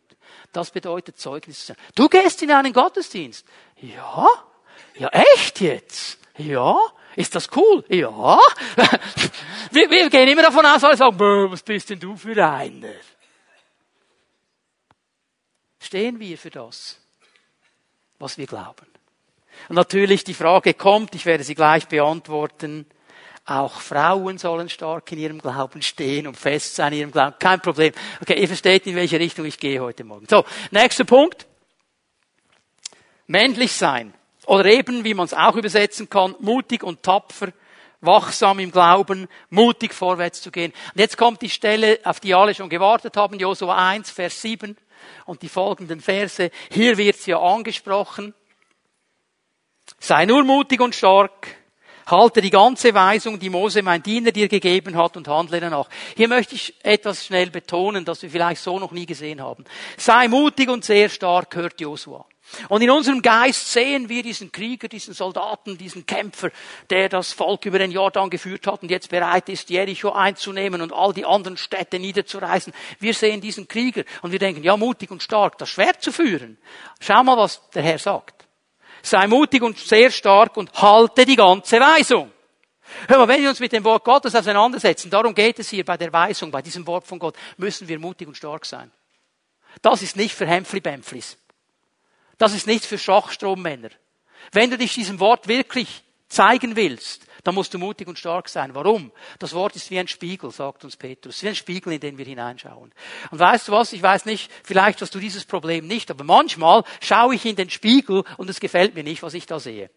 Das 0.51 0.71
bedeutet 0.71 1.19
Zeugnis. 1.19 1.73
Du 1.95 2.07
gehst 2.07 2.41
in 2.43 2.51
einen 2.51 2.73
Gottesdienst. 2.73 3.45
Ja, 3.81 4.27
ja, 4.99 5.09
echt 5.09 5.61
jetzt? 5.61 6.19
Ja? 6.37 6.77
Ist 7.15 7.33
das 7.33 7.49
cool? 7.55 7.83
Ja. 7.89 8.39
wir, 9.71 9.89
wir 9.89 10.09
gehen 10.09 10.27
immer 10.27 10.43
davon 10.43 10.65
aus, 10.65 10.83
alle 10.83 10.97
sagen, 10.97 11.17
was 11.19 11.63
bist 11.63 11.89
denn 11.89 11.99
du 11.99 12.15
für 12.15 12.45
einer? 12.45 12.93
Stehen 15.79 16.19
wir 16.19 16.37
für 16.37 16.49
das, 16.49 16.99
was 18.19 18.37
wir 18.37 18.45
glauben? 18.45 18.87
Und 19.69 19.75
natürlich 19.75 20.23
die 20.23 20.33
Frage 20.33 20.73
kommt, 20.73 21.15
ich 21.15 21.25
werde 21.25 21.43
sie 21.43 21.55
gleich 21.55 21.87
beantworten, 21.87 22.85
auch 23.45 23.79
Frauen 23.79 24.37
sollen 24.37 24.67
stark 24.67 25.09
in 25.13 25.19
ihrem 25.19 25.39
Glauben 25.39 25.81
stehen 25.81 26.27
und 26.27 26.35
fest 26.35 26.75
sein 26.75 26.91
in 26.91 26.99
ihrem 26.99 27.11
Glauben. 27.11 27.35
Kein 27.39 27.61
Problem. 27.61 27.93
Okay, 28.21 28.39
ihr 28.39 28.47
versteht, 28.47 28.85
in 28.87 28.95
welche 28.95 29.17
Richtung 29.17 29.45
ich 29.45 29.57
gehe 29.57 29.79
heute 29.79 30.03
Morgen. 30.03 30.27
So, 30.29 30.43
nächster 30.69 31.05
Punkt. 31.05 31.47
Männlich 33.25 33.71
sein. 33.71 34.13
Oder 34.47 34.65
eben, 34.65 35.03
wie 35.03 35.13
man 35.13 35.25
es 35.25 35.33
auch 35.33 35.55
übersetzen 35.55 36.09
kann, 36.09 36.33
mutig 36.39 36.81
und 36.81 37.03
tapfer 37.03 37.49
wachsam 37.99 38.59
im 38.59 38.71
Glauben, 38.71 39.27
mutig 39.49 39.93
vorwärts 39.93 40.41
zu 40.41 40.51
gehen. 40.51 40.71
Und 40.93 40.99
jetzt 40.99 41.17
kommt 41.17 41.41
die 41.41 41.49
Stelle, 41.49 41.99
auf 42.03 42.21
die 42.21 42.33
alle 42.33 42.55
schon 42.55 42.69
gewartet 42.69 43.17
haben, 43.17 43.37
Josua 43.37 43.89
1, 43.89 44.09
Vers 44.09 44.41
7 44.41 44.77
und 45.25 45.41
die 45.41 45.49
folgenden 45.49 45.99
Verse. 45.99 46.49
Hier 46.71 46.97
wird 46.97 47.17
sie 47.17 47.31
ja 47.31 47.41
angesprochen. 47.41 48.33
Sei 49.99 50.25
nur 50.25 50.45
mutig 50.45 50.79
und 50.79 50.95
stark. 50.95 51.47
Halte 52.05 52.39
die 52.39 52.49
ganze 52.49 52.93
Weisung, 52.93 53.37
die 53.37 53.49
Mose, 53.49 53.81
mein 53.81 54.01
Diener, 54.01 54.31
dir 54.31 54.47
gegeben 54.47 54.95
hat 54.95 55.17
und 55.17 55.27
handle 55.27 55.59
danach. 55.59 55.89
Hier 56.15 56.29
möchte 56.29 56.55
ich 56.55 56.73
etwas 56.85 57.25
schnell 57.25 57.49
betonen, 57.49 58.05
das 58.05 58.21
wir 58.21 58.29
vielleicht 58.29 58.61
so 58.61 58.79
noch 58.79 58.93
nie 58.93 59.05
gesehen 59.05 59.41
haben. 59.41 59.65
Sei 59.97 60.29
mutig 60.29 60.69
und 60.69 60.85
sehr 60.85 61.09
stark, 61.09 61.53
hört 61.57 61.81
Josua. 61.81 62.25
Und 62.69 62.81
in 62.81 62.89
unserem 62.89 63.21
Geist 63.21 63.71
sehen 63.71 64.09
wir 64.09 64.23
diesen 64.23 64.51
Krieger, 64.51 64.87
diesen 64.87 65.13
Soldaten, 65.13 65.77
diesen 65.77 66.05
Kämpfer, 66.05 66.49
der 66.89 67.09
das 67.09 67.33
Volk 67.33 67.65
über 67.65 67.77
den 67.77 67.91
Jordan 67.91 68.29
geführt 68.29 68.65
hat 68.67 68.81
und 68.83 68.89
jetzt 68.89 69.09
bereit 69.09 69.49
ist, 69.49 69.69
Jericho 69.69 70.11
einzunehmen 70.11 70.81
und 70.81 70.93
all 70.93 71.13
die 71.13 71.25
anderen 71.25 71.57
Städte 71.57 71.99
niederzureißen. 71.99 72.73
Wir 72.99 73.13
sehen 73.13 73.41
diesen 73.41 73.67
Krieger 73.67 74.03
und 74.21 74.31
wir 74.31 74.39
denken, 74.39 74.63
ja, 74.63 74.77
mutig 74.77 75.11
und 75.11 75.21
stark, 75.21 75.57
das 75.57 75.69
Schwert 75.69 76.01
zu 76.01 76.11
führen. 76.11 76.57
Schau 76.99 77.23
mal, 77.23 77.37
was 77.37 77.61
der 77.71 77.83
Herr 77.83 77.99
sagt. 77.99 78.47
Sei 79.01 79.27
mutig 79.27 79.61
und 79.61 79.77
sehr 79.77 80.09
stark 80.09 80.57
und 80.57 80.73
halte 80.73 81.25
die 81.25 81.35
ganze 81.35 81.79
Weisung. 81.79 82.31
Hör 83.07 83.17
mal, 83.17 83.27
wenn 83.27 83.41
wir 83.41 83.49
uns 83.49 83.59
mit 83.59 83.73
dem 83.73 83.83
Wort 83.83 84.05
Gottes 84.05 84.33
auseinandersetzen, 84.33 85.09
darum 85.09 85.35
geht 85.35 85.59
es 85.59 85.69
hier 85.69 85.83
bei 85.83 85.97
der 85.97 86.11
Weisung, 86.13 86.51
bei 86.51 86.61
diesem 86.61 86.87
Wort 86.87 87.05
von 87.05 87.19
Gott, 87.19 87.35
müssen 87.57 87.87
wir 87.87 87.99
mutig 87.99 88.27
und 88.27 88.37
stark 88.37 88.65
sein. 88.65 88.91
Das 89.81 90.01
ist 90.01 90.15
nicht 90.15 90.33
für 90.33 90.47
Hämpfli-Bämpflis. 90.47 91.37
Das 92.37 92.53
ist 92.53 92.67
nichts 92.67 92.85
für 92.85 92.97
Schwachstrommänner. 92.97 93.89
Wenn 94.51 94.69
du 94.69 94.77
dich 94.77 94.93
diesem 94.93 95.19
Wort 95.19 95.47
wirklich 95.47 96.03
zeigen 96.29 96.75
willst, 96.75 97.25
dann 97.43 97.55
musst 97.55 97.73
du 97.73 97.77
mutig 97.77 98.07
und 98.07 98.19
stark 98.19 98.49
sein. 98.49 98.75
Warum? 98.75 99.11
Das 99.39 99.53
Wort 99.53 99.75
ist 99.75 99.89
wie 99.89 99.99
ein 99.99 100.07
Spiegel, 100.07 100.51
sagt 100.51 100.83
uns 100.83 100.97
Petrus. 100.97 101.41
Wie 101.41 101.47
ein 101.47 101.55
Spiegel, 101.55 101.93
in 101.93 101.99
den 101.99 102.17
wir 102.17 102.25
hineinschauen. 102.25 102.93
Und 103.31 103.39
weißt 103.39 103.69
du 103.69 103.71
was? 103.71 103.93
Ich 103.93 104.01
weiß 104.01 104.25
nicht, 104.25 104.51
vielleicht 104.63 105.01
hast 105.01 105.15
du 105.15 105.19
dieses 105.19 105.45
Problem 105.45 105.87
nicht, 105.87 106.11
aber 106.11 106.25
manchmal 106.25 106.83
schaue 107.01 107.35
ich 107.35 107.45
in 107.45 107.55
den 107.55 107.69
Spiegel 107.69 108.23
und 108.35 108.49
es 108.49 108.59
gefällt 108.59 108.95
mir 108.95 109.03
nicht, 109.03 109.23
was 109.23 109.33
ich 109.33 109.45
da 109.45 109.59
sehe. 109.59 109.89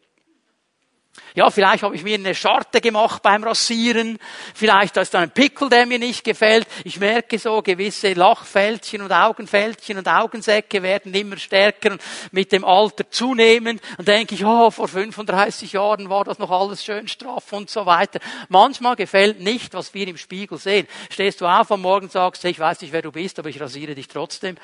Ja, 1.35 1.51
vielleicht 1.51 1.85
habe 1.85 1.95
ich 1.95 2.03
mir 2.03 2.17
eine 2.17 2.35
Scharte 2.35 2.81
gemacht 2.81 3.23
beim 3.23 3.45
Rasieren. 3.45 4.19
Vielleicht 4.55 4.97
ist 4.97 5.15
da 5.15 5.21
ein 5.21 5.31
Pickel, 5.31 5.69
der 5.69 5.87
mir 5.87 5.99
nicht 5.99 6.25
gefällt. 6.25 6.67
Ich 6.85 6.99
merke 6.99 7.39
so, 7.39 7.63
gewisse 7.63 8.13
Lachfältchen 8.15 9.01
und 9.03 9.13
Augenfältchen 9.13 9.99
und 9.99 10.09
Augensäcke 10.09 10.83
werden 10.83 11.15
immer 11.15 11.37
stärker 11.37 11.99
mit 12.33 12.51
dem 12.51 12.65
Alter 12.65 13.09
zunehmen. 13.11 13.81
Und 13.99 14.09
denke 14.09 14.35
ich, 14.35 14.45
oh, 14.45 14.71
vor 14.71 14.89
35 14.89 15.73
Jahren 15.73 16.11
war 16.11 16.25
das 16.25 16.39
noch 16.39 16.51
alles 16.51 16.85
schön 16.85 17.07
straff 17.07 17.53
und 17.53 17.71
so 17.71 17.87
weiter. 17.87 18.19
Manchmal 18.49 18.97
gefällt 18.97 19.41
nicht, 19.41 19.73
was 19.75 19.95
wir 19.95 20.09
im 20.09 20.17
Spiegel 20.17 20.59
sehen. 20.59 20.89
Stehst 21.11 21.41
du 21.41 21.47
auf 21.47 21.71
am 21.71 21.83
Morgen 21.83 22.07
und 22.07 22.13
sagst, 22.13 22.45
ich 22.45 22.59
weiß 22.59 22.81
nicht, 22.81 22.93
wer 22.93 23.03
du 23.03 23.13
bist, 23.13 23.39
aber 23.39 23.49
ich 23.49 23.61
rasiere 23.61 23.95
dich 23.95 24.09
trotzdem. 24.09 24.57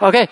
Okay, 0.00 0.28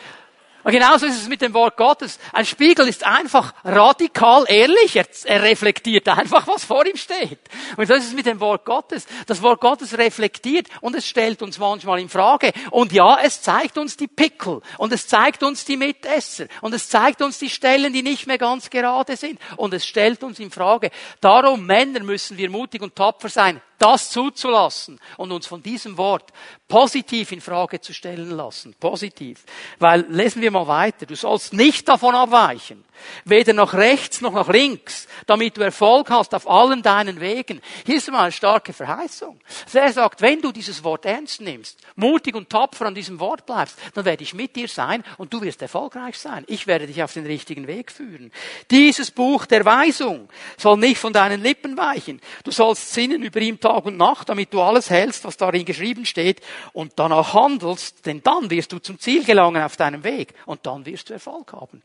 und 0.69 0.75
genauso 0.75 1.07
ist 1.07 1.17
es 1.17 1.29
mit 1.29 1.41
dem 1.41 1.55
Wort 1.55 1.79
Gottes. 1.79 2.19
Ein 2.31 2.45
Spiegel 2.45 2.89
ist 2.89 3.03
einfach 3.03 3.55
radikal 3.65 4.45
ehrlich. 4.49 4.97
Er, 4.97 5.07
er, 5.25 5.43
reflektiert 5.43 6.07
einfach, 6.07 6.47
was 6.47 6.63
vor 6.63 6.85
ihm 6.85 6.99
steht. 6.99 7.39
Und 7.79 7.89
das 7.89 8.01
ist 8.01 8.09
es 8.09 8.13
mit 8.13 8.27
dem 8.27 8.39
Wort 8.39 8.67
Gottes. 8.67 9.07
Das 9.27 9.41
Wort 9.41 9.63
Gottes 9.63 9.97
reflektiert 9.97 10.67
und 10.83 10.95
es 10.95 11.07
stellt 11.07 11.41
uns 11.41 11.59
manchmal 11.59 12.01
in 12.01 12.11
Frage. 12.11 12.53
Und 12.71 12.93
ja, 12.93 13.19
es 13.23 13.41
zeigt 13.41 13.79
uns 13.79 13.97
die 13.97 14.09
Pickel 14.09 14.61
und 14.77 14.93
es 14.93 15.09
zeigt 15.09 15.43
uns 15.43 15.65
die 15.65 15.79
Mitesser 15.79 16.49
und 16.61 16.75
es 16.75 16.91
zeigt 16.91 17.23
uns 17.23 17.39
die 17.39 17.49
Stellen, 17.49 17.95
die 17.95 18.03
nicht 18.03 18.27
mehr 18.27 18.37
ganz 18.37 18.69
gerade 18.69 19.17
sind 19.17 19.41
und 19.57 19.73
es 19.73 19.87
stellt 19.87 20.23
uns 20.23 20.39
in 20.39 20.51
Frage. 20.51 20.91
Darum, 21.23 21.65
Männer, 21.65 22.01
müssen 22.01 22.37
wir 22.37 22.51
mutig 22.51 22.83
und 22.83 22.95
tapfer 22.95 23.31
sein 23.31 23.63
das 23.79 24.11
zuzulassen 24.11 25.01
und 25.17 25.33
uns 25.33 25.47
von 25.47 25.63
diesem 25.63 25.97
Wort 25.97 26.33
positiv 26.67 27.33
in 27.33 27.41
Frage 27.41 27.81
zu 27.81 27.93
stellen 27.93 28.31
lassen. 28.31 28.75
Positiv. 28.79 29.45
Weil, 29.79 30.07
lesen 30.09 30.43
wir 30.43 30.51
mal 30.51 30.67
weiter. 30.67 31.07
Du 31.07 31.15
sollst 31.15 31.53
nicht 31.53 31.89
davon 31.89 32.15
abweichen. 32.15 32.85
Weder 33.25 33.53
nach 33.53 33.75
rechts 33.75 34.21
noch 34.21 34.33
nach 34.33 34.49
links. 34.49 35.07
Damit 35.27 35.57
du 35.57 35.63
Erfolg 35.63 36.11
hast 36.11 36.35
auf 36.35 36.49
allen 36.49 36.83
deinen 36.83 37.21
Wegen. 37.21 37.61
Hier 37.85 37.97
ist 37.97 38.11
mal 38.11 38.23
eine 38.23 38.33
starke 38.33 38.73
Verheißung. 38.73 39.39
Also 39.65 39.79
er 39.79 39.93
sagt, 39.93 40.21
wenn 40.21 40.41
du 40.41 40.53
dieses 40.53 40.83
Wort 40.85 41.05
ernst 41.05 41.41
nimmst, 41.41 41.79
mutig 41.97 42.35
und 42.35 42.51
tapfer 42.51 42.87
an 42.87 42.95
diesem 42.95 43.21
Wort 43.21 43.47
bleibst, 43.47 43.79
dann 43.95 44.05
werde 44.05 44.23
ich 44.23 44.35
mit 44.35 44.57
dir 44.57 44.69
sein 44.69 45.05
und 45.17 45.33
du 45.33 45.43
wirst 45.43 45.63
erfolgreich 45.63 46.19
sein. 46.19 46.45
Ich 46.47 46.67
werde 46.67 46.87
dich 46.87 47.03
auf 47.03 47.13
den 47.13 47.27
richtigen 47.27 47.67
Weg 47.67 47.93
führen. 47.93 48.33
Dieses 48.71 49.11
Buch 49.11 49.47
der 49.47 49.65
Weisung 49.65 50.29
soll 50.57 50.79
nicht 50.79 50.99
von 50.99 51.13
deinen 51.13 51.43
Lippen 51.43 51.77
weichen. 51.77 52.21
Du 52.45 52.51
sollst 52.51 52.93
sinnen 52.93 53.23
über 53.23 53.41
ihm 53.41 53.61
Tag 53.61 53.85
und 53.85 53.97
Nacht, 53.97 54.29
damit 54.29 54.53
du 54.53 54.61
alles 54.61 54.91
hältst, 54.91 55.25
was 55.25 55.37
darin 55.37 55.65
geschrieben 55.65 56.07
steht 56.07 56.41
und 56.73 56.93
danach 56.97 57.35
handelst, 57.35 58.07
denn 58.07 58.23
dann 58.23 58.51
wirst 58.51 58.73
du 58.73 58.79
zum 58.79 58.99
Ziel 58.99 59.25
gelangen 59.25 59.63
auf 59.63 59.77
deinem 59.77 60.05
Weg 60.05 60.35
und 60.47 60.67
dann 60.67 60.87
wirst 60.87 61.11
du 61.11 61.15
Erfolg 61.15 61.53
haben. 61.53 61.83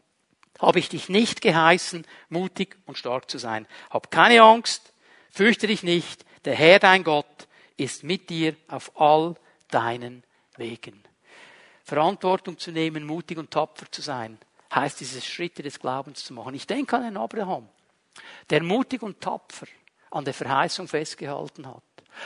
Habe 0.63 0.79
ich 0.79 0.87
dich 0.87 1.09
nicht 1.09 1.41
geheißen, 1.41 2.07
mutig 2.29 2.77
und 2.85 2.97
stark 2.97 3.29
zu 3.29 3.37
sein. 3.37 3.67
Hab 3.89 4.11
keine 4.11 4.41
Angst, 4.41 4.93
fürchte 5.29 5.67
dich 5.67 5.83
nicht, 5.83 6.23
der 6.45 6.55
Herr 6.55 6.79
dein 6.79 7.03
Gott 7.03 7.49
ist 7.75 8.03
mit 8.03 8.29
dir 8.29 8.55
auf 8.69 8.91
all 8.95 9.35
deinen 9.69 10.23
Wegen. 10.55 11.03
Verantwortung 11.83 12.57
zu 12.57 12.71
nehmen, 12.71 13.03
mutig 13.05 13.37
und 13.37 13.51
tapfer 13.51 13.91
zu 13.91 14.01
sein, 14.01 14.37
heißt 14.73 15.01
diese 15.01 15.19
Schritte 15.19 15.63
des 15.63 15.79
Glaubens 15.79 16.23
zu 16.23 16.33
machen. 16.33 16.55
Ich 16.55 16.65
denke 16.65 16.95
an 16.95 17.03
den 17.03 17.17
Abraham, 17.17 17.67
der 18.49 18.63
mutig 18.63 19.03
und 19.03 19.19
tapfer 19.19 19.67
an 20.11 20.23
der 20.23 20.33
Verheißung 20.33 20.87
festgehalten 20.87 21.67
hat. 21.67 21.83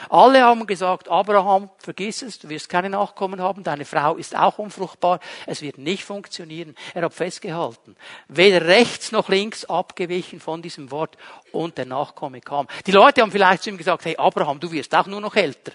Alle 0.10 0.44
haben 0.44 0.66
gesagt, 0.68 1.10
Abraham, 1.10 1.70
vergiss 1.78 2.22
es, 2.22 2.40
du 2.40 2.50
wirst 2.50 2.70
keine 2.70 2.90
Nachkommen 2.90 3.42
haben, 3.42 3.64
deine 3.64 3.86
Frau 3.86 4.16
ist 4.16 4.36
auch 4.36 4.60
unfruchtbar, 4.60 5.20
es 5.46 5.62
wird 5.62 5.78
nicht 5.78 6.04
funktionieren. 6.04 6.76
Er 6.94 7.04
hat 7.04 7.14
festgehalten, 7.14 7.96
weder 8.28 8.66
rechts 8.66 9.12
noch 9.12 9.30
links 9.30 9.66
abgewichen 9.66 10.40
von 10.40 10.62
diesem 10.62 10.92
Wort 10.92 11.18
und 11.52 11.78
der 11.78 11.86
Nachkomme 11.86 12.42
kam. 12.42 12.68
Die 12.86 12.92
Leute 12.92 13.22
haben 13.22 13.32
vielleicht 13.32 13.64
zu 13.64 13.70
ihm 13.70 13.78
gesagt, 13.78 14.06
hey 14.06 14.16
Abraham, 14.18 14.60
du 14.60 14.72
wirst 14.72 14.94
auch 14.96 15.08
nur 15.08 15.22
noch 15.22 15.36
älter. 15.36 15.74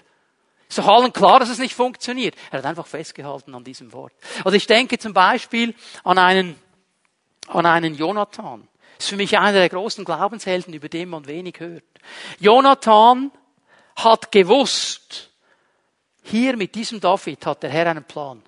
Ist 0.69 0.79
doch 0.79 0.87
allen 0.87 1.13
klar, 1.13 1.39
dass 1.39 1.49
es 1.49 1.59
nicht 1.59 1.75
funktioniert. 1.75 2.35
Er 2.49 2.59
hat 2.59 2.65
einfach 2.65 2.87
festgehalten 2.87 3.53
an 3.53 3.63
diesem 3.63 3.93
Wort. 3.93 4.13
Also 4.43 4.57
ich 4.57 4.65
denke 4.65 4.97
zum 4.97 5.13
Beispiel 5.13 5.75
an 6.03 6.17
einen, 6.17 6.55
an 7.47 7.65
einen 7.67 7.93
Jonathan. 7.93 8.67
Das 8.97 9.05
ist 9.05 9.09
für 9.09 9.15
mich 9.15 9.37
einer 9.37 9.59
der 9.59 9.69
großen 9.69 10.03
Glaubenshelden, 10.03 10.73
über 10.73 10.89
den 10.89 11.09
man 11.09 11.27
wenig 11.27 11.59
hört. 11.59 11.83
Jonathan 12.39 13.31
hat 13.95 14.31
gewusst, 14.31 15.29
hier 16.23 16.55
mit 16.57 16.75
diesem 16.75 16.99
David 16.99 17.45
hat 17.45 17.63
der 17.63 17.69
Herr 17.69 17.87
einen 17.87 18.03
Plan. 18.03 18.41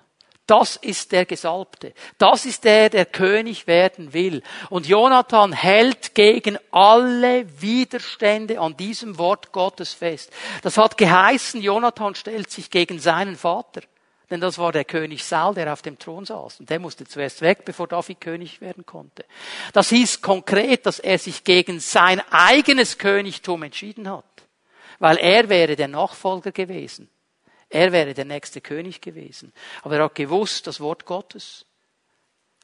Das 0.46 0.76
ist 0.76 1.10
der 1.10 1.26
Gesalbte. 1.26 1.92
Das 2.18 2.46
ist 2.46 2.62
der, 2.62 2.88
der 2.88 3.04
König 3.04 3.66
werden 3.66 4.12
will. 4.12 4.42
Und 4.70 4.86
Jonathan 4.86 5.52
hält 5.52 6.14
gegen 6.14 6.56
alle 6.70 7.60
Widerstände 7.60 8.60
an 8.60 8.76
diesem 8.76 9.18
Wort 9.18 9.50
Gottes 9.50 9.92
fest. 9.92 10.32
Das 10.62 10.78
hat 10.78 10.96
geheißen, 10.98 11.60
Jonathan 11.60 12.14
stellt 12.14 12.50
sich 12.50 12.70
gegen 12.70 13.00
seinen 13.00 13.34
Vater. 13.34 13.82
Denn 14.30 14.40
das 14.40 14.58
war 14.58 14.72
der 14.72 14.84
König 14.84 15.24
Saul, 15.24 15.54
der 15.54 15.72
auf 15.72 15.82
dem 15.82 15.98
Thron 15.98 16.24
saß. 16.24 16.60
Und 16.60 16.70
der 16.70 16.78
musste 16.78 17.04
zuerst 17.06 17.40
weg, 17.42 17.64
bevor 17.64 17.88
David 17.88 18.20
König 18.20 18.60
werden 18.60 18.86
konnte. 18.86 19.24
Das 19.72 19.88
hieß 19.88 20.20
konkret, 20.20 20.86
dass 20.86 21.00
er 21.00 21.18
sich 21.18 21.42
gegen 21.42 21.80
sein 21.80 22.20
eigenes 22.30 22.98
Königtum 22.98 23.64
entschieden 23.64 24.08
hat. 24.10 24.24
Weil 24.98 25.16
er 25.18 25.48
wäre 25.48 25.76
der 25.76 25.88
Nachfolger 25.88 26.52
gewesen. 26.52 27.08
Er 27.68 27.92
wäre 27.92 28.14
der 28.14 28.24
nächste 28.24 28.60
König 28.60 29.00
gewesen. 29.00 29.52
Aber 29.82 29.96
er 29.96 30.04
hat 30.04 30.14
gewusst, 30.14 30.66
das 30.66 30.80
Wort 30.80 31.04
Gottes 31.04 31.66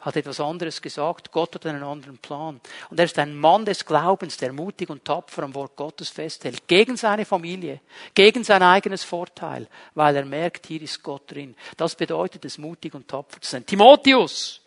hat 0.02 0.16
etwas 0.16 0.40
anderes 0.40 0.82
gesagt. 0.82 1.30
Gott 1.30 1.54
hat 1.54 1.66
einen 1.66 1.82
anderen 1.82 2.18
Plan. 2.18 2.60
Und 2.90 2.98
er 2.98 3.04
ist 3.04 3.18
ein 3.18 3.36
Mann 3.36 3.64
des 3.64 3.86
Glaubens, 3.86 4.36
der 4.36 4.52
mutig 4.52 4.90
und 4.90 5.04
tapfer 5.04 5.44
am 5.44 5.54
Wort 5.54 5.76
Gottes 5.76 6.10
festhält. 6.10 6.66
Gegen 6.66 6.96
seine 6.96 7.24
Familie, 7.24 7.80
gegen 8.14 8.44
sein 8.44 8.62
eigenes 8.62 9.04
Vorteil, 9.04 9.68
weil 9.94 10.16
er 10.16 10.24
merkt, 10.24 10.66
hier 10.66 10.82
ist 10.82 11.02
Gott 11.02 11.30
drin. 11.30 11.54
Das 11.76 11.94
bedeutet 11.94 12.44
es, 12.44 12.58
mutig 12.58 12.94
und 12.94 13.08
tapfer 13.08 13.40
zu 13.40 13.50
sein. 13.50 13.64
Timotheus, 13.64 14.60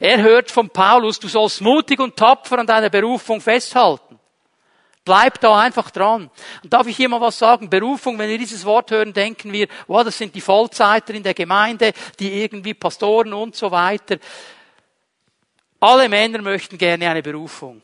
er 0.00 0.20
hört 0.20 0.50
von 0.50 0.68
Paulus, 0.68 1.20
du 1.20 1.28
sollst 1.28 1.60
mutig 1.60 2.00
und 2.00 2.16
tapfer 2.16 2.58
an 2.58 2.66
deiner 2.66 2.90
Berufung 2.90 3.40
festhalten. 3.40 4.11
Bleib 5.04 5.40
da 5.40 5.58
einfach 5.58 5.90
dran. 5.90 6.30
Und 6.62 6.72
darf 6.72 6.86
ich 6.86 6.96
hier 6.96 7.08
mal 7.08 7.20
was 7.20 7.38
sagen? 7.38 7.68
Berufung, 7.68 8.18
wenn 8.18 8.30
wir 8.30 8.38
dieses 8.38 8.64
Wort 8.64 8.90
hören, 8.92 9.12
denken 9.12 9.52
wir, 9.52 9.66
wow, 9.88 10.04
das 10.04 10.16
sind 10.16 10.34
die 10.34 10.40
Vollzeiter 10.40 11.12
in 11.14 11.24
der 11.24 11.34
Gemeinde, 11.34 11.92
die 12.20 12.42
irgendwie 12.42 12.74
Pastoren 12.74 13.32
und 13.32 13.56
so 13.56 13.70
weiter. 13.70 14.18
Alle 15.80 16.08
Männer 16.08 16.40
möchten 16.40 16.78
gerne 16.78 17.10
eine 17.10 17.22
Berufung. 17.22 17.82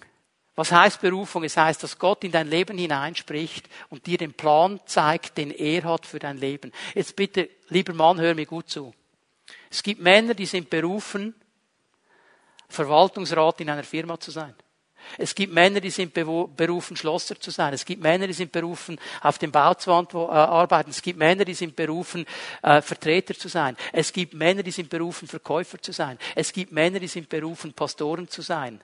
Was 0.54 0.70
heißt 0.70 1.00
Berufung? 1.00 1.42
Es 1.42 1.56
heißt, 1.56 1.82
dass 1.82 1.98
Gott 1.98 2.22
in 2.22 2.32
dein 2.32 2.48
Leben 2.48 2.78
hineinspricht 2.78 3.68
und 3.90 4.06
dir 4.06 4.18
den 4.18 4.34
Plan 4.34 4.80
zeigt, 4.86 5.38
den 5.38 5.50
er 5.50 5.84
hat 5.84 6.06
für 6.06 6.20
dein 6.20 6.36
Leben. 6.36 6.72
Jetzt 6.94 7.16
bitte, 7.16 7.48
lieber 7.68 7.94
Mann, 7.94 8.20
hör 8.20 8.34
mir 8.34 8.46
gut 8.46 8.68
zu. 8.68 8.94
Es 9.70 9.82
gibt 9.82 10.00
Männer, 10.00 10.34
die 10.34 10.46
sind 10.46 10.70
berufen, 10.70 11.34
Verwaltungsrat 12.68 13.60
in 13.60 13.70
einer 13.70 13.84
Firma 13.84 14.18
zu 14.18 14.30
sein. 14.30 14.54
Es 15.16 15.34
gibt 15.34 15.52
Männer, 15.52 15.80
die 15.80 15.90
sind 15.90 16.12
berufen, 16.12 16.96
Schlosser 16.96 17.38
zu 17.40 17.50
sein. 17.50 17.72
Es 17.72 17.84
gibt 17.84 18.02
Männer, 18.02 18.26
die 18.26 18.32
sind 18.32 18.52
berufen, 18.52 18.98
auf 19.22 19.38
dem 19.38 19.50
Bau 19.50 19.74
zu 19.74 19.90
äh, 19.90 20.14
arbeiten. 20.14 20.90
Es 20.90 21.02
gibt 21.02 21.18
Männer, 21.18 21.44
die 21.44 21.54
sind 21.54 21.76
berufen, 21.76 22.26
äh, 22.62 22.82
Vertreter 22.82 23.34
zu 23.34 23.48
sein. 23.48 23.76
Es 23.92 24.12
gibt 24.12 24.34
Männer, 24.34 24.62
die 24.62 24.70
sind 24.70 24.90
berufen, 24.90 25.28
Verkäufer 25.28 25.80
zu 25.80 25.92
sein. 25.92 26.18
Es 26.34 26.52
gibt 26.52 26.72
Männer, 26.72 27.00
die 27.00 27.08
sind 27.08 27.28
berufen, 27.28 27.72
Pastoren 27.72 28.28
zu 28.28 28.42
sein. 28.42 28.80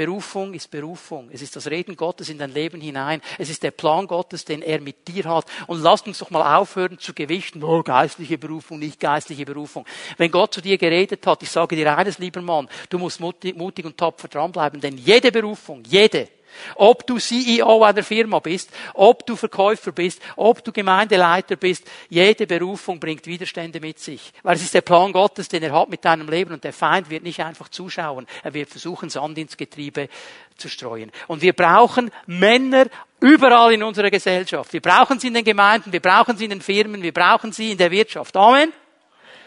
Berufung 0.00 0.54
ist 0.54 0.70
Berufung. 0.70 1.28
Es 1.30 1.42
ist 1.42 1.56
das 1.56 1.66
Reden 1.66 1.94
Gottes 1.94 2.30
in 2.30 2.38
dein 2.38 2.54
Leben 2.54 2.80
hinein. 2.80 3.20
Es 3.36 3.50
ist 3.50 3.62
der 3.62 3.70
Plan 3.70 4.06
Gottes, 4.06 4.46
den 4.46 4.62
er 4.62 4.80
mit 4.80 5.06
dir 5.06 5.24
hat. 5.24 5.44
Und 5.66 5.82
lasst 5.82 6.06
uns 6.06 6.20
doch 6.20 6.30
mal 6.30 6.56
aufhören 6.56 6.98
zu 6.98 7.12
gewichten, 7.12 7.62
oh, 7.62 7.82
geistliche 7.82 8.38
Berufung, 8.38 8.78
nicht 8.78 8.98
geistliche 8.98 9.44
Berufung. 9.44 9.84
Wenn 10.16 10.30
Gott 10.30 10.54
zu 10.54 10.62
dir 10.62 10.78
geredet 10.78 11.26
hat, 11.26 11.42
ich 11.42 11.50
sage 11.50 11.76
dir 11.76 11.98
eines, 11.98 12.18
lieber 12.18 12.40
Mann, 12.40 12.66
du 12.88 12.96
musst 12.96 13.20
mutig, 13.20 13.84
und 13.84 13.98
tapfer 13.98 14.28
dranbleiben, 14.28 14.80
denn 14.80 14.96
jede 14.96 15.30
Berufung, 15.30 15.82
jede, 15.84 16.28
ob 16.76 17.06
du 17.06 17.18
CEO 17.18 17.82
einer 17.82 18.02
Firma 18.02 18.38
bist, 18.38 18.70
ob 18.94 19.26
du 19.26 19.36
Verkäufer 19.36 19.92
bist, 19.92 20.20
ob 20.36 20.64
du 20.64 20.72
Gemeindeleiter 20.72 21.56
bist, 21.56 21.86
jede 22.08 22.46
Berufung 22.46 23.00
bringt 23.00 23.26
Widerstände 23.26 23.80
mit 23.80 23.98
sich. 23.98 24.32
Weil 24.42 24.56
es 24.56 24.62
ist 24.62 24.74
der 24.74 24.80
Plan 24.80 25.12
Gottes, 25.12 25.48
den 25.48 25.62
er 25.62 25.72
hat 25.72 25.88
mit 25.88 26.04
deinem 26.04 26.28
Leben 26.28 26.52
und 26.52 26.64
der 26.64 26.72
Feind 26.72 27.10
wird 27.10 27.22
nicht 27.22 27.40
einfach 27.40 27.68
zuschauen. 27.68 28.26
Er 28.42 28.54
wird 28.54 28.70
versuchen, 28.70 29.10
Sand 29.10 29.38
ins 29.38 29.56
Getriebe 29.56 30.08
zu 30.56 30.68
streuen. 30.68 31.10
Und 31.26 31.42
wir 31.42 31.52
brauchen 31.52 32.10
Männer 32.26 32.86
überall 33.20 33.72
in 33.72 33.82
unserer 33.82 34.10
Gesellschaft. 34.10 34.72
Wir 34.72 34.80
brauchen 34.80 35.18
sie 35.18 35.28
in 35.28 35.34
den 35.34 35.44
Gemeinden, 35.44 35.92
wir 35.92 36.00
brauchen 36.00 36.36
sie 36.36 36.44
in 36.44 36.50
den 36.50 36.60
Firmen, 36.60 37.02
wir 37.02 37.12
brauchen 37.12 37.52
sie 37.52 37.72
in 37.72 37.78
der 37.78 37.90
Wirtschaft. 37.90 38.36
Amen. 38.36 38.72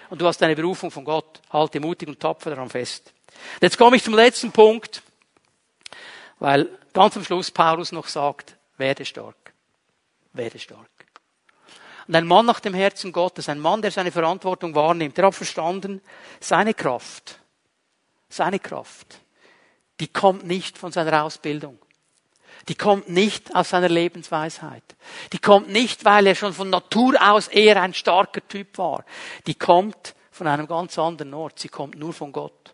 Und 0.09 0.21
du 0.21 0.27
hast 0.27 0.41
eine 0.43 0.55
Berufung 0.55 0.91
von 0.91 1.05
Gott. 1.05 1.41
Halte 1.51 1.79
mutig 1.79 2.07
und 2.07 2.19
tapfer 2.19 2.51
daran 2.51 2.69
fest. 2.69 3.11
Jetzt 3.61 3.77
komme 3.77 3.95
ich 3.95 4.03
zum 4.03 4.13
letzten 4.13 4.51
Punkt, 4.51 5.01
weil 6.39 6.69
ganz 6.93 7.17
am 7.17 7.23
Schluss 7.23 7.51
Paulus 7.51 7.91
noch 7.91 8.07
sagt, 8.07 8.57
werde 8.77 9.05
stark. 9.05 9.53
Werde 10.33 10.59
stark. 10.59 10.89
Und 12.07 12.15
ein 12.15 12.27
Mann 12.27 12.45
nach 12.45 12.59
dem 12.59 12.73
Herzen 12.73 13.11
Gottes, 13.11 13.49
ein 13.49 13.59
Mann, 13.59 13.81
der 13.81 13.91
seine 13.91 14.11
Verantwortung 14.11 14.75
wahrnimmt, 14.75 15.17
der 15.17 15.27
hat 15.27 15.35
verstanden, 15.35 16.01
seine 16.39 16.73
Kraft, 16.73 17.39
seine 18.29 18.59
Kraft, 18.59 19.19
die 19.99 20.07
kommt 20.07 20.45
nicht 20.45 20.77
von 20.77 20.91
seiner 20.91 21.23
Ausbildung. 21.23 21.79
Die 22.67 22.75
kommt 22.75 23.09
nicht 23.09 23.55
aus 23.55 23.69
seiner 23.69 23.89
Lebensweisheit. 23.89 24.83
Die 25.33 25.39
kommt 25.39 25.69
nicht, 25.69 26.05
weil 26.05 26.27
er 26.27 26.35
schon 26.35 26.53
von 26.53 26.69
Natur 26.69 27.15
aus 27.19 27.47
eher 27.47 27.81
ein 27.81 27.93
starker 27.93 28.47
Typ 28.47 28.77
war. 28.77 29.05
Die 29.47 29.55
kommt 29.55 30.15
von 30.31 30.47
einem 30.47 30.67
ganz 30.67 30.97
anderen 30.97 31.33
Ort. 31.33 31.59
Sie 31.59 31.67
kommt 31.67 31.97
nur 31.97 32.13
von 32.13 32.31
Gott. 32.31 32.73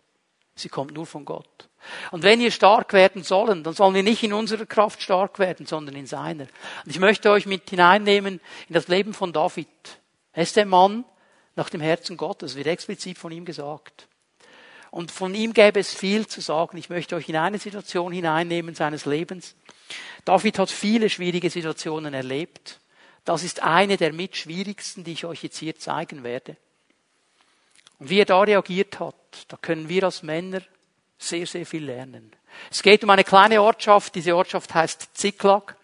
Sie 0.56 0.70
kommt 0.70 0.94
nur 0.94 1.06
von 1.06 1.26
Gott. 1.26 1.69
Und 2.12 2.24
wenn 2.24 2.40
wir 2.40 2.52
stark 2.52 2.94
werden 2.94 3.24
sollen, 3.24 3.64
dann 3.64 3.74
sollen 3.74 3.96
wir 3.96 4.04
nicht 4.04 4.24
in 4.24 4.34
unserer 4.34 4.66
Kraft 4.66 5.02
stark 5.02 5.40
werden, 5.40 5.66
sondern 5.66 5.96
in 5.96 6.06
seiner. 6.06 6.44
Und 6.86 6.92
ich 6.92 7.00
möchte 7.00 7.32
euch 7.32 7.46
mit 7.46 7.70
hineinnehmen 7.70 8.40
in 8.68 8.74
das 8.74 8.88
Leben 8.88 9.14
von 9.14 9.34
David. 9.34 9.68
Er 10.34 10.44
ist 10.44 10.56
der 10.56 10.66
Mann 10.66 11.06
nach 11.56 11.70
dem 11.70 11.82
Herzen 11.82 12.18
Gottes, 12.18 12.56
wird 12.56 12.68
explizit 12.68 13.18
von 13.18 13.32
ihm 13.32 13.46
gesagt. 13.46 14.08
Und 14.92 15.12
von 15.12 15.36
ihm 15.36 15.54
gäbe 15.54 15.80
es 15.80 15.94
viel 15.94 16.28
zu 16.28 16.42
sagen. 16.42 16.78
Ich 16.78 16.90
möchte 16.90 17.16
euch 17.16 17.30
in 17.30 17.36
eine 17.36 17.60
Situation 17.60 18.12
hineinnehmen 18.12 18.74
seines 18.76 19.06
Lebens. 19.06 19.56
David 20.26 20.60
hat 20.60 20.72
viele 20.72 21.10
schwierige 21.10 21.50
Situationen 21.50 22.14
erlebt. 22.14 22.80
Das 23.26 23.44
ist 23.44 23.62
eine 23.62 23.98
der 23.98 24.14
mitschwierigsten, 24.14 25.04
die 25.04 25.12
ich 25.12 25.26
euch 25.26 25.44
jetzt 25.44 25.58
hier 25.58 25.78
zeigen 25.78 26.24
werde. 26.24 26.58
Und 28.00 28.10
wie 28.10 28.20
er 28.20 28.26
da 28.26 28.42
reagiert 28.42 29.00
hat, 29.00 29.16
da 29.50 29.58
können 29.58 29.90
wir 29.90 30.06
als 30.06 30.24
Männer 30.24 30.62
sehr, 31.20 31.46
sehr 31.46 31.66
viel 31.66 31.86
lernen. 31.86 32.32
Es 32.72 32.82
geht 32.82 33.04
um 33.04 33.10
eine 33.10 33.24
kleine 33.24 33.62
Ortschaft. 33.62 34.16
Diese 34.16 34.36
Ortschaft 34.36 34.74
heißt 34.74 35.10
Ziklag. 35.14 35.76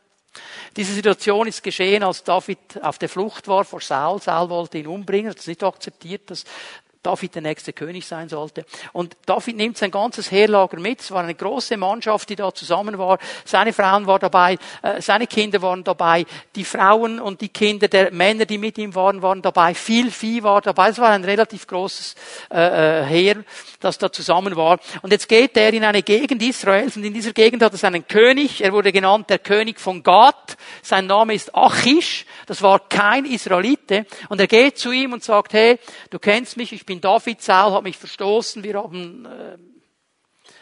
Diese 0.76 0.94
Situation 0.94 1.48
ist 1.48 1.64
geschehen, 1.64 2.04
als 2.04 2.24
David 2.24 2.82
auf 2.82 2.98
der 2.98 3.08
Flucht 3.08 3.48
war 3.48 3.64
vor 3.64 3.80
Saul. 3.82 4.22
Saul 4.22 4.50
wollte 4.50 4.78
ihn 4.78 4.88
umbringen, 4.88 5.30
hat 5.30 5.40
es 5.40 5.48
nicht 5.48 5.64
akzeptiert, 5.64 6.30
dass 6.30 6.44
David 7.06 7.36
der 7.36 7.42
nächste 7.42 7.74
König 7.74 8.08
sein 8.08 8.30
sollte. 8.30 8.66
Und 8.94 9.16
David 9.26 9.58
nimmt 9.58 9.78
sein 9.78 9.92
ganzes 9.92 10.32
Heerlager 10.32 10.80
mit. 10.80 11.02
Es 11.02 11.12
war 11.12 11.24
eine 11.24 11.36
große 11.36 11.78
Mannschaft, 11.78 12.30
die 12.30 12.36
da 12.36 12.54
zusammen 12.54 12.98
war. 12.98 13.20
Seine 13.44 13.74
Frauen 13.74 14.08
waren 14.08 14.22
dabei, 14.22 14.58
äh, 14.82 15.02
seine 15.02 15.28
Kinder 15.28 15.62
waren 15.62 15.84
dabei, 15.84 16.26
die 16.56 16.64
Frauen 16.64 17.20
und 17.20 17.42
die 17.42 17.50
Kinder 17.50 17.88
der 17.88 18.12
Männer, 18.12 18.46
die 18.46 18.58
mit 18.58 18.78
ihm 18.78 18.96
waren, 18.96 19.22
waren 19.22 19.42
dabei. 19.42 19.76
Viel 19.76 20.10
Vieh 20.10 20.42
war 20.42 20.62
dabei. 20.62 20.90
Es 20.90 20.98
war 20.98 21.10
ein 21.10 21.24
relativ 21.24 21.68
großes 21.68 22.16
äh, 22.52 23.02
äh, 23.02 23.06
Heer, 23.06 23.44
das 23.80 23.98
da 23.98 24.12
zusammen 24.12 24.56
war. 24.56 24.80
Und 25.02 25.12
jetzt 25.12 25.30
geht 25.30 25.56
er 25.58 25.74
in 25.74 25.84
eine 25.84 26.02
Gegend 26.02 26.42
Israels 26.42 26.98
und 26.98 27.04
in 27.04 27.14
dieser 27.14 27.34
Gegend 27.34 27.62
hat 27.62 27.74
es 27.74 27.84
einen 27.84 28.08
König. 28.08 28.64
Er 28.64 28.74
wurde 28.74 28.92
genannt 28.92 29.30
der 29.30 29.40
König 29.40 29.80
von 29.80 30.02
Gad. 30.02 30.58
Sein 30.82 31.06
Name 31.06 31.34
ist 31.34 31.54
Achish. 31.54 32.26
Das 32.48 32.62
war 32.62 32.80
kein 32.80 33.26
Israelite. 33.26 34.06
Und 34.30 34.40
er 34.40 34.48
geht 34.48 34.78
zu 34.78 34.92
ihm 34.92 35.14
und 35.14 35.24
sagt, 35.24 35.54
hey, 35.54 35.78
du 36.10 36.20
kennst 36.20 36.58
mich, 36.58 36.74
ich 36.74 36.86
bin 36.86 36.95
bin 36.96 37.02
David, 37.02 37.42
Saul 37.42 37.74
hat 37.74 37.84
mich 37.84 37.98
verstoßen, 37.98 38.64
wir 38.64 38.76
haben 38.76 39.26
äh, 39.26 39.58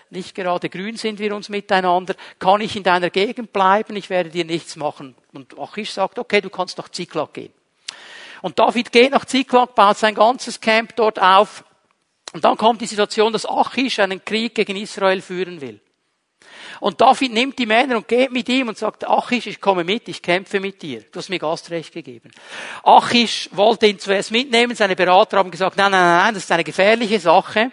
nicht 0.10 0.34
gerade 0.34 0.70
grün 0.70 0.98
sind 0.98 1.20
wir 1.20 1.36
uns 1.36 1.50
miteinander, 1.50 2.16
kann 2.40 2.62
ich 2.62 2.76
in 2.76 2.84
deiner 2.84 3.10
Gegend 3.10 3.54
bleiben, 3.54 3.96
ich 3.96 4.10
werde 4.10 4.30
dir 4.30 4.46
nichts 4.46 4.76
machen. 4.76 5.16
Und 5.32 5.58
Achish 5.60 5.92
sagt, 5.92 6.18
okay, 6.18 6.42
du 6.42 6.50
kannst 6.50 6.78
nach 6.78 6.90
Ziklag 6.90 7.34
gehen. 7.34 7.54
Und 8.42 8.58
David 8.58 8.92
geht 8.92 9.12
nach 9.12 9.26
Ziklag, 9.26 9.76
baut 9.76 9.98
sein 9.98 10.16
ganzes 10.16 10.60
Camp 10.60 10.96
dort 10.96 11.22
auf. 11.22 11.64
Und 12.34 12.44
dann 12.44 12.58
kommt 12.58 12.82
die 12.82 12.88
Situation, 12.88 13.32
dass 13.32 13.46
Achish 13.46 14.00
einen 14.00 14.24
Krieg 14.24 14.56
gegen 14.56 14.76
Israel 14.76 15.22
führen 15.22 15.62
will. 15.62 15.80
Und 16.84 17.00
David 17.00 17.32
nimmt 17.32 17.58
die 17.58 17.66
Männer 17.66 17.96
und 17.96 18.10
geht 18.10 18.34
mit 18.34 18.50
ihm 18.50 18.68
und 18.68 18.78
sagt, 18.78 19.08
Achish, 19.08 19.48
ich 19.48 19.62
komme 19.62 19.86
mit, 19.86 20.10
ich 20.10 20.22
kämpfe 20.22 20.60
mit 20.60 20.82
dir. 20.82 21.02
Du 21.14 21.20
hast 21.20 21.30
mir 21.30 21.40
Gastrecht 21.40 21.94
gegeben. 21.94 22.30
Achish 22.84 23.48
wollte 23.54 23.88
ihn 23.88 24.00
zuerst 24.00 24.32
mitnehmen, 24.32 24.76
seine 24.76 24.94
Berater 24.94 25.38
haben 25.38 25.50
gesagt, 25.50 25.78
nein, 25.78 25.92
nein, 25.92 26.04
nein, 26.04 26.34
das 26.34 26.44
ist 26.44 26.52
eine 26.52 26.66
gefährliche 26.66 27.22
Sache. 27.22 27.72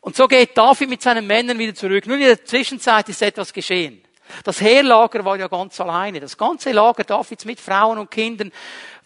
Und 0.00 0.14
so 0.14 0.28
geht 0.28 0.56
David 0.56 0.88
mit 0.88 1.02
seinen 1.02 1.26
Männern 1.26 1.58
wieder 1.58 1.74
zurück. 1.74 2.06
Nun 2.06 2.20
in 2.20 2.26
der 2.26 2.44
Zwischenzeit 2.44 3.08
ist 3.08 3.22
etwas 3.22 3.52
geschehen. 3.52 4.04
Das 4.44 4.60
Heerlager 4.60 5.24
war 5.24 5.36
ja 5.36 5.48
ganz 5.48 5.80
alleine. 5.80 6.20
Das 6.20 6.38
ganze 6.38 6.70
Lager 6.70 7.02
Davids 7.02 7.44
mit 7.44 7.58
Frauen 7.58 7.98
und 7.98 8.08
Kindern 8.08 8.52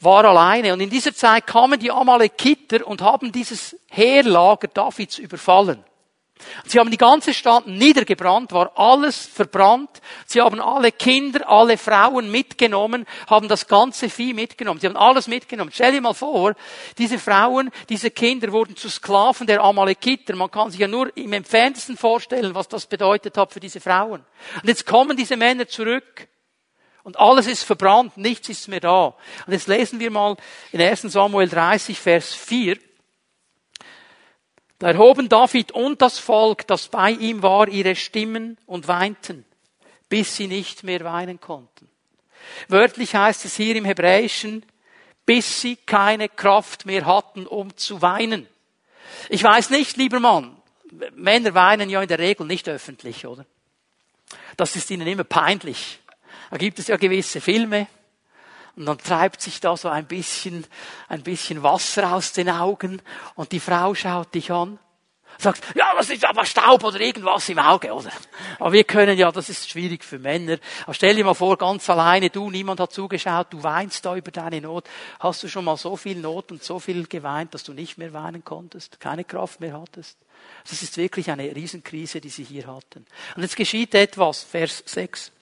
war 0.00 0.26
alleine. 0.26 0.74
Und 0.74 0.80
in 0.80 0.90
dieser 0.90 1.14
Zeit 1.14 1.46
kamen 1.46 1.80
die 1.80 1.90
Amalekiter 1.90 2.86
und 2.86 3.00
haben 3.00 3.32
dieses 3.32 3.78
Heerlager 3.88 4.68
Davids 4.68 5.16
überfallen. 5.16 5.82
Sie 6.66 6.78
haben 6.78 6.90
die 6.90 6.96
ganze 6.96 7.34
Stadt 7.34 7.66
niedergebrannt, 7.66 8.52
war 8.52 8.72
alles 8.76 9.26
verbrannt. 9.26 10.00
Sie 10.26 10.40
haben 10.40 10.60
alle 10.60 10.92
Kinder, 10.92 11.48
alle 11.48 11.76
Frauen 11.78 12.30
mitgenommen, 12.30 13.06
haben 13.28 13.48
das 13.48 13.66
ganze 13.66 14.08
Vieh 14.08 14.34
mitgenommen. 14.34 14.80
Sie 14.80 14.86
haben 14.86 14.96
alles 14.96 15.28
mitgenommen. 15.28 15.70
Stell 15.72 15.92
dir 15.92 16.00
mal 16.00 16.14
vor, 16.14 16.54
diese 16.98 17.18
Frauen, 17.18 17.70
diese 17.88 18.10
Kinder 18.10 18.52
wurden 18.52 18.76
zu 18.76 18.88
Sklaven 18.88 19.46
der 19.46 19.62
Amalekiter. 19.62 20.36
Man 20.36 20.50
kann 20.50 20.70
sich 20.70 20.80
ja 20.80 20.88
nur 20.88 21.16
im 21.16 21.32
entferntesten 21.32 21.96
vorstellen, 21.96 22.54
was 22.54 22.68
das 22.68 22.86
bedeutet 22.86 23.36
hat 23.36 23.52
für 23.52 23.60
diese 23.60 23.80
Frauen. 23.80 24.24
Und 24.62 24.68
jetzt 24.68 24.86
kommen 24.86 25.16
diese 25.16 25.36
Männer 25.36 25.66
zurück. 25.68 26.28
Und 27.04 27.18
alles 27.18 27.48
ist 27.48 27.64
verbrannt, 27.64 28.16
nichts 28.16 28.48
ist 28.48 28.68
mehr 28.68 28.80
da. 28.80 29.14
Und 29.46 29.52
jetzt 29.52 29.66
lesen 29.66 29.98
wir 29.98 30.10
mal 30.10 30.36
in 30.70 30.80
1 30.80 31.02
Samuel 31.02 31.48
30, 31.48 31.98
Vers 31.98 32.32
4. 32.32 32.78
Da 34.82 34.88
erhoben 34.88 35.28
David 35.28 35.70
und 35.70 36.02
das 36.02 36.18
Volk, 36.18 36.66
das 36.66 36.88
bei 36.88 37.12
ihm 37.12 37.40
war, 37.40 37.68
ihre 37.68 37.94
Stimmen 37.94 38.58
und 38.66 38.88
weinten, 38.88 39.44
bis 40.08 40.34
sie 40.34 40.48
nicht 40.48 40.82
mehr 40.82 41.04
weinen 41.04 41.40
konnten. 41.40 41.88
Wörtlich 42.66 43.14
heißt 43.14 43.44
es 43.44 43.54
hier 43.54 43.76
im 43.76 43.84
Hebräischen, 43.84 44.66
bis 45.24 45.60
sie 45.60 45.76
keine 45.76 46.28
Kraft 46.28 46.84
mehr 46.84 47.06
hatten, 47.06 47.46
um 47.46 47.76
zu 47.76 48.02
weinen. 48.02 48.48
Ich 49.28 49.44
weiß 49.44 49.70
nicht, 49.70 49.98
lieber 49.98 50.18
Mann, 50.18 50.56
Männer 51.14 51.54
weinen 51.54 51.88
ja 51.88 52.02
in 52.02 52.08
der 52.08 52.18
Regel 52.18 52.44
nicht 52.44 52.68
öffentlich, 52.68 53.24
oder? 53.24 53.46
Das 54.56 54.74
ist 54.74 54.90
ihnen 54.90 55.06
immer 55.06 55.22
peinlich. 55.22 56.00
Da 56.50 56.56
gibt 56.56 56.80
es 56.80 56.88
ja 56.88 56.96
gewisse 56.96 57.40
Filme, 57.40 57.86
und 58.76 58.86
dann 58.86 58.98
treibt 58.98 59.40
sich 59.40 59.60
da 59.60 59.76
so 59.76 59.88
ein 59.88 60.06
bisschen, 60.06 60.66
ein 61.08 61.22
bisschen 61.22 61.62
Wasser 61.62 62.14
aus 62.14 62.32
den 62.32 62.48
Augen 62.48 63.02
und 63.34 63.52
die 63.52 63.60
Frau 63.60 63.94
schaut 63.94 64.34
dich 64.34 64.50
an. 64.50 64.78
Sagst, 65.38 65.64
ja, 65.74 65.92
das 65.96 66.10
ist 66.10 66.24
aber 66.24 66.44
Staub 66.44 66.84
oder 66.84 67.00
irgendwas 67.00 67.48
im 67.48 67.58
Auge, 67.58 67.92
oder? 67.92 68.12
Aber 68.58 68.72
wir 68.72 68.84
können 68.84 69.16
ja, 69.16 69.32
das 69.32 69.48
ist 69.48 69.70
schwierig 69.70 70.04
für 70.04 70.18
Männer. 70.18 70.58
Aber 70.84 70.94
stell 70.94 71.16
dir 71.16 71.24
mal 71.24 71.34
vor, 71.34 71.56
ganz 71.56 71.88
alleine, 71.88 72.30
du, 72.30 72.50
niemand 72.50 72.80
hat 72.80 72.92
zugeschaut, 72.92 73.48
du 73.50 73.62
weinst 73.62 74.04
da 74.04 74.14
über 74.14 74.30
deine 74.30 74.60
Not. 74.60 74.84
Hast 75.20 75.42
du 75.42 75.48
schon 75.48 75.64
mal 75.64 75.76
so 75.76 75.96
viel 75.96 76.18
Not 76.18 76.52
und 76.52 76.62
so 76.62 76.78
viel 76.78 77.06
geweint, 77.06 77.54
dass 77.54 77.64
du 77.64 77.72
nicht 77.72 77.98
mehr 77.98 78.12
weinen 78.12 78.44
konntest, 78.44 79.00
keine 79.00 79.24
Kraft 79.24 79.60
mehr 79.60 79.80
hattest? 79.80 80.18
Das 80.68 80.82
ist 80.82 80.96
wirklich 80.96 81.30
eine 81.30 81.54
Riesenkrise, 81.56 82.20
die 82.20 82.28
sie 82.28 82.44
hier 82.44 82.66
hatten. 82.66 83.06
Und 83.34 83.42
jetzt 83.42 83.56
geschieht 83.56 83.94
etwas, 83.94 84.42
Vers 84.42 84.82
6. 84.86 85.32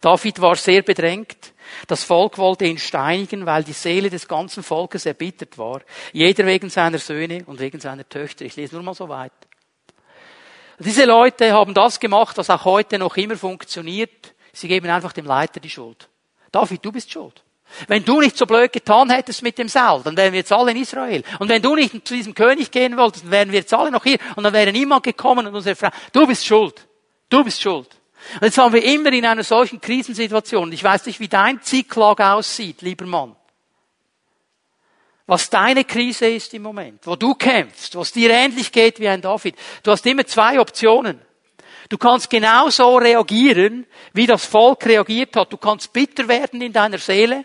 David 0.00 0.40
war 0.40 0.56
sehr 0.56 0.82
bedrängt. 0.82 1.52
Das 1.86 2.04
Volk 2.04 2.38
wollte 2.38 2.66
ihn 2.66 2.78
steinigen, 2.78 3.46
weil 3.46 3.64
die 3.64 3.72
Seele 3.72 4.10
des 4.10 4.28
ganzen 4.28 4.62
Volkes 4.62 5.06
erbittert 5.06 5.58
war. 5.58 5.80
Jeder 6.12 6.46
wegen 6.46 6.70
seiner 6.70 6.98
Söhne 6.98 7.44
und 7.46 7.58
wegen 7.58 7.80
seiner 7.80 8.08
Töchter. 8.08 8.44
Ich 8.44 8.56
lese 8.56 8.74
nur 8.74 8.84
mal 8.84 8.94
so 8.94 9.08
weit. 9.08 9.32
Diese 10.78 11.04
Leute 11.04 11.52
haben 11.52 11.74
das 11.74 12.00
gemacht, 12.00 12.36
was 12.36 12.50
auch 12.50 12.64
heute 12.64 12.98
noch 12.98 13.16
immer 13.16 13.36
funktioniert. 13.36 14.34
Sie 14.52 14.68
geben 14.68 14.90
einfach 14.90 15.12
dem 15.12 15.26
Leiter 15.26 15.60
die 15.60 15.70
Schuld. 15.70 16.08
David, 16.50 16.84
du 16.84 16.92
bist 16.92 17.10
schuld. 17.10 17.42
Wenn 17.88 18.04
du 18.04 18.20
nicht 18.20 18.36
so 18.36 18.46
blöd 18.46 18.72
getan 18.72 19.10
hättest 19.10 19.42
mit 19.42 19.58
dem 19.58 19.68
Saul, 19.68 20.02
dann 20.04 20.16
wären 20.16 20.32
wir 20.32 20.40
jetzt 20.40 20.52
alle 20.52 20.70
in 20.70 20.76
Israel. 20.76 21.22
Und 21.38 21.48
wenn 21.48 21.62
du 21.62 21.74
nicht 21.74 22.06
zu 22.06 22.14
diesem 22.14 22.34
König 22.34 22.70
gehen 22.70 22.96
wolltest, 22.96 23.24
dann 23.24 23.32
wären 23.32 23.52
wir 23.52 23.60
jetzt 23.60 23.74
alle 23.74 23.90
noch 23.90 24.04
hier. 24.04 24.18
Und 24.36 24.44
dann 24.44 24.52
wäre 24.52 24.70
niemand 24.70 25.02
gekommen 25.02 25.46
und 25.46 25.54
unsere 25.54 25.74
Frau, 25.74 25.88
du 26.12 26.26
bist 26.26 26.46
schuld. 26.46 26.86
Du 27.28 27.42
bist 27.42 27.60
schuld. 27.60 27.88
Und 28.34 28.42
jetzt 28.42 28.58
haben 28.58 28.72
wir 28.72 28.82
immer 28.84 29.12
in 29.12 29.26
einer 29.26 29.44
solchen 29.44 29.80
Krisensituation, 29.80 30.72
ich 30.72 30.82
weiß 30.82 31.06
nicht, 31.06 31.20
wie 31.20 31.28
dein 31.28 31.62
Zicklag 31.62 32.20
aussieht, 32.20 32.82
lieber 32.82 33.06
Mann, 33.06 33.36
was 35.26 35.48
deine 35.48 35.84
Krise 35.84 36.26
ist 36.28 36.52
im 36.54 36.62
Moment, 36.62 37.06
wo 37.06 37.16
du 37.16 37.34
kämpfst, 37.34 37.96
was 37.96 38.12
dir 38.12 38.30
ähnlich 38.30 38.72
geht 38.72 39.00
wie 39.00 39.08
ein 39.08 39.22
David. 39.22 39.56
Du 39.82 39.90
hast 39.90 40.04
immer 40.06 40.26
zwei 40.26 40.60
Optionen. 40.60 41.20
Du 41.88 41.98
kannst 41.98 42.30
genauso 42.30 42.96
reagieren, 42.96 43.86
wie 44.12 44.26
das 44.26 44.44
Volk 44.44 44.86
reagiert 44.86 45.36
hat. 45.36 45.52
Du 45.52 45.56
kannst 45.56 45.92
bitter 45.92 46.28
werden 46.28 46.62
in 46.62 46.72
deiner 46.72 46.98
Seele. 46.98 47.44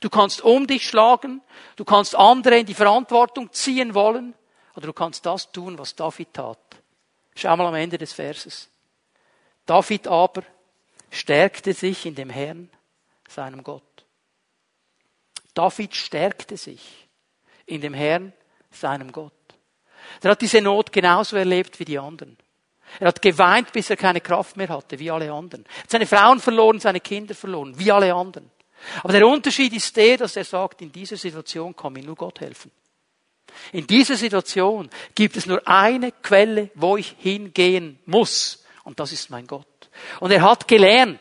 Du 0.00 0.10
kannst 0.10 0.42
um 0.42 0.66
dich 0.66 0.86
schlagen. 0.88 1.42
Du 1.76 1.84
kannst 1.84 2.14
andere 2.14 2.58
in 2.58 2.66
die 2.66 2.74
Verantwortung 2.74 3.52
ziehen 3.52 3.94
wollen. 3.94 4.34
Oder 4.74 4.86
du 4.86 4.92
kannst 4.92 5.24
das 5.24 5.52
tun, 5.52 5.78
was 5.78 5.94
David 5.94 6.34
tat. 6.34 6.58
Schau 7.34 7.56
mal 7.56 7.66
am 7.66 7.74
Ende 7.74 7.98
des 7.98 8.12
Verses. 8.12 8.68
David 9.66 10.06
aber 10.06 10.42
stärkte 11.10 11.74
sich 11.74 12.06
in 12.06 12.14
dem 12.14 12.30
Herrn, 12.30 12.70
seinem 13.28 13.62
Gott. 13.62 13.82
David 15.54 15.94
stärkte 15.94 16.56
sich 16.56 17.08
in 17.66 17.80
dem 17.80 17.94
Herrn, 17.94 18.32
seinem 18.70 19.10
Gott. 19.12 19.32
Er 20.22 20.30
hat 20.30 20.40
diese 20.40 20.60
Not 20.60 20.92
genauso 20.92 21.36
erlebt 21.36 21.78
wie 21.80 21.84
die 21.84 21.98
anderen. 21.98 22.36
Er 23.00 23.08
hat 23.08 23.20
geweint, 23.20 23.72
bis 23.72 23.90
er 23.90 23.96
keine 23.96 24.20
Kraft 24.20 24.56
mehr 24.56 24.68
hatte, 24.68 24.98
wie 24.98 25.10
alle 25.10 25.32
anderen. 25.32 25.64
Er 25.64 25.82
hat 25.82 25.90
seine 25.90 26.06
Frauen 26.06 26.40
verloren, 26.40 26.78
seine 26.78 27.00
Kinder 27.00 27.34
verloren, 27.34 27.76
wie 27.78 27.90
alle 27.90 28.14
anderen. 28.14 28.50
Aber 29.02 29.12
der 29.12 29.26
Unterschied 29.26 29.72
ist 29.72 29.96
der, 29.96 30.18
dass 30.18 30.36
er 30.36 30.44
sagt, 30.44 30.82
in 30.82 30.92
dieser 30.92 31.16
Situation 31.16 31.74
kann 31.74 31.92
mir 31.92 32.04
nur 32.04 32.14
Gott 32.14 32.40
helfen. 32.40 32.70
In 33.72 33.86
dieser 33.86 34.16
Situation 34.16 34.90
gibt 35.14 35.36
es 35.36 35.46
nur 35.46 35.66
eine 35.66 36.12
Quelle, 36.12 36.70
wo 36.74 36.96
ich 36.96 37.16
hingehen 37.18 37.98
muss. 38.04 38.64
Und 38.86 39.00
das 39.00 39.10
ist 39.10 39.30
mein 39.30 39.48
Gott. 39.48 39.66
Und 40.20 40.30
er 40.30 40.42
hat 40.42 40.68
gelernt, 40.68 41.18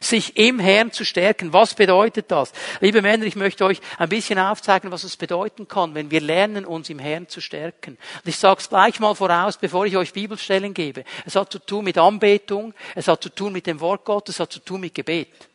sich 0.00 0.36
im 0.36 0.58
Herrn 0.58 0.90
zu 0.90 1.04
stärken. 1.04 1.52
Was 1.52 1.74
bedeutet 1.74 2.28
das? 2.28 2.52
Liebe 2.80 3.02
Männer, 3.02 3.24
ich 3.24 3.36
möchte 3.36 3.64
euch 3.64 3.80
ein 3.98 4.08
bisschen 4.08 4.40
aufzeigen, 4.40 4.90
was 4.90 5.04
es 5.04 5.16
bedeuten 5.16 5.68
kann, 5.68 5.94
wenn 5.94 6.10
wir 6.10 6.20
lernen, 6.20 6.66
uns 6.66 6.90
im 6.90 6.98
Herrn 6.98 7.28
zu 7.28 7.40
stärken. 7.40 7.92
Und 7.92 8.28
ich 8.28 8.36
sage 8.36 8.60
es 8.60 8.68
gleich 8.68 8.98
mal 8.98 9.14
voraus, 9.14 9.58
bevor 9.58 9.86
ich 9.86 9.96
euch 9.96 10.12
Bibelstellen 10.12 10.74
gebe. 10.74 11.04
Es 11.24 11.36
hat 11.36 11.52
zu 11.52 11.60
tun 11.60 11.84
mit 11.84 11.98
Anbetung, 11.98 12.74
es 12.96 13.06
hat 13.06 13.22
zu 13.22 13.28
tun 13.28 13.52
mit 13.52 13.68
dem 13.68 13.78
Wort 13.78 14.04
Gottes, 14.04 14.34
es 14.34 14.40
hat 14.40 14.52
zu 14.52 14.58
tun 14.58 14.80
mit 14.80 14.92
Gebet. 14.92 15.48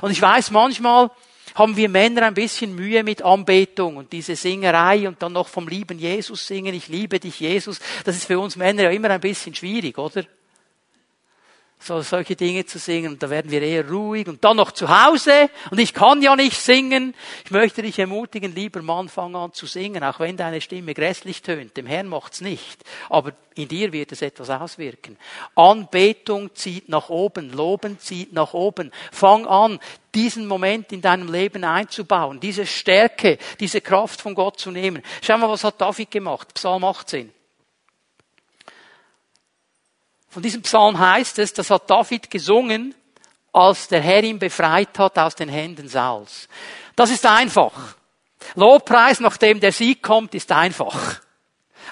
Und 0.00 0.10
ich 0.10 0.20
weiß, 0.20 0.50
manchmal 0.50 1.12
haben 1.54 1.76
wir 1.76 1.88
Männer 1.88 2.22
ein 2.22 2.34
bisschen 2.34 2.74
Mühe 2.74 3.04
mit 3.04 3.22
Anbetung 3.22 3.96
und 3.96 4.12
diese 4.12 4.36
Singerei 4.36 5.08
und 5.08 5.22
dann 5.22 5.32
noch 5.32 5.48
vom 5.48 5.68
lieben 5.68 5.98
Jesus 5.98 6.46
singen, 6.46 6.74
ich 6.74 6.88
liebe 6.88 7.20
dich 7.20 7.40
Jesus. 7.40 7.80
Das 8.04 8.16
ist 8.16 8.26
für 8.26 8.38
uns 8.38 8.56
Männer 8.56 8.84
ja 8.84 8.90
immer 8.90 9.10
ein 9.10 9.20
bisschen 9.20 9.54
schwierig, 9.54 9.98
oder? 9.98 10.24
So 11.82 12.00
solche 12.02 12.36
Dinge 12.36 12.64
zu 12.64 12.78
singen. 12.78 13.12
Und 13.12 13.22
da 13.22 13.30
werden 13.30 13.50
wir 13.50 13.62
eher 13.62 13.88
ruhig 13.88 14.28
und 14.28 14.44
dann 14.44 14.56
noch 14.56 14.72
zu 14.72 14.88
Hause 14.88 15.50
und 15.70 15.78
ich 15.78 15.94
kann 15.94 16.22
ja 16.22 16.36
nicht 16.36 16.56
singen. 16.56 17.14
Ich 17.44 17.50
möchte 17.50 17.82
dich 17.82 17.98
ermutigen, 17.98 18.54
lieber 18.54 18.82
Mann, 18.82 19.08
fang 19.08 19.34
an 19.36 19.52
zu 19.52 19.66
singen, 19.66 20.02
auch 20.04 20.20
wenn 20.20 20.36
deine 20.36 20.60
Stimme 20.60 20.94
grässlich 20.94 21.42
tönt. 21.42 21.76
Dem 21.76 21.86
Herrn 21.86 22.08
macht's 22.08 22.40
nicht, 22.40 22.82
aber 23.08 23.32
in 23.54 23.68
dir 23.68 23.92
wird 23.92 24.12
es 24.12 24.22
etwas 24.22 24.50
auswirken. 24.50 25.16
Anbetung 25.54 26.54
zieht 26.54 26.88
nach 26.88 27.08
oben, 27.08 27.52
Loben 27.52 27.98
zieht 27.98 28.32
nach 28.32 28.54
oben. 28.54 28.90
Fang 29.10 29.46
an, 29.46 29.78
diesen 30.14 30.46
Moment 30.46 30.92
in 30.92 31.00
deinem 31.00 31.32
Leben 31.32 31.64
einzubauen, 31.64 32.40
diese 32.40 32.66
Stärke, 32.66 33.38
diese 33.60 33.80
Kraft 33.80 34.20
von 34.20 34.34
Gott 34.34 34.58
zu 34.58 34.70
nehmen. 34.70 35.02
Schau 35.22 35.38
mal, 35.38 35.48
was 35.48 35.64
hat 35.64 35.80
David 35.80 36.10
gemacht? 36.10 36.54
Psalm 36.54 36.84
18. 36.84 37.32
Von 40.32 40.42
diesem 40.42 40.62
Psalm 40.62 40.98
heißt 40.98 41.38
es, 41.40 41.52
das 41.52 41.68
hat 41.68 41.90
David 41.90 42.30
gesungen, 42.30 42.94
als 43.52 43.88
der 43.88 44.00
Herr 44.00 44.24
ihn 44.24 44.38
befreit 44.38 44.98
hat 44.98 45.18
aus 45.18 45.34
den 45.34 45.50
Händen 45.50 45.88
Sauls. 45.88 46.48
Das 46.96 47.10
ist 47.10 47.26
einfach. 47.26 47.74
Lobpreis, 48.54 49.20
nachdem 49.20 49.60
der 49.60 49.72
Sieg 49.72 50.02
kommt, 50.02 50.34
ist 50.34 50.50
einfach. 50.50 51.20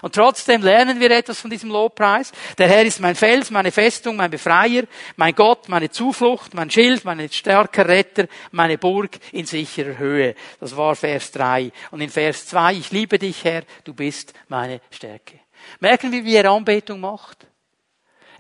Und 0.01 0.14
trotzdem 0.14 0.62
lernen 0.62 1.01
wir 1.01 1.11
etwas 1.11 1.38
von 1.38 1.51
diesem 1.51 1.68
Lobpreis. 1.68 2.32
Der 2.57 2.66
Herr 2.66 2.82
ist 2.82 2.99
mein 3.01 3.14
Fels, 3.14 3.51
meine 3.51 3.72
Festung, 3.72 4.16
mein 4.16 4.30
Befreier, 4.30 4.84
mein 5.16 5.34
Gott, 5.34 5.68
meine 5.68 5.91
Zuflucht, 5.91 6.55
mein 6.55 6.70
Schild, 6.70 7.05
mein 7.05 7.28
starker 7.28 7.86
Retter, 7.86 8.26
meine 8.53 8.78
Burg 8.78 9.18
in 9.32 9.45
sicherer 9.45 9.99
Höhe. 9.99 10.34
Das 10.61 10.74
war 10.74 10.97
Vers 10.97 11.30
3. 11.32 11.72
Und 11.91 12.01
in 12.01 12.09
Vers 12.09 12.47
2, 12.47 12.72
ich 12.72 12.91
liebe 12.91 13.18
dich, 13.18 13.45
Herr, 13.45 13.64
du 13.84 13.93
bist 13.93 14.32
meine 14.49 14.80
Stärke. 14.91 15.41
Merken 15.78 16.11
wir, 16.11 16.24
wie 16.24 16.36
er 16.36 16.51
Anbetung 16.51 17.01
macht? 17.01 17.49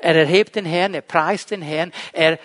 Er 0.00 0.16
erhebt 0.16 0.56
den 0.56 0.64
Herrn, 0.64 0.94
er 0.94 1.02
preist 1.02 1.50
den 1.50 1.62
Herrn, 1.62 1.92
er 2.12 2.38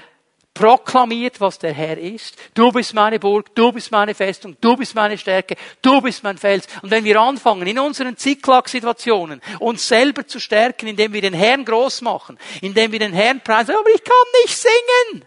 proklamiert, 0.55 1.39
was 1.41 1.59
der 1.59 1.73
Herr 1.73 1.97
ist. 1.97 2.37
Du 2.55 2.71
bist 2.71 2.93
meine 2.93 3.19
Burg, 3.19 3.53
du 3.53 3.71
bist 3.71 3.91
meine 3.91 4.15
Festung, 4.15 4.57
du 4.61 4.75
bist 4.75 4.95
meine 4.95 5.17
Stärke, 5.17 5.55
du 5.81 6.01
bist 6.01 6.23
mein 6.23 6.37
Fels. 6.37 6.67
Und 6.81 6.89
wenn 6.89 7.03
wir 7.03 7.19
anfangen, 7.19 7.67
in 7.67 7.77
unseren 7.77 8.17
Zicklack-Situationen 8.17 9.41
uns 9.59 9.87
selber 9.87 10.25
zu 10.25 10.39
stärken, 10.39 10.87
indem 10.87 11.13
wir 11.13 11.21
den 11.21 11.33
Herrn 11.33 11.65
groß 11.65 12.01
machen, 12.01 12.39
indem 12.61 12.91
wir 12.91 12.99
den 12.99 13.13
Herrn 13.13 13.41
preisen, 13.41 13.75
aber 13.75 13.89
ich 13.93 14.03
kann 14.03 14.15
nicht 14.43 14.57
singen. 14.57 15.25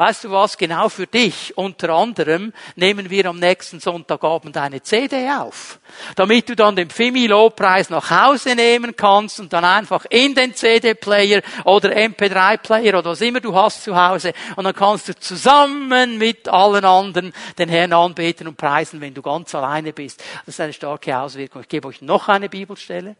Weißt 0.00 0.24
du 0.24 0.30
was? 0.30 0.56
Genau 0.56 0.88
für 0.88 1.06
dich 1.06 1.58
unter 1.58 1.90
anderem 1.90 2.54
nehmen 2.74 3.10
wir 3.10 3.26
am 3.26 3.38
nächsten 3.38 3.80
Sonntagabend 3.80 4.56
eine 4.56 4.82
CD 4.82 5.28
auf, 5.30 5.78
damit 6.16 6.48
du 6.48 6.56
dann 6.56 6.74
den 6.74 6.88
Fimi-Lobpreis 6.88 7.90
nach 7.90 8.10
Hause 8.10 8.54
nehmen 8.54 8.96
kannst 8.96 9.40
und 9.40 9.52
dann 9.52 9.62
einfach 9.62 10.06
in 10.08 10.34
den 10.34 10.54
CD-Player 10.54 11.42
oder 11.66 11.90
MP3-Player 11.90 12.98
oder 12.98 13.10
was 13.10 13.20
immer 13.20 13.40
du 13.40 13.54
hast 13.54 13.84
zu 13.84 13.94
Hause 13.94 14.32
und 14.56 14.64
dann 14.64 14.74
kannst 14.74 15.06
du 15.08 15.14
zusammen 15.14 16.16
mit 16.16 16.48
allen 16.48 16.86
anderen 16.86 17.34
den 17.58 17.68
Herrn 17.68 17.92
anbeten 17.92 18.48
und 18.48 18.56
preisen, 18.56 19.02
wenn 19.02 19.12
du 19.12 19.20
ganz 19.20 19.54
alleine 19.54 19.92
bist. 19.92 20.24
Das 20.46 20.54
ist 20.54 20.60
eine 20.62 20.72
starke 20.72 21.18
Auswirkung. 21.18 21.60
Ich 21.60 21.68
gebe 21.68 21.88
euch 21.88 22.00
noch 22.00 22.26
eine 22.28 22.48
Bibelstelle. 22.48 23.16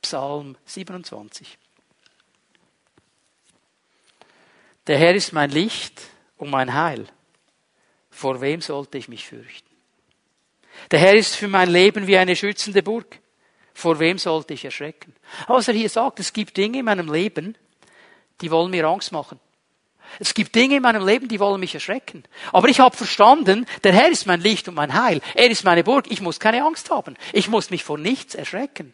Psalm 0.00 0.56
27. 0.64 1.58
Der 4.86 4.98
Herr 4.98 5.14
ist 5.14 5.32
mein 5.32 5.50
Licht 5.50 6.00
und 6.36 6.50
mein 6.50 6.74
Heil. 6.74 7.06
Vor 8.10 8.40
wem 8.40 8.60
sollte 8.60 8.98
ich 8.98 9.08
mich 9.08 9.26
fürchten? 9.26 9.68
Der 10.90 10.98
Herr 10.98 11.14
ist 11.14 11.36
für 11.36 11.48
mein 11.48 11.70
Leben 11.70 12.06
wie 12.06 12.16
eine 12.16 12.36
schützende 12.36 12.82
Burg. 12.82 13.20
Vor 13.74 13.98
wem 13.98 14.18
sollte 14.18 14.54
ich 14.54 14.64
erschrecken? 14.64 15.14
was 15.46 15.68
er 15.68 15.74
hier 15.74 15.88
sagt, 15.88 16.20
es 16.20 16.32
gibt 16.32 16.56
Dinge 16.56 16.80
in 16.80 16.84
meinem 16.84 17.10
Leben, 17.10 17.56
die 18.40 18.50
wollen 18.50 18.70
mir 18.70 18.86
Angst 18.86 19.12
machen. 19.12 19.40
Es 20.18 20.34
gibt 20.34 20.54
Dinge 20.54 20.76
in 20.76 20.82
meinem 20.82 21.06
Leben, 21.06 21.28
die 21.28 21.40
wollen 21.40 21.60
mich 21.60 21.74
erschrecken. 21.74 22.24
Aber 22.52 22.68
ich 22.68 22.80
habe 22.80 22.96
verstanden, 22.96 23.66
der 23.82 23.92
Herr 23.92 24.10
ist 24.10 24.26
mein 24.26 24.40
Licht 24.40 24.68
und 24.68 24.74
mein 24.74 24.92
Heil. 24.92 25.20
Er 25.34 25.50
ist 25.50 25.64
meine 25.64 25.84
Burg. 25.84 26.10
Ich 26.10 26.20
muss 26.20 26.38
keine 26.38 26.64
Angst 26.64 26.90
haben. 26.90 27.16
Ich 27.32 27.48
muss 27.48 27.70
mich 27.70 27.84
vor 27.84 27.96
nichts 27.96 28.34
erschrecken. 28.34 28.92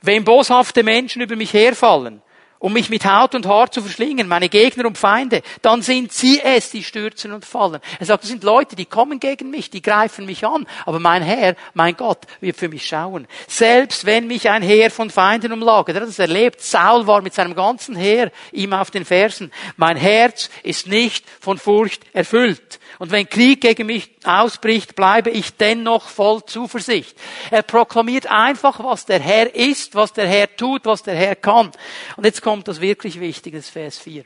Wenn 0.00 0.24
boshafte 0.24 0.82
Menschen 0.82 1.22
über 1.22 1.36
mich 1.36 1.52
herfallen, 1.52 2.22
um 2.62 2.72
mich 2.72 2.90
mit 2.90 3.04
Haut 3.04 3.34
und 3.34 3.44
Haar 3.44 3.72
zu 3.72 3.82
verschlingen, 3.82 4.28
meine 4.28 4.48
Gegner 4.48 4.86
und 4.86 4.96
Feinde, 4.96 5.42
dann 5.62 5.82
sind 5.82 6.12
sie 6.12 6.40
es, 6.40 6.70
die 6.70 6.84
stürzen 6.84 7.32
und 7.32 7.44
fallen. 7.44 7.80
Er 7.98 8.06
sagt, 8.06 8.22
das 8.22 8.30
sind 8.30 8.44
Leute, 8.44 8.76
die 8.76 8.84
kommen 8.84 9.18
gegen 9.18 9.50
mich, 9.50 9.68
die 9.68 9.82
greifen 9.82 10.26
mich 10.26 10.46
an, 10.46 10.68
aber 10.86 11.00
mein 11.00 11.22
Herr, 11.22 11.56
mein 11.74 11.96
Gott, 11.96 12.20
wird 12.40 12.56
für 12.56 12.68
mich 12.68 12.86
schauen. 12.86 13.26
Selbst 13.48 14.06
wenn 14.06 14.28
mich 14.28 14.48
ein 14.48 14.62
Heer 14.62 14.92
von 14.92 15.10
Feinden 15.10 15.52
umlagert, 15.52 15.96
er 15.96 16.02
hat 16.02 16.08
das 16.08 16.20
erlebt, 16.20 16.60
Saul 16.60 17.08
war 17.08 17.20
mit 17.20 17.34
seinem 17.34 17.56
ganzen 17.56 17.96
Heer 17.96 18.30
ihm 18.52 18.72
auf 18.74 18.92
den 18.92 19.04
Fersen. 19.04 19.52
Mein 19.76 19.96
Herz 19.96 20.48
ist 20.62 20.86
nicht 20.86 21.24
von 21.40 21.58
Furcht 21.58 22.02
erfüllt. 22.12 22.78
Und 23.00 23.10
wenn 23.10 23.28
Krieg 23.28 23.60
gegen 23.60 23.86
mich 23.86 24.10
ausbricht, 24.22 24.94
bleibe 24.94 25.30
ich 25.30 25.56
dennoch 25.56 26.08
voll 26.08 26.44
Zuversicht. 26.44 27.16
Er 27.50 27.62
proklamiert 27.62 28.26
einfach, 28.28 28.78
was 28.84 29.06
der 29.06 29.18
Herr 29.18 29.52
ist, 29.54 29.96
was 29.96 30.12
der 30.12 30.28
Herr 30.28 30.54
tut, 30.54 30.84
was 30.84 31.02
der 31.02 31.16
Herr 31.16 31.34
kann. 31.34 31.72
Und 32.16 32.24
jetzt 32.24 32.42
kommt 32.42 32.51
das 32.60 32.80
wirklich 32.80 33.18
Wichtige, 33.18 33.56
das 33.56 33.70
Vers 33.70 33.98
4. 33.98 34.24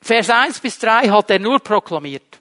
Vers 0.00 0.30
1 0.30 0.60
bis 0.60 0.78
3 0.78 1.08
hat 1.08 1.30
er 1.30 1.38
nur 1.38 1.60
proklamiert. 1.60 2.40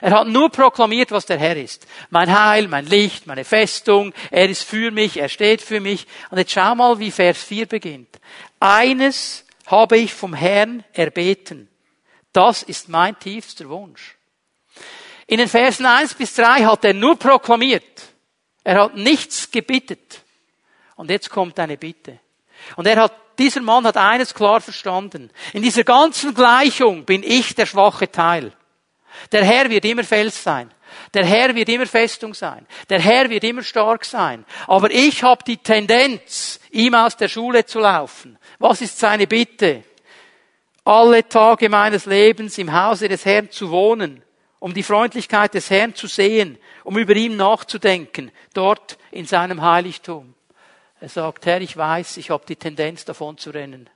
Er 0.00 0.10
hat 0.12 0.26
nur 0.26 0.50
proklamiert, 0.50 1.12
was 1.12 1.26
der 1.26 1.38
Herr 1.38 1.56
ist. 1.56 1.86
Mein 2.10 2.36
Heil, 2.36 2.68
mein 2.68 2.86
Licht, 2.86 3.26
meine 3.26 3.44
Festung. 3.44 4.12
Er 4.30 4.48
ist 4.48 4.64
für 4.64 4.90
mich, 4.90 5.18
er 5.18 5.28
steht 5.28 5.62
für 5.62 5.80
mich. 5.80 6.06
Und 6.30 6.38
jetzt 6.38 6.52
schau 6.52 6.74
mal, 6.74 6.98
wie 6.98 7.10
Vers 7.10 7.42
4 7.42 7.66
beginnt. 7.66 8.18
Eines 8.60 9.44
habe 9.66 9.98
ich 9.98 10.12
vom 10.12 10.34
Herrn 10.34 10.84
erbeten. 10.92 11.68
Das 12.32 12.62
ist 12.62 12.88
mein 12.88 13.18
tiefster 13.18 13.68
Wunsch. 13.68 14.16
In 15.26 15.38
den 15.38 15.48
Versen 15.48 15.86
1 15.86 16.14
bis 16.14 16.34
3 16.34 16.64
hat 16.64 16.84
er 16.84 16.94
nur 16.94 17.16
proklamiert. 17.16 18.02
Er 18.64 18.82
hat 18.82 18.96
nichts 18.96 19.50
gebittet. 19.50 20.22
Und 20.96 21.10
jetzt 21.10 21.30
kommt 21.30 21.58
eine 21.58 21.76
Bitte. 21.76 22.18
Und 22.76 22.86
er 22.86 23.02
hat, 23.02 23.14
dieser 23.38 23.60
Mann 23.60 23.86
hat 23.86 23.96
eines 23.96 24.34
klar 24.34 24.60
verstanden. 24.60 25.30
In 25.52 25.62
dieser 25.62 25.84
ganzen 25.84 26.34
Gleichung 26.34 27.04
bin 27.04 27.22
ich 27.22 27.54
der 27.54 27.66
schwache 27.66 28.10
Teil. 28.10 28.52
Der 29.32 29.44
Herr 29.44 29.70
wird 29.70 29.84
immer 29.84 30.04
Fels 30.04 30.42
sein. 30.42 30.70
Der 31.12 31.24
Herr 31.24 31.54
wird 31.54 31.68
immer 31.68 31.86
Festung 31.86 32.34
sein. 32.34 32.66
Der 32.88 33.00
Herr 33.00 33.30
wird 33.30 33.44
immer 33.44 33.62
stark 33.62 34.04
sein. 34.04 34.44
Aber 34.66 34.90
ich 34.90 35.22
habe 35.22 35.44
die 35.44 35.56
Tendenz, 35.56 36.60
ihm 36.70 36.94
aus 36.94 37.16
der 37.16 37.28
Schule 37.28 37.64
zu 37.64 37.80
laufen. 37.80 38.38
Was 38.58 38.80
ist 38.80 38.98
seine 38.98 39.26
Bitte? 39.26 39.84
Alle 40.84 41.26
Tage 41.26 41.68
meines 41.68 42.06
Lebens 42.06 42.58
im 42.58 42.72
Hause 42.72 43.08
des 43.08 43.24
Herrn 43.24 43.50
zu 43.50 43.70
wohnen, 43.70 44.22
um 44.58 44.74
die 44.74 44.82
Freundlichkeit 44.82 45.54
des 45.54 45.70
Herrn 45.70 45.94
zu 45.94 46.06
sehen, 46.06 46.58
um 46.84 46.98
über 46.98 47.14
ihn 47.14 47.36
nachzudenken, 47.36 48.30
dort 48.52 48.98
in 49.10 49.26
seinem 49.26 49.62
Heiligtum. 49.62 50.33
Er 51.04 51.10
sagt, 51.10 51.44
Herr, 51.44 51.60
ich 51.60 51.76
weiß, 51.76 52.16
ich 52.16 52.30
habe 52.30 52.46
die 52.48 52.56
Tendenz 52.56 53.04
davon 53.04 53.36
zu 53.36 53.50
rennen. 53.50 53.90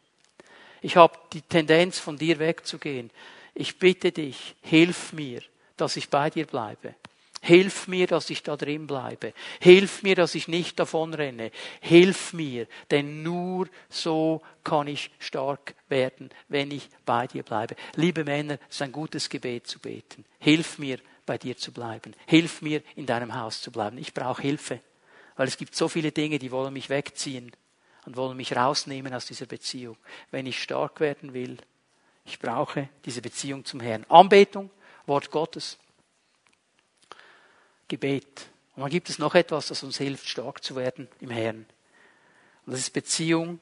Ich 0.83 0.99
habe 0.99 1.19
die 1.33 1.41
Tendenz 1.41 1.99
von 1.99 2.19
dir 2.19 2.39
wegzugehen. 2.39 3.09
Ich 3.55 3.79
bitte 3.79 4.13
dich, 4.13 4.57
hilf 4.61 5.15
mir, 5.15 5.41
dass 5.79 5.97
ich 5.97 6.11
bei 6.11 6.29
dir 6.29 6.45
bleibe. 6.45 6.97
Hilf 7.41 7.89
mir, 7.89 8.07
dass 8.07 8.29
ich 8.29 8.43
da 8.43 8.59
drin 8.59 8.87
bleibe. 8.87 9.33
Hilf 9.59 10.03
mir, 10.03 10.17
dass 10.17 10.35
ich 10.35 10.49
nicht 10.49 10.79
davon 10.79 11.15
renne. 11.15 11.51
Hilf 11.81 12.35
mir, 12.35 12.67
denn 12.91 13.23
nur 13.23 13.71
so 13.89 14.43
kann 14.63 14.87
ich 14.87 15.11
stark 15.19 15.77
werden, 15.89 16.29
wenn 16.49 16.71
ich 16.71 16.91
bei 17.07 17.27
dir 17.27 17.43
bleibe. 17.43 17.75
Liebe 17.95 18.23
Männer, 18.23 18.59
es 18.69 18.75
ist 18.75 18.83
ein 18.83 18.93
gutes 18.93 19.31
Gebet 19.31 19.67
zu 19.67 19.79
beten. 19.79 20.27
Hilf 20.41 20.77
mir, 20.77 20.99
bei 21.25 21.39
dir 21.39 21.57
zu 21.57 21.73
bleiben. 21.73 22.15
Hilf 22.27 22.61
mir, 22.61 22.83
in 22.97 23.07
deinem 23.07 23.35
Haus 23.35 23.63
zu 23.63 23.71
bleiben. 23.71 23.97
Ich 23.97 24.13
brauche 24.13 24.43
Hilfe, 24.43 24.81
weil 25.39 25.47
es 25.47 25.57
gibt 25.57 25.76
so 25.76 25.89
viele 25.89 26.11
Dinge, 26.11 26.41
die 26.41 26.51
wollen 26.51 26.72
mich 26.72 26.91
wegziehen 26.91 27.53
und 28.05 28.16
wollen 28.16 28.36
mich 28.36 28.57
rausnehmen 28.57 29.14
aus 29.14 29.24
dieser 29.24 29.47
Beziehung. 29.47 29.97
Wenn 30.32 30.47
ich 30.47 30.61
stark 30.61 30.99
werden 30.99 31.32
will, 31.32 31.59
ich 32.24 32.41
brauche 32.41 32.89
diese 33.05 33.22
Beziehung 33.22 33.64
zum 33.64 33.78
Herrn. 33.78 34.05
Anbetung, 34.09 34.68
Wort 35.07 35.30
Gottes. 35.30 35.78
Gebet. 37.86 38.49
Und 38.74 38.82
dann 38.82 38.91
gibt 38.91 39.09
es 39.11 39.20
noch 39.20 39.36
etwas, 39.36 39.68
das 39.68 39.84
uns 39.84 39.97
hilft, 39.97 40.28
stark 40.28 40.62
zu 40.64 40.74
werden 40.74 41.09
im 41.20 41.30
Herrn. 41.30 41.66
Und 42.66 42.72
das 42.72 42.80
ist 42.80 42.93
Beziehung 42.93 43.61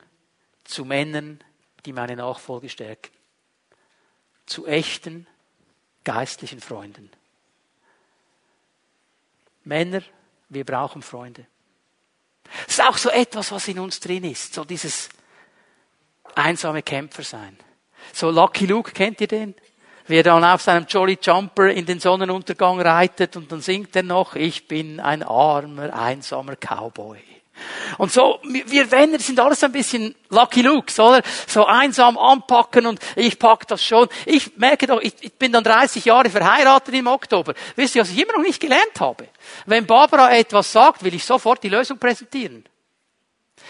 zu 0.65 0.87
Männern, 0.87 1.45
die 1.85 1.93
meine 1.93 2.17
Nachfolge 2.17 2.71
stärken. 2.71 3.13
Zu 4.47 4.67
echten 4.67 5.27
geistlichen 6.05 6.61
Freunden. 6.61 7.11
Männer, 9.65 10.01
wir 10.49 10.65
brauchen 10.65 11.03
Freunde. 11.03 11.47
Das 12.67 12.79
ist 12.79 12.85
auch 12.85 12.97
so 12.97 13.11
etwas, 13.11 13.53
was 13.53 13.69
in 13.69 13.79
uns 13.79 14.01
drin 14.01 14.25
ist, 14.25 14.55
so 14.55 14.65
dieses 14.65 15.09
einsame 16.35 16.83
Kämpfer 16.83 17.23
sein. 17.23 17.57
So 18.13 18.31
Lucky 18.31 18.67
Luke, 18.67 18.93
kennt 18.93 19.21
ihr 19.21 19.29
den? 19.29 19.55
wie 20.07 20.17
er 20.17 20.23
dann 20.23 20.45
auf 20.45 20.63
seinem 20.63 20.87
Jolly 20.87 21.19
Jumper 21.21 21.69
in 21.71 21.85
den 21.85 22.01
Sonnenuntergang 22.01 22.81
reitet 22.81 23.37
und 23.37 23.51
dann 23.51 23.61
singt 23.61 23.95
er 23.97 24.03
noch, 24.03 24.37
ich 24.37 24.69
bin 24.69 25.01
ein 25.01 25.23
armer, 25.23 25.93
einsamer 25.93 26.57
Cowboy. 26.57 27.19
Und 27.99 28.13
so, 28.13 28.39
wir 28.43 28.87
Männer 28.87 29.19
sind 29.19 29.41
alles 29.41 29.63
ein 29.65 29.73
bisschen 29.73 30.15
Lucky 30.29 30.63
Lukes, 30.63 30.99
oder? 30.99 31.23
So 31.47 31.65
einsam 31.65 32.19
anpacken 32.19 32.87
und 32.87 33.01
ich 33.15 33.39
pack 33.39 33.67
das 33.69 33.83
schon. 33.83 34.09
Ich 34.25 34.57
merke 34.57 34.87
doch, 34.87 35.01
ich, 35.01 35.15
ich 35.21 35.33
bin 35.33 35.53
dann 35.53 35.65
30 35.65 36.05
Jahre 36.05 36.31
verheiratet 36.31 36.95
im 36.95 37.07
Oktober. 37.07 37.55
Wisst 37.77 37.95
ihr, 37.95 38.03
was 38.03 38.11
ich 38.11 38.23
immer 38.23 38.35
noch 38.35 38.43
nicht 38.43 38.61
gelernt 38.61 39.01
habe? 39.01 39.29
Wenn 39.67 39.87
Barbara 39.87 40.35
etwas 40.35 40.73
sagt, 40.73 41.03
will 41.05 41.15
ich 41.15 41.25
sofort 41.25 41.63
die 41.63 41.69
Lösung 41.69 41.99
präsentieren. 41.99 42.65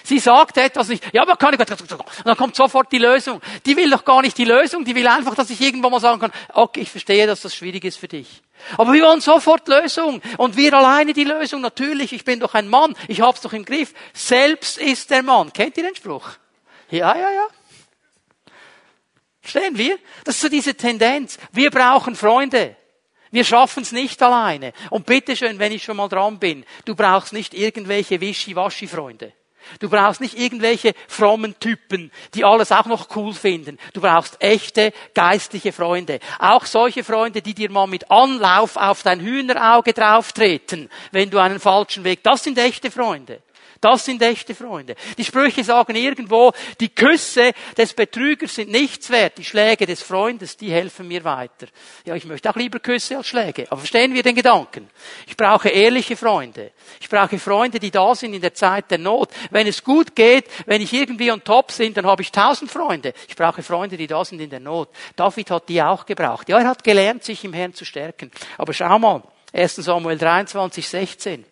Sie 0.03 0.19
sagt 0.19 0.57
etwas 0.57 0.89
nicht, 0.89 1.03
ja, 1.13 1.23
aber 1.23 1.37
kann 1.37 1.55
ich, 1.55 1.61
und 1.61 2.01
dann 2.25 2.37
kommt 2.37 2.55
sofort 2.55 2.93
die 2.93 2.99
Lösung. 2.99 3.41
Die 3.65 3.77
will 3.77 3.91
doch 3.91 4.05
gar 4.05 4.23
nicht 4.23 4.39
die 4.39 4.45
Lösung, 4.45 4.85
die 4.85 4.95
will 4.95 5.07
einfach, 5.07 5.35
dass 5.35 5.51
ich 5.51 5.61
irgendwo 5.61 5.91
mal 5.91 6.01
sagen 6.01 6.21
kann, 6.21 6.33
okay, 6.53 6.81
ich 6.81 6.91
verstehe, 6.91 7.27
dass 7.27 7.41
das 7.41 7.55
schwierig 7.55 7.85
ist 7.85 7.97
für 7.97 8.09
dich. 8.09 8.43
Aber 8.77 8.93
wir 8.93 9.05
wollen 9.05 9.21
sofort 9.21 9.69
Lösung. 9.69 10.21
Und 10.39 10.57
wir 10.57 10.75
alleine 10.75 11.13
die 11.13 11.25
Lösung. 11.25 11.61
Natürlich, 11.61 12.13
ich 12.13 12.25
bin 12.25 12.41
doch 12.41 12.55
ein 12.55 12.69
Mann, 12.69 12.97
ich 13.09 13.21
hab's 13.21 13.41
doch 13.41 13.53
im 13.53 13.65
Griff. 13.65 13.95
Selbst 14.13 14.79
ist 14.79 15.11
der 15.11 15.23
Mann. 15.23 15.53
Kennt 15.53 15.77
ihr 15.77 15.85
den 15.85 15.95
Spruch? 15.95 16.31
Ja, 16.91 17.17
ja, 17.17 17.31
ja. 17.31 17.47
Verstehen 19.41 19.79
wir? 19.79 19.99
Das 20.25 20.37
ist 20.37 20.41
so 20.41 20.49
diese 20.49 20.75
Tendenz. 20.75 21.39
Wir 21.53 21.71
brauchen 21.71 22.17
Freunde. 22.17 22.77
Wir 23.31 23.45
schaffen 23.45 23.83
es 23.83 23.93
nicht 23.93 24.23
alleine. 24.23 24.73
Und 24.91 25.07
bitteschön, 25.07 25.59
wenn 25.59 25.73
ich 25.73 25.85
schon 25.85 25.97
mal 25.97 26.09
dran 26.09 26.39
bin, 26.39 26.65
du 26.85 26.95
brauchst 26.95 27.33
nicht 27.33 27.55
irgendwelche 27.55 28.21
Wischi-Waschi-Freunde. 28.21 29.33
Du 29.81 29.89
brauchst 29.89 30.21
nicht 30.21 30.39
irgendwelche 30.39 30.95
frommen 31.09 31.59
Typen, 31.61 32.11
die 32.35 32.45
alles 32.45 32.73
auch 32.73 32.87
noch 32.87 33.15
cool 33.17 33.33
finden. 33.33 33.79
Du 33.93 34.01
brauchst 34.01 34.43
echte 34.43 34.93
geistliche 35.15 35.73
Freunde. 35.73 36.21
Auch 36.39 36.65
solche 36.67 37.05
Freunde, 37.05 37.43
die 37.43 37.55
dir 37.55 37.71
mal 37.71 37.87
mit 37.87 38.11
Anlauf 38.11 38.77
auf 38.77 39.03
dein 39.03 39.21
Hühnerauge 39.21 39.93
drauftreten, 39.93 40.91
wenn 41.13 41.31
du 41.31 41.39
einen 41.39 41.61
falschen 41.61 42.05
Weg. 42.05 42.23
Das 42.23 42.45
sind 42.45 42.59
echte 42.59 42.91
Freunde. 42.91 43.41
Das 43.81 44.05
sind 44.05 44.23
echte 44.23 44.55
Freunde. 44.55 44.95
Die 45.19 45.25
Sprüche 45.25 45.63
sagen 45.65 45.97
irgendwo, 45.97 46.53
die 46.81 46.89
Küsse 46.89 47.53
des 47.77 47.93
Betrügers 47.95 48.55
sind 48.55 48.71
nichts 48.71 49.11
wert, 49.11 49.39
die 49.39 49.45
Schläge 49.45 49.87
des 49.87 50.03
Freundes, 50.03 50.57
die 50.57 50.71
helfen 50.71 51.09
mir 51.09 51.25
weiter. 51.25 51.67
Ja, 52.05 52.15
ich 52.15 52.25
möchte 52.25 52.51
auch 52.51 52.57
lieber 52.57 52.79
Küsse 52.79 53.17
als 53.17 53.29
Schläge. 53.29 53.67
Aber 53.71 53.79
verstehen 53.79 54.15
wir 54.15 54.23
den 54.23 54.35
Gedanken? 54.35 54.89
Ich 55.27 55.37
brauche 55.37 55.69
ehrliche 55.69 56.17
Freunde. 56.17 56.73
Ich 57.01 57.09
brauche 57.09 57.39
Freunde, 57.39 57.79
die 57.79 57.91
da 57.91 58.15
sind 58.15 58.35
in 58.35 58.41
der 58.41 58.55
Zeit 58.55 58.91
der 58.91 58.99
Not. 58.99 59.31
Wenn 59.51 59.67
es 59.67 59.83
gut 59.85 60.15
geht, 60.15 60.47
wenn 60.67 60.81
ich 60.81 60.93
irgendwie 60.93 61.31
on 61.31 61.43
top 61.43 61.77
bin, 61.77 61.95
dann 61.95 62.07
habe 62.07 62.23
ich 62.23 62.33
tausend 62.33 62.71
Freunde. 62.71 63.13
Ich 63.29 63.37
brauche 63.37 63.63
Freunde, 63.63 63.97
die 63.97 64.07
da 64.07 64.25
sind 64.25 64.41
in 64.41 64.51
der 64.51 64.61
Not. 64.61 64.89
David 65.15 65.51
hat 65.51 65.69
die 65.69 65.83
auch 65.83 66.07
gebraucht. 66.07 66.49
Ja, 66.49 66.59
er 66.59 66.69
hat 66.69 66.85
gelernt, 66.85 67.25
sich 67.25 67.45
im 67.45 67.53
Herrn 67.53 67.75
zu 67.75 67.85
stärken. 67.85 68.31
Aber 68.59 68.73
schau 68.73 68.99
mal, 68.99 69.23
1. 69.53 69.77
Samuel 69.77 70.19
23, 70.19 70.87
16. 70.87 71.45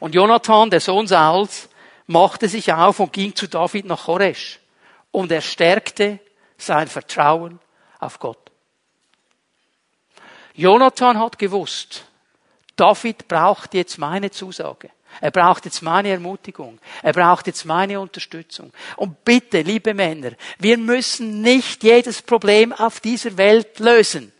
Und 0.00 0.14
Jonathan, 0.14 0.70
der 0.70 0.80
Sohn 0.80 1.06
Sauls, 1.06 1.68
machte 2.06 2.48
sich 2.48 2.72
auf 2.72 3.00
und 3.00 3.12
ging 3.12 3.34
zu 3.34 3.48
David 3.48 3.86
nach 3.86 4.04
Choresh. 4.04 4.60
Und 5.10 5.30
er 5.32 5.40
stärkte 5.40 6.18
sein 6.58 6.88
Vertrauen 6.88 7.60
auf 7.98 8.18
Gott. 8.18 8.38
Jonathan 10.54 11.18
hat 11.18 11.38
gewusst, 11.38 12.04
David 12.76 13.28
braucht 13.28 13.74
jetzt 13.74 13.98
meine 13.98 14.30
Zusage. 14.30 14.90
Er 15.20 15.30
braucht 15.30 15.64
jetzt 15.64 15.82
meine 15.82 16.08
Ermutigung. 16.08 16.80
Er 17.02 17.12
braucht 17.12 17.46
jetzt 17.46 17.64
meine 17.64 18.00
Unterstützung. 18.00 18.72
Und 18.96 19.24
bitte, 19.24 19.60
liebe 19.62 19.94
Männer, 19.94 20.32
wir 20.58 20.76
müssen 20.76 21.40
nicht 21.40 21.84
jedes 21.84 22.22
Problem 22.22 22.72
auf 22.72 23.00
dieser 23.00 23.36
Welt 23.36 23.78
lösen. 23.78 24.33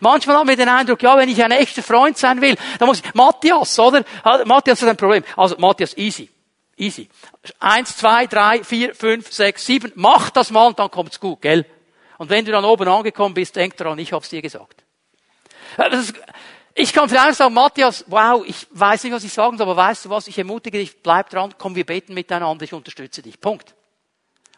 Manchmal 0.00 0.36
haben 0.36 0.48
wir 0.48 0.56
den 0.56 0.68
Eindruck, 0.68 1.02
ja, 1.02 1.16
wenn 1.16 1.28
ich 1.28 1.42
ein 1.42 1.50
echter 1.50 1.82
Freund 1.82 2.18
sein 2.18 2.40
will, 2.40 2.56
dann 2.78 2.88
muss 2.88 3.00
ich, 3.00 3.14
Matthias, 3.14 3.78
oder? 3.78 4.04
Matthias 4.44 4.82
hat 4.82 4.88
ein 4.88 4.96
Problem. 4.96 5.24
Also, 5.36 5.56
Matthias, 5.58 5.96
easy. 5.96 6.30
Easy. 6.76 7.08
Eins, 7.60 7.96
zwei, 7.96 8.26
drei, 8.26 8.64
vier, 8.64 8.94
fünf, 8.94 9.32
sechs, 9.32 9.64
sieben. 9.64 9.92
Mach 9.94 10.30
das 10.30 10.50
mal 10.50 10.66
und 10.66 10.78
dann 10.78 10.90
kommt's 10.90 11.20
gut, 11.20 11.40
gell? 11.40 11.64
Und 12.18 12.30
wenn 12.30 12.44
du 12.44 12.52
dann 12.52 12.64
oben 12.64 12.88
angekommen 12.88 13.34
bist, 13.34 13.54
denk 13.56 13.76
daran, 13.76 13.98
ich 13.98 14.12
hab's 14.12 14.28
dir 14.28 14.42
gesagt. 14.42 14.84
Ist, 15.92 16.14
ich 16.74 16.92
kann 16.92 17.08
vielleicht 17.08 17.36
sagen, 17.36 17.54
Matthias, 17.54 18.04
wow, 18.08 18.44
ich 18.44 18.66
weiß 18.70 19.04
nicht, 19.04 19.12
was 19.12 19.24
ich 19.24 19.32
sagen 19.32 19.56
soll, 19.56 19.68
aber 19.68 19.76
weißt 19.76 20.04
du 20.04 20.10
was, 20.10 20.26
ich 20.26 20.36
ermutige 20.38 20.78
dich, 20.78 21.02
bleib 21.02 21.30
dran, 21.30 21.54
komm, 21.56 21.76
wir 21.76 21.86
beten 21.86 22.14
miteinander, 22.14 22.64
ich 22.64 22.72
unterstütze 22.72 23.22
dich. 23.22 23.40
Punkt. 23.40 23.74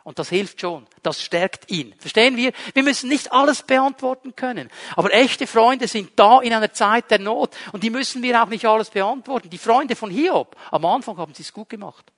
Und 0.06 0.20
das 0.20 0.28
hilft 0.28 0.60
schon. 0.60 0.86
Das 1.02 1.20
stärkt 1.20 1.68
ihn. 1.68 1.92
Verstehen 1.98 2.36
wir? 2.36 2.52
Wir 2.74 2.84
müssen 2.84 3.08
nicht 3.08 3.32
alles 3.32 3.64
beantworten 3.64 4.36
können. 4.36 4.70
Aber 4.94 5.12
echte 5.12 5.48
Freunde 5.48 5.88
sind 5.88 6.12
da 6.14 6.40
in 6.42 6.52
einer 6.52 6.72
Zeit 6.72 7.10
der 7.10 7.18
Not. 7.18 7.56
Und 7.72 7.82
die 7.82 7.90
müssen 7.90 8.22
wir 8.22 8.40
auch 8.40 8.46
nicht 8.46 8.66
alles 8.66 8.90
beantworten. 8.90 9.50
Die 9.50 9.58
Freunde 9.58 9.96
von 9.96 10.08
Hiob, 10.08 10.54
am 10.70 10.84
Anfang 10.84 11.16
haben 11.16 11.34
sie 11.34 11.42
es 11.42 11.52
gut 11.52 11.68
gemacht. 11.68 12.12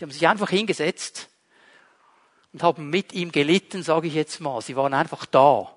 Die 0.00 0.04
haben 0.04 0.10
sich 0.10 0.26
einfach 0.26 0.48
hingesetzt 0.48 1.28
und 2.54 2.62
haben 2.62 2.88
mit 2.88 3.12
ihm 3.12 3.30
gelitten, 3.30 3.82
sage 3.82 4.08
ich 4.08 4.14
jetzt 4.14 4.40
mal. 4.40 4.62
Sie 4.62 4.74
waren 4.74 4.94
einfach 4.94 5.26
da. 5.26 5.70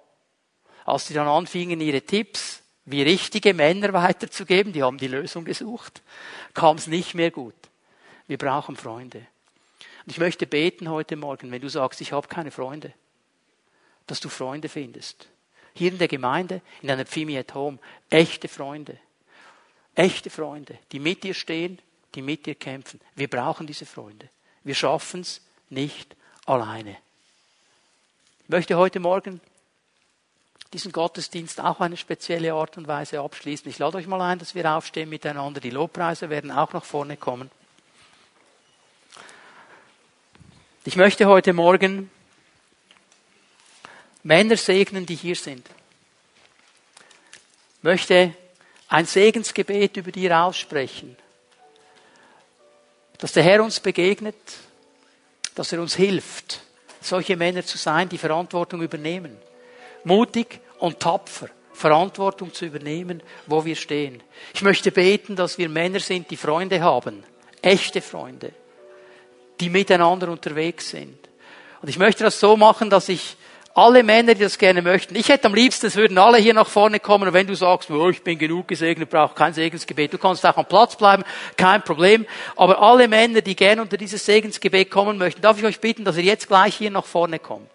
Als 0.85 1.07
sie 1.07 1.13
dann 1.13 1.27
anfingen, 1.27 1.81
ihre 1.81 2.01
Tipps 2.01 2.63
wie 2.85 3.01
richtige 3.01 3.53
Männer 3.53 3.91
weiterzugeben, 3.91 4.71
die 4.71 4.83
haben 4.83 4.97
die 4.97 5.09
Lösung 5.09 5.43
gesucht, 5.43 6.01
kam 6.53 6.77
es 6.77 6.87
nicht 6.87 7.13
mehr 7.13 7.31
gut. 7.31 7.55
Wir 8.25 8.37
brauchen 8.37 8.77
Freunde. 8.77 9.27
Und 10.05 10.11
ich 10.11 10.19
möchte 10.19 10.45
beten 10.45 10.89
heute 10.89 11.15
Morgen, 11.15 11.51
wenn 11.51 11.61
du 11.61 11.69
sagst, 11.69 11.99
ich 12.01 12.11
habe 12.11 12.27
keine 12.27 12.51
Freunde, 12.51 12.93
dass 14.05 14.19
du 14.19 14.29
Freunde 14.29 14.69
findest. 14.69 15.27
Hier 15.73 15.91
in 15.91 15.97
der 15.97 16.07
Gemeinde, 16.07 16.61
in 16.81 16.91
einer 16.91 17.05
Pfimi 17.05 17.37
at 17.37 17.53
Home, 17.55 17.79
echte 18.09 18.47
Freunde. 18.47 18.97
Echte 19.95 20.29
Freunde, 20.29 20.77
die 20.91 20.99
mit 20.99 21.23
dir 21.23 21.33
stehen, 21.33 21.79
die 22.13 22.21
mit 22.21 22.45
dir 22.45 22.55
kämpfen. 22.55 22.99
Wir 23.15 23.29
brauchen 23.29 23.65
diese 23.65 23.85
Freunde. 23.85 24.29
Wir 24.63 24.75
schaffen 24.75 25.21
es 25.21 25.41
nicht 25.69 26.15
alleine. 26.45 26.97
Ich 28.43 28.49
möchte 28.49 28.77
heute 28.77 28.99
Morgen 28.99 29.41
diesen 30.71 30.91
Gottesdienst 30.91 31.61
auch 31.61 31.79
eine 31.79 31.97
spezielle 31.97 32.53
Art 32.53 32.77
und 32.77 32.87
Weise 32.87 33.21
abschließen. 33.21 33.69
Ich 33.69 33.79
lade 33.79 33.97
euch 33.97 34.07
mal 34.07 34.21
ein, 34.21 34.37
dass 34.37 34.53
wir 34.53 34.69
aufstehen 34.69 35.09
miteinander. 35.09 35.61
Die 35.61 35.69
Lobpreise 35.69 36.29
werden 36.29 36.51
auch 36.51 36.73
nach 36.73 36.83
vorne 36.83 37.17
kommen. 37.17 37.49
Ich 40.87 40.97
möchte 40.97 41.25
heute 41.25 41.51
Morgen 41.51 42.11
Männer 44.21 44.55
segnen, 44.55 45.07
die 45.07 45.15
hier 45.15 45.35
sind. 45.35 45.67
Ich 47.77 47.83
möchte 47.83 48.35
ein 48.87 49.07
Segensgebet 49.07 49.97
über 49.97 50.11
dir 50.11 50.37
aussprechen. 50.37 51.17
Dass 53.17 53.31
der 53.31 53.41
Herr 53.41 53.63
uns 53.63 53.79
begegnet, 53.79 54.35
dass 55.55 55.73
er 55.73 55.81
uns 55.81 55.95
hilft, 55.95 56.61
solche 57.01 57.35
Männer 57.35 57.65
zu 57.65 57.79
sein, 57.79 58.07
die 58.07 58.19
Verantwortung 58.19 58.83
übernehmen. 58.83 59.35
Mutig 60.03 60.59
und 60.77 60.99
tapfer. 60.99 61.49
Verantwortung 61.73 62.53
zu 62.53 62.63
übernehmen, 62.63 63.23
wo 63.47 63.65
wir 63.65 63.75
stehen. 63.75 64.21
Ich 64.53 64.61
möchte 64.61 64.91
beten, 64.91 65.35
dass 65.35 65.57
wir 65.57 65.67
Männer 65.67 65.99
sind, 65.99 66.29
die 66.29 66.37
Freunde 66.37 66.79
haben. 66.81 67.23
Echte 67.63 68.03
Freunde. 68.03 68.53
Die 69.59 69.69
miteinander 69.69 70.29
unterwegs 70.29 70.89
sind. 70.89 71.17
Und 71.81 71.89
ich 71.89 71.97
möchte 71.97 72.23
das 72.23 72.39
so 72.39 72.57
machen, 72.57 72.89
dass 72.89 73.09
ich 73.09 73.37
alle 73.75 74.03
Männer, 74.03 74.33
die 74.33 74.41
das 74.41 74.57
gerne 74.57 74.81
möchten. 74.81 75.15
Ich 75.15 75.27
hätte 75.27 75.47
am 75.47 75.53
liebsten, 75.53 75.87
es 75.87 75.97
würden 75.97 76.17
alle 76.17 76.37
hier 76.37 76.53
nach 76.53 76.67
vorne 76.67 76.99
kommen 76.99 77.27
und 77.27 77.33
wenn 77.33 77.45
du 77.45 77.55
sagst, 77.55 77.91
oh, 77.91 78.09
ich 78.09 78.23
bin 78.23 78.39
genug 78.39 78.69
gesegnet, 78.69 79.09
brauche 79.09 79.35
kein 79.35 79.53
Segensgebet, 79.53 80.13
du 80.13 80.17
kannst 80.17 80.45
auch 80.45 80.55
am 80.55 80.65
Platz 80.65 80.95
bleiben, 80.95 81.23
kein 81.57 81.83
Problem. 81.83 82.25
Aber 82.55 82.81
alle 82.81 83.09
Männer, 83.09 83.41
die 83.41 83.55
gerne 83.55 83.81
unter 83.81 83.97
dieses 83.97 84.25
Segensgebet 84.25 84.89
kommen 84.89 85.17
möchten, 85.17 85.41
darf 85.41 85.57
ich 85.59 85.65
euch 85.65 85.81
bitten, 85.81 86.05
dass 86.05 86.15
ihr 86.15 86.23
jetzt 86.23 86.47
gleich 86.47 86.75
hier 86.75 86.89
nach 86.89 87.03
vorne 87.03 87.37
kommt. 87.37 87.69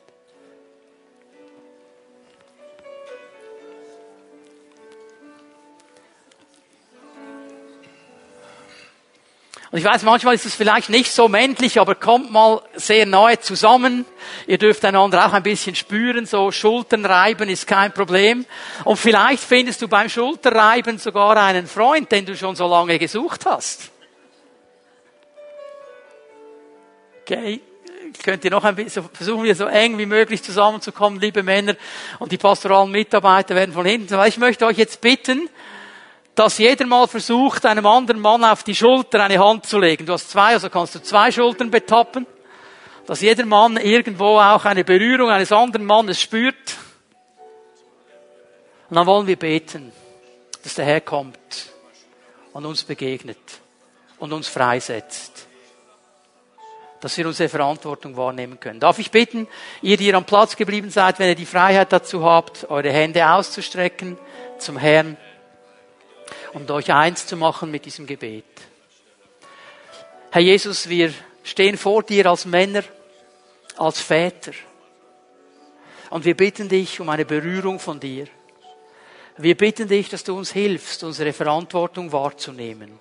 Und 9.71 9.79
ich 9.79 9.85
weiß, 9.85 10.03
manchmal 10.03 10.35
ist 10.35 10.47
es 10.47 10.57
vielleicht 10.57 10.89
nicht 10.89 11.13
so 11.13 11.29
männlich, 11.29 11.79
aber 11.79 11.95
kommt 11.95 12.33
mal 12.33 12.61
sehr 12.75 13.07
nahe 13.07 13.39
zusammen. 13.39 14.05
Ihr 14.49 14.59
dürft 14.59 14.85
einander 14.85 15.25
auch 15.25 15.33
ein 15.33 15.45
bisschen 15.45 15.77
spüren, 15.77 16.27
so 16.27 16.51
Schultern 16.51 17.07
reiben 17.07 17.49
ist 17.49 17.69
kein 17.69 17.93
Problem. 17.93 18.47
Und 18.85 18.97
vielleicht 18.97 19.45
findest 19.45 19.81
du 19.81 19.87
beim 19.87 20.09
Schulterreiben 20.09 20.99
sogar 20.99 21.37
einen 21.37 21.69
Freund, 21.69 22.11
den 22.11 22.27
du 22.27 22.37
schon 22.37 22.57
so 22.57 22.67
lange 22.67 22.99
gesucht 22.99 23.47
hast. 23.47 23.91
Okay. 27.23 27.61
Könnt 28.25 28.45
ihr 28.45 28.51
noch 28.51 28.65
ein 28.65 28.75
bisschen, 28.75 29.09
versuchen 29.13 29.45
wir 29.45 29.55
so 29.55 29.67
eng 29.67 29.97
wie 29.97 30.07
möglich 30.07 30.43
zusammenzukommen, 30.43 31.21
liebe 31.21 31.45
Männer. 31.45 31.77
Und 32.19 32.33
die 32.33 32.39
pastoralen 32.39 32.91
Mitarbeiter 32.91 33.55
werden 33.55 33.73
von 33.73 33.87
hinten. 33.87 34.21
Ich 34.27 34.37
möchte 34.37 34.67
euch 34.67 34.79
jetzt 34.79 35.01
bitten, 35.01 35.49
dass 36.35 36.59
jeder 36.59 36.87
mal 36.87 37.07
versucht, 37.07 37.67
einem 37.67 37.87
anderen 37.87 38.21
Mann 38.21 38.45
auf 38.45 38.63
die 38.63 38.75
Schulter 38.75 39.23
eine 39.23 39.39
Hand 39.39 39.67
zu 39.67 39.79
legen. 39.79 40.07
Du 40.07 40.13
hast 40.13 40.31
zwei, 40.31 40.53
also 40.53 40.71
kannst 40.71 40.95
du 40.95 41.03
zwei 41.03 41.31
Schultern 41.31 41.71
betappen. 41.71 42.27
Dass 43.07 43.21
jeder 43.21 43.45
Mann 43.45 43.77
irgendwo 43.77 44.39
auch 44.39 44.65
eine 44.65 44.85
Berührung 44.85 45.31
eines 45.31 45.51
anderen 45.51 45.85
Mannes 45.85 46.21
spürt. 46.21 46.77
Und 48.89 48.97
dann 48.97 49.07
wollen 49.07 49.27
wir 49.27 49.37
beten, 49.37 49.93
dass 50.63 50.75
der 50.75 50.85
Herr 50.85 51.01
kommt 51.01 51.71
und 52.53 52.67
uns 52.67 52.85
begegnet 52.85 53.39
und 54.19 54.33
uns 54.33 54.49
freisetzt. 54.49 55.47
Dass 57.01 57.17
wir 57.17 57.27
unsere 57.27 57.49
Verantwortung 57.49 58.17
wahrnehmen 58.17 58.61
können. 58.61 58.79
Darf 58.79 58.99
ich 58.99 59.11
bitten, 59.11 59.49
ihr, 59.81 59.97
die 59.97 60.07
ihr 60.07 60.17
am 60.17 60.25
Platz 60.25 60.55
geblieben 60.55 60.91
seid, 60.91 61.19
wenn 61.19 61.29
ihr 61.29 61.35
die 61.35 61.47
Freiheit 61.47 61.93
dazu 61.93 62.25
habt, 62.25 62.71
eure 62.71 62.93
Hände 62.93 63.29
auszustrecken 63.29 64.19
zum 64.59 64.77
Herrn 64.77 65.17
und 66.53 66.71
euch 66.71 66.93
eins 66.93 67.27
zu 67.27 67.37
machen 67.37 67.71
mit 67.71 67.85
diesem 67.85 68.07
Gebet. 68.07 68.45
Herr 70.31 70.43
Jesus, 70.43 70.89
wir 70.89 71.13
stehen 71.43 71.77
vor 71.77 72.03
dir 72.03 72.27
als 72.27 72.45
Männer, 72.45 72.83
als 73.77 74.01
Väter. 74.01 74.53
Und 76.11 76.25
wir 76.25 76.37
bitten 76.37 76.69
dich 76.69 77.01
um 77.01 77.09
eine 77.09 77.25
Berührung 77.25 77.79
von 77.79 78.01
dir. 78.01 78.27
Wir 79.37 79.57
bitten 79.57 79.89
dich, 79.89 80.09
dass 80.09 80.25
du 80.25 80.37
uns 80.37 80.53
hilfst, 80.53 81.03
unsere 81.03 81.33
Verantwortung 81.33 82.13
wahrzunehmen. 82.13 82.99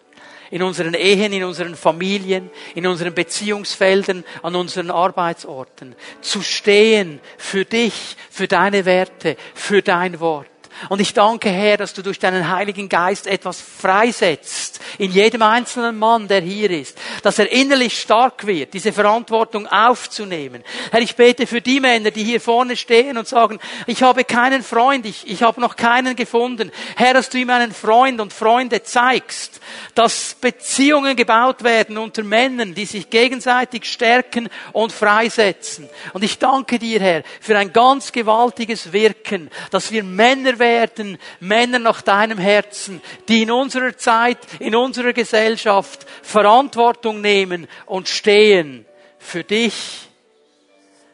In 0.52 0.64
unseren 0.64 0.94
Ehen, 0.94 1.34
in 1.34 1.44
unseren 1.44 1.76
Familien, 1.76 2.50
in 2.74 2.88
unseren 2.88 3.14
Beziehungsfeldern, 3.14 4.24
an 4.42 4.56
unseren 4.56 4.90
Arbeitsorten. 4.90 5.96
Zu 6.22 6.42
stehen 6.42 7.20
für 7.38 7.66
dich, 7.66 8.16
für 8.32 8.48
deine 8.48 8.86
Werte, 8.86 9.38
für 9.54 9.82
dein 9.82 10.20
Wort. 10.20 10.48
Und 10.88 11.02
ich 11.02 11.14
danke, 11.14 11.50
Herr, 11.50 11.76
dass 11.78 11.94
du 11.94 12.02
durch 12.02 12.20
deinen 12.20 12.50
Heiligen 12.50 12.88
Geist 12.88 13.28
etwas 13.28 13.60
freisetzt 13.60 14.80
in 14.98 15.12
jedem 15.12 15.42
einzelnen 15.42 15.98
Mann, 15.98 16.28
der 16.28 16.42
hier 16.42 16.72
ist, 16.72 16.98
dass 17.22 17.38
er 17.38 17.52
innerlich 17.52 18.00
stark 18.00 18.48
wird, 18.48 18.74
diese 18.74 18.94
Verantwortung 18.94 19.68
aufzunehmen. 19.68 20.64
Herr, 20.92 21.02
ich 21.02 21.16
bete 21.16 21.48
für 21.48 21.62
die 21.62 21.82
Männer, 21.82 22.12
die 22.12 22.24
hier 22.24 22.40
vorne 22.40 22.78
stehen 22.78 23.18
und 23.18 23.28
sagen, 23.28 23.60
ich 23.88 24.04
habe 24.04 24.24
keinen 24.24 24.64
Freund, 24.64 25.06
ich, 25.06 25.30
ich 25.30 25.44
habe 25.44 25.60
noch 25.60 25.76
keinen 25.76 26.16
gefunden. 26.16 26.72
Herr, 26.96 27.14
dass 27.14 27.30
du 27.30 27.38
ihm 27.38 27.50
einen 27.50 27.74
Freund 27.74 28.22
und 28.22 28.32
Freunde 28.32 28.82
zeigst, 28.84 29.60
dass 29.96 30.36
Beziehungen 30.40 31.16
gebaut 31.16 31.64
werden 31.64 31.98
unter 31.98 32.24
Männern, 32.24 32.74
die 32.74 32.86
sich 32.86 33.10
gegenseitig 33.10 33.86
stärken 33.86 34.48
und 34.72 34.94
freisetzen. 34.94 35.90
Und 36.14 36.24
ich 36.24 36.40
danke 36.40 36.80
dir, 36.80 37.00
Herr, 37.02 37.24
für 37.42 37.58
ein 37.58 37.74
ganz 37.74 38.12
gewaltiges 38.12 38.94
Wirken, 38.94 39.50
dass 39.72 39.92
wir 39.92 40.04
Männer 40.04 40.58
werden, 40.60 40.69
werden 40.70 41.18
Männer 41.40 41.80
nach 41.80 42.02
deinem 42.02 42.38
Herzen, 42.38 43.02
die 43.28 43.44
in 43.44 43.52
unserer 43.52 43.98
Zeit, 43.98 44.40
in 44.60 44.76
unserer 44.76 45.14
Gesellschaft 45.14 46.06
Verantwortung 46.22 47.22
nehmen 47.22 47.68
und 47.86 48.08
stehen 48.08 48.86
für 49.18 49.44
dich, 49.44 50.08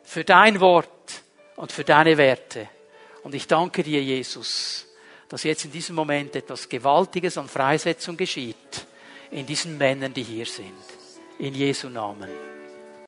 für 0.04 0.24
dein 0.24 0.60
Wort 0.60 0.90
und 1.56 1.72
für 1.72 1.84
deine 1.84 2.18
Werte. 2.18 2.68
Und 3.24 3.34
ich 3.34 3.48
danke 3.48 3.84
dir, 3.84 4.02
Jesus, 4.02 4.88
dass 5.30 5.44
jetzt 5.44 5.66
in 5.66 5.72
diesem 5.72 5.96
Moment 5.96 6.36
etwas 6.36 6.70
Gewaltiges 6.70 7.38
an 7.38 7.48
Freisetzung 7.48 8.16
geschieht 8.16 8.86
in 9.32 9.46
diesen 9.46 9.78
Männern, 9.78 10.14
die 10.14 10.24
hier 10.24 10.46
sind. 10.46 10.74
In 11.40 11.54
Jesu 11.54 11.90
Namen. 11.90 12.55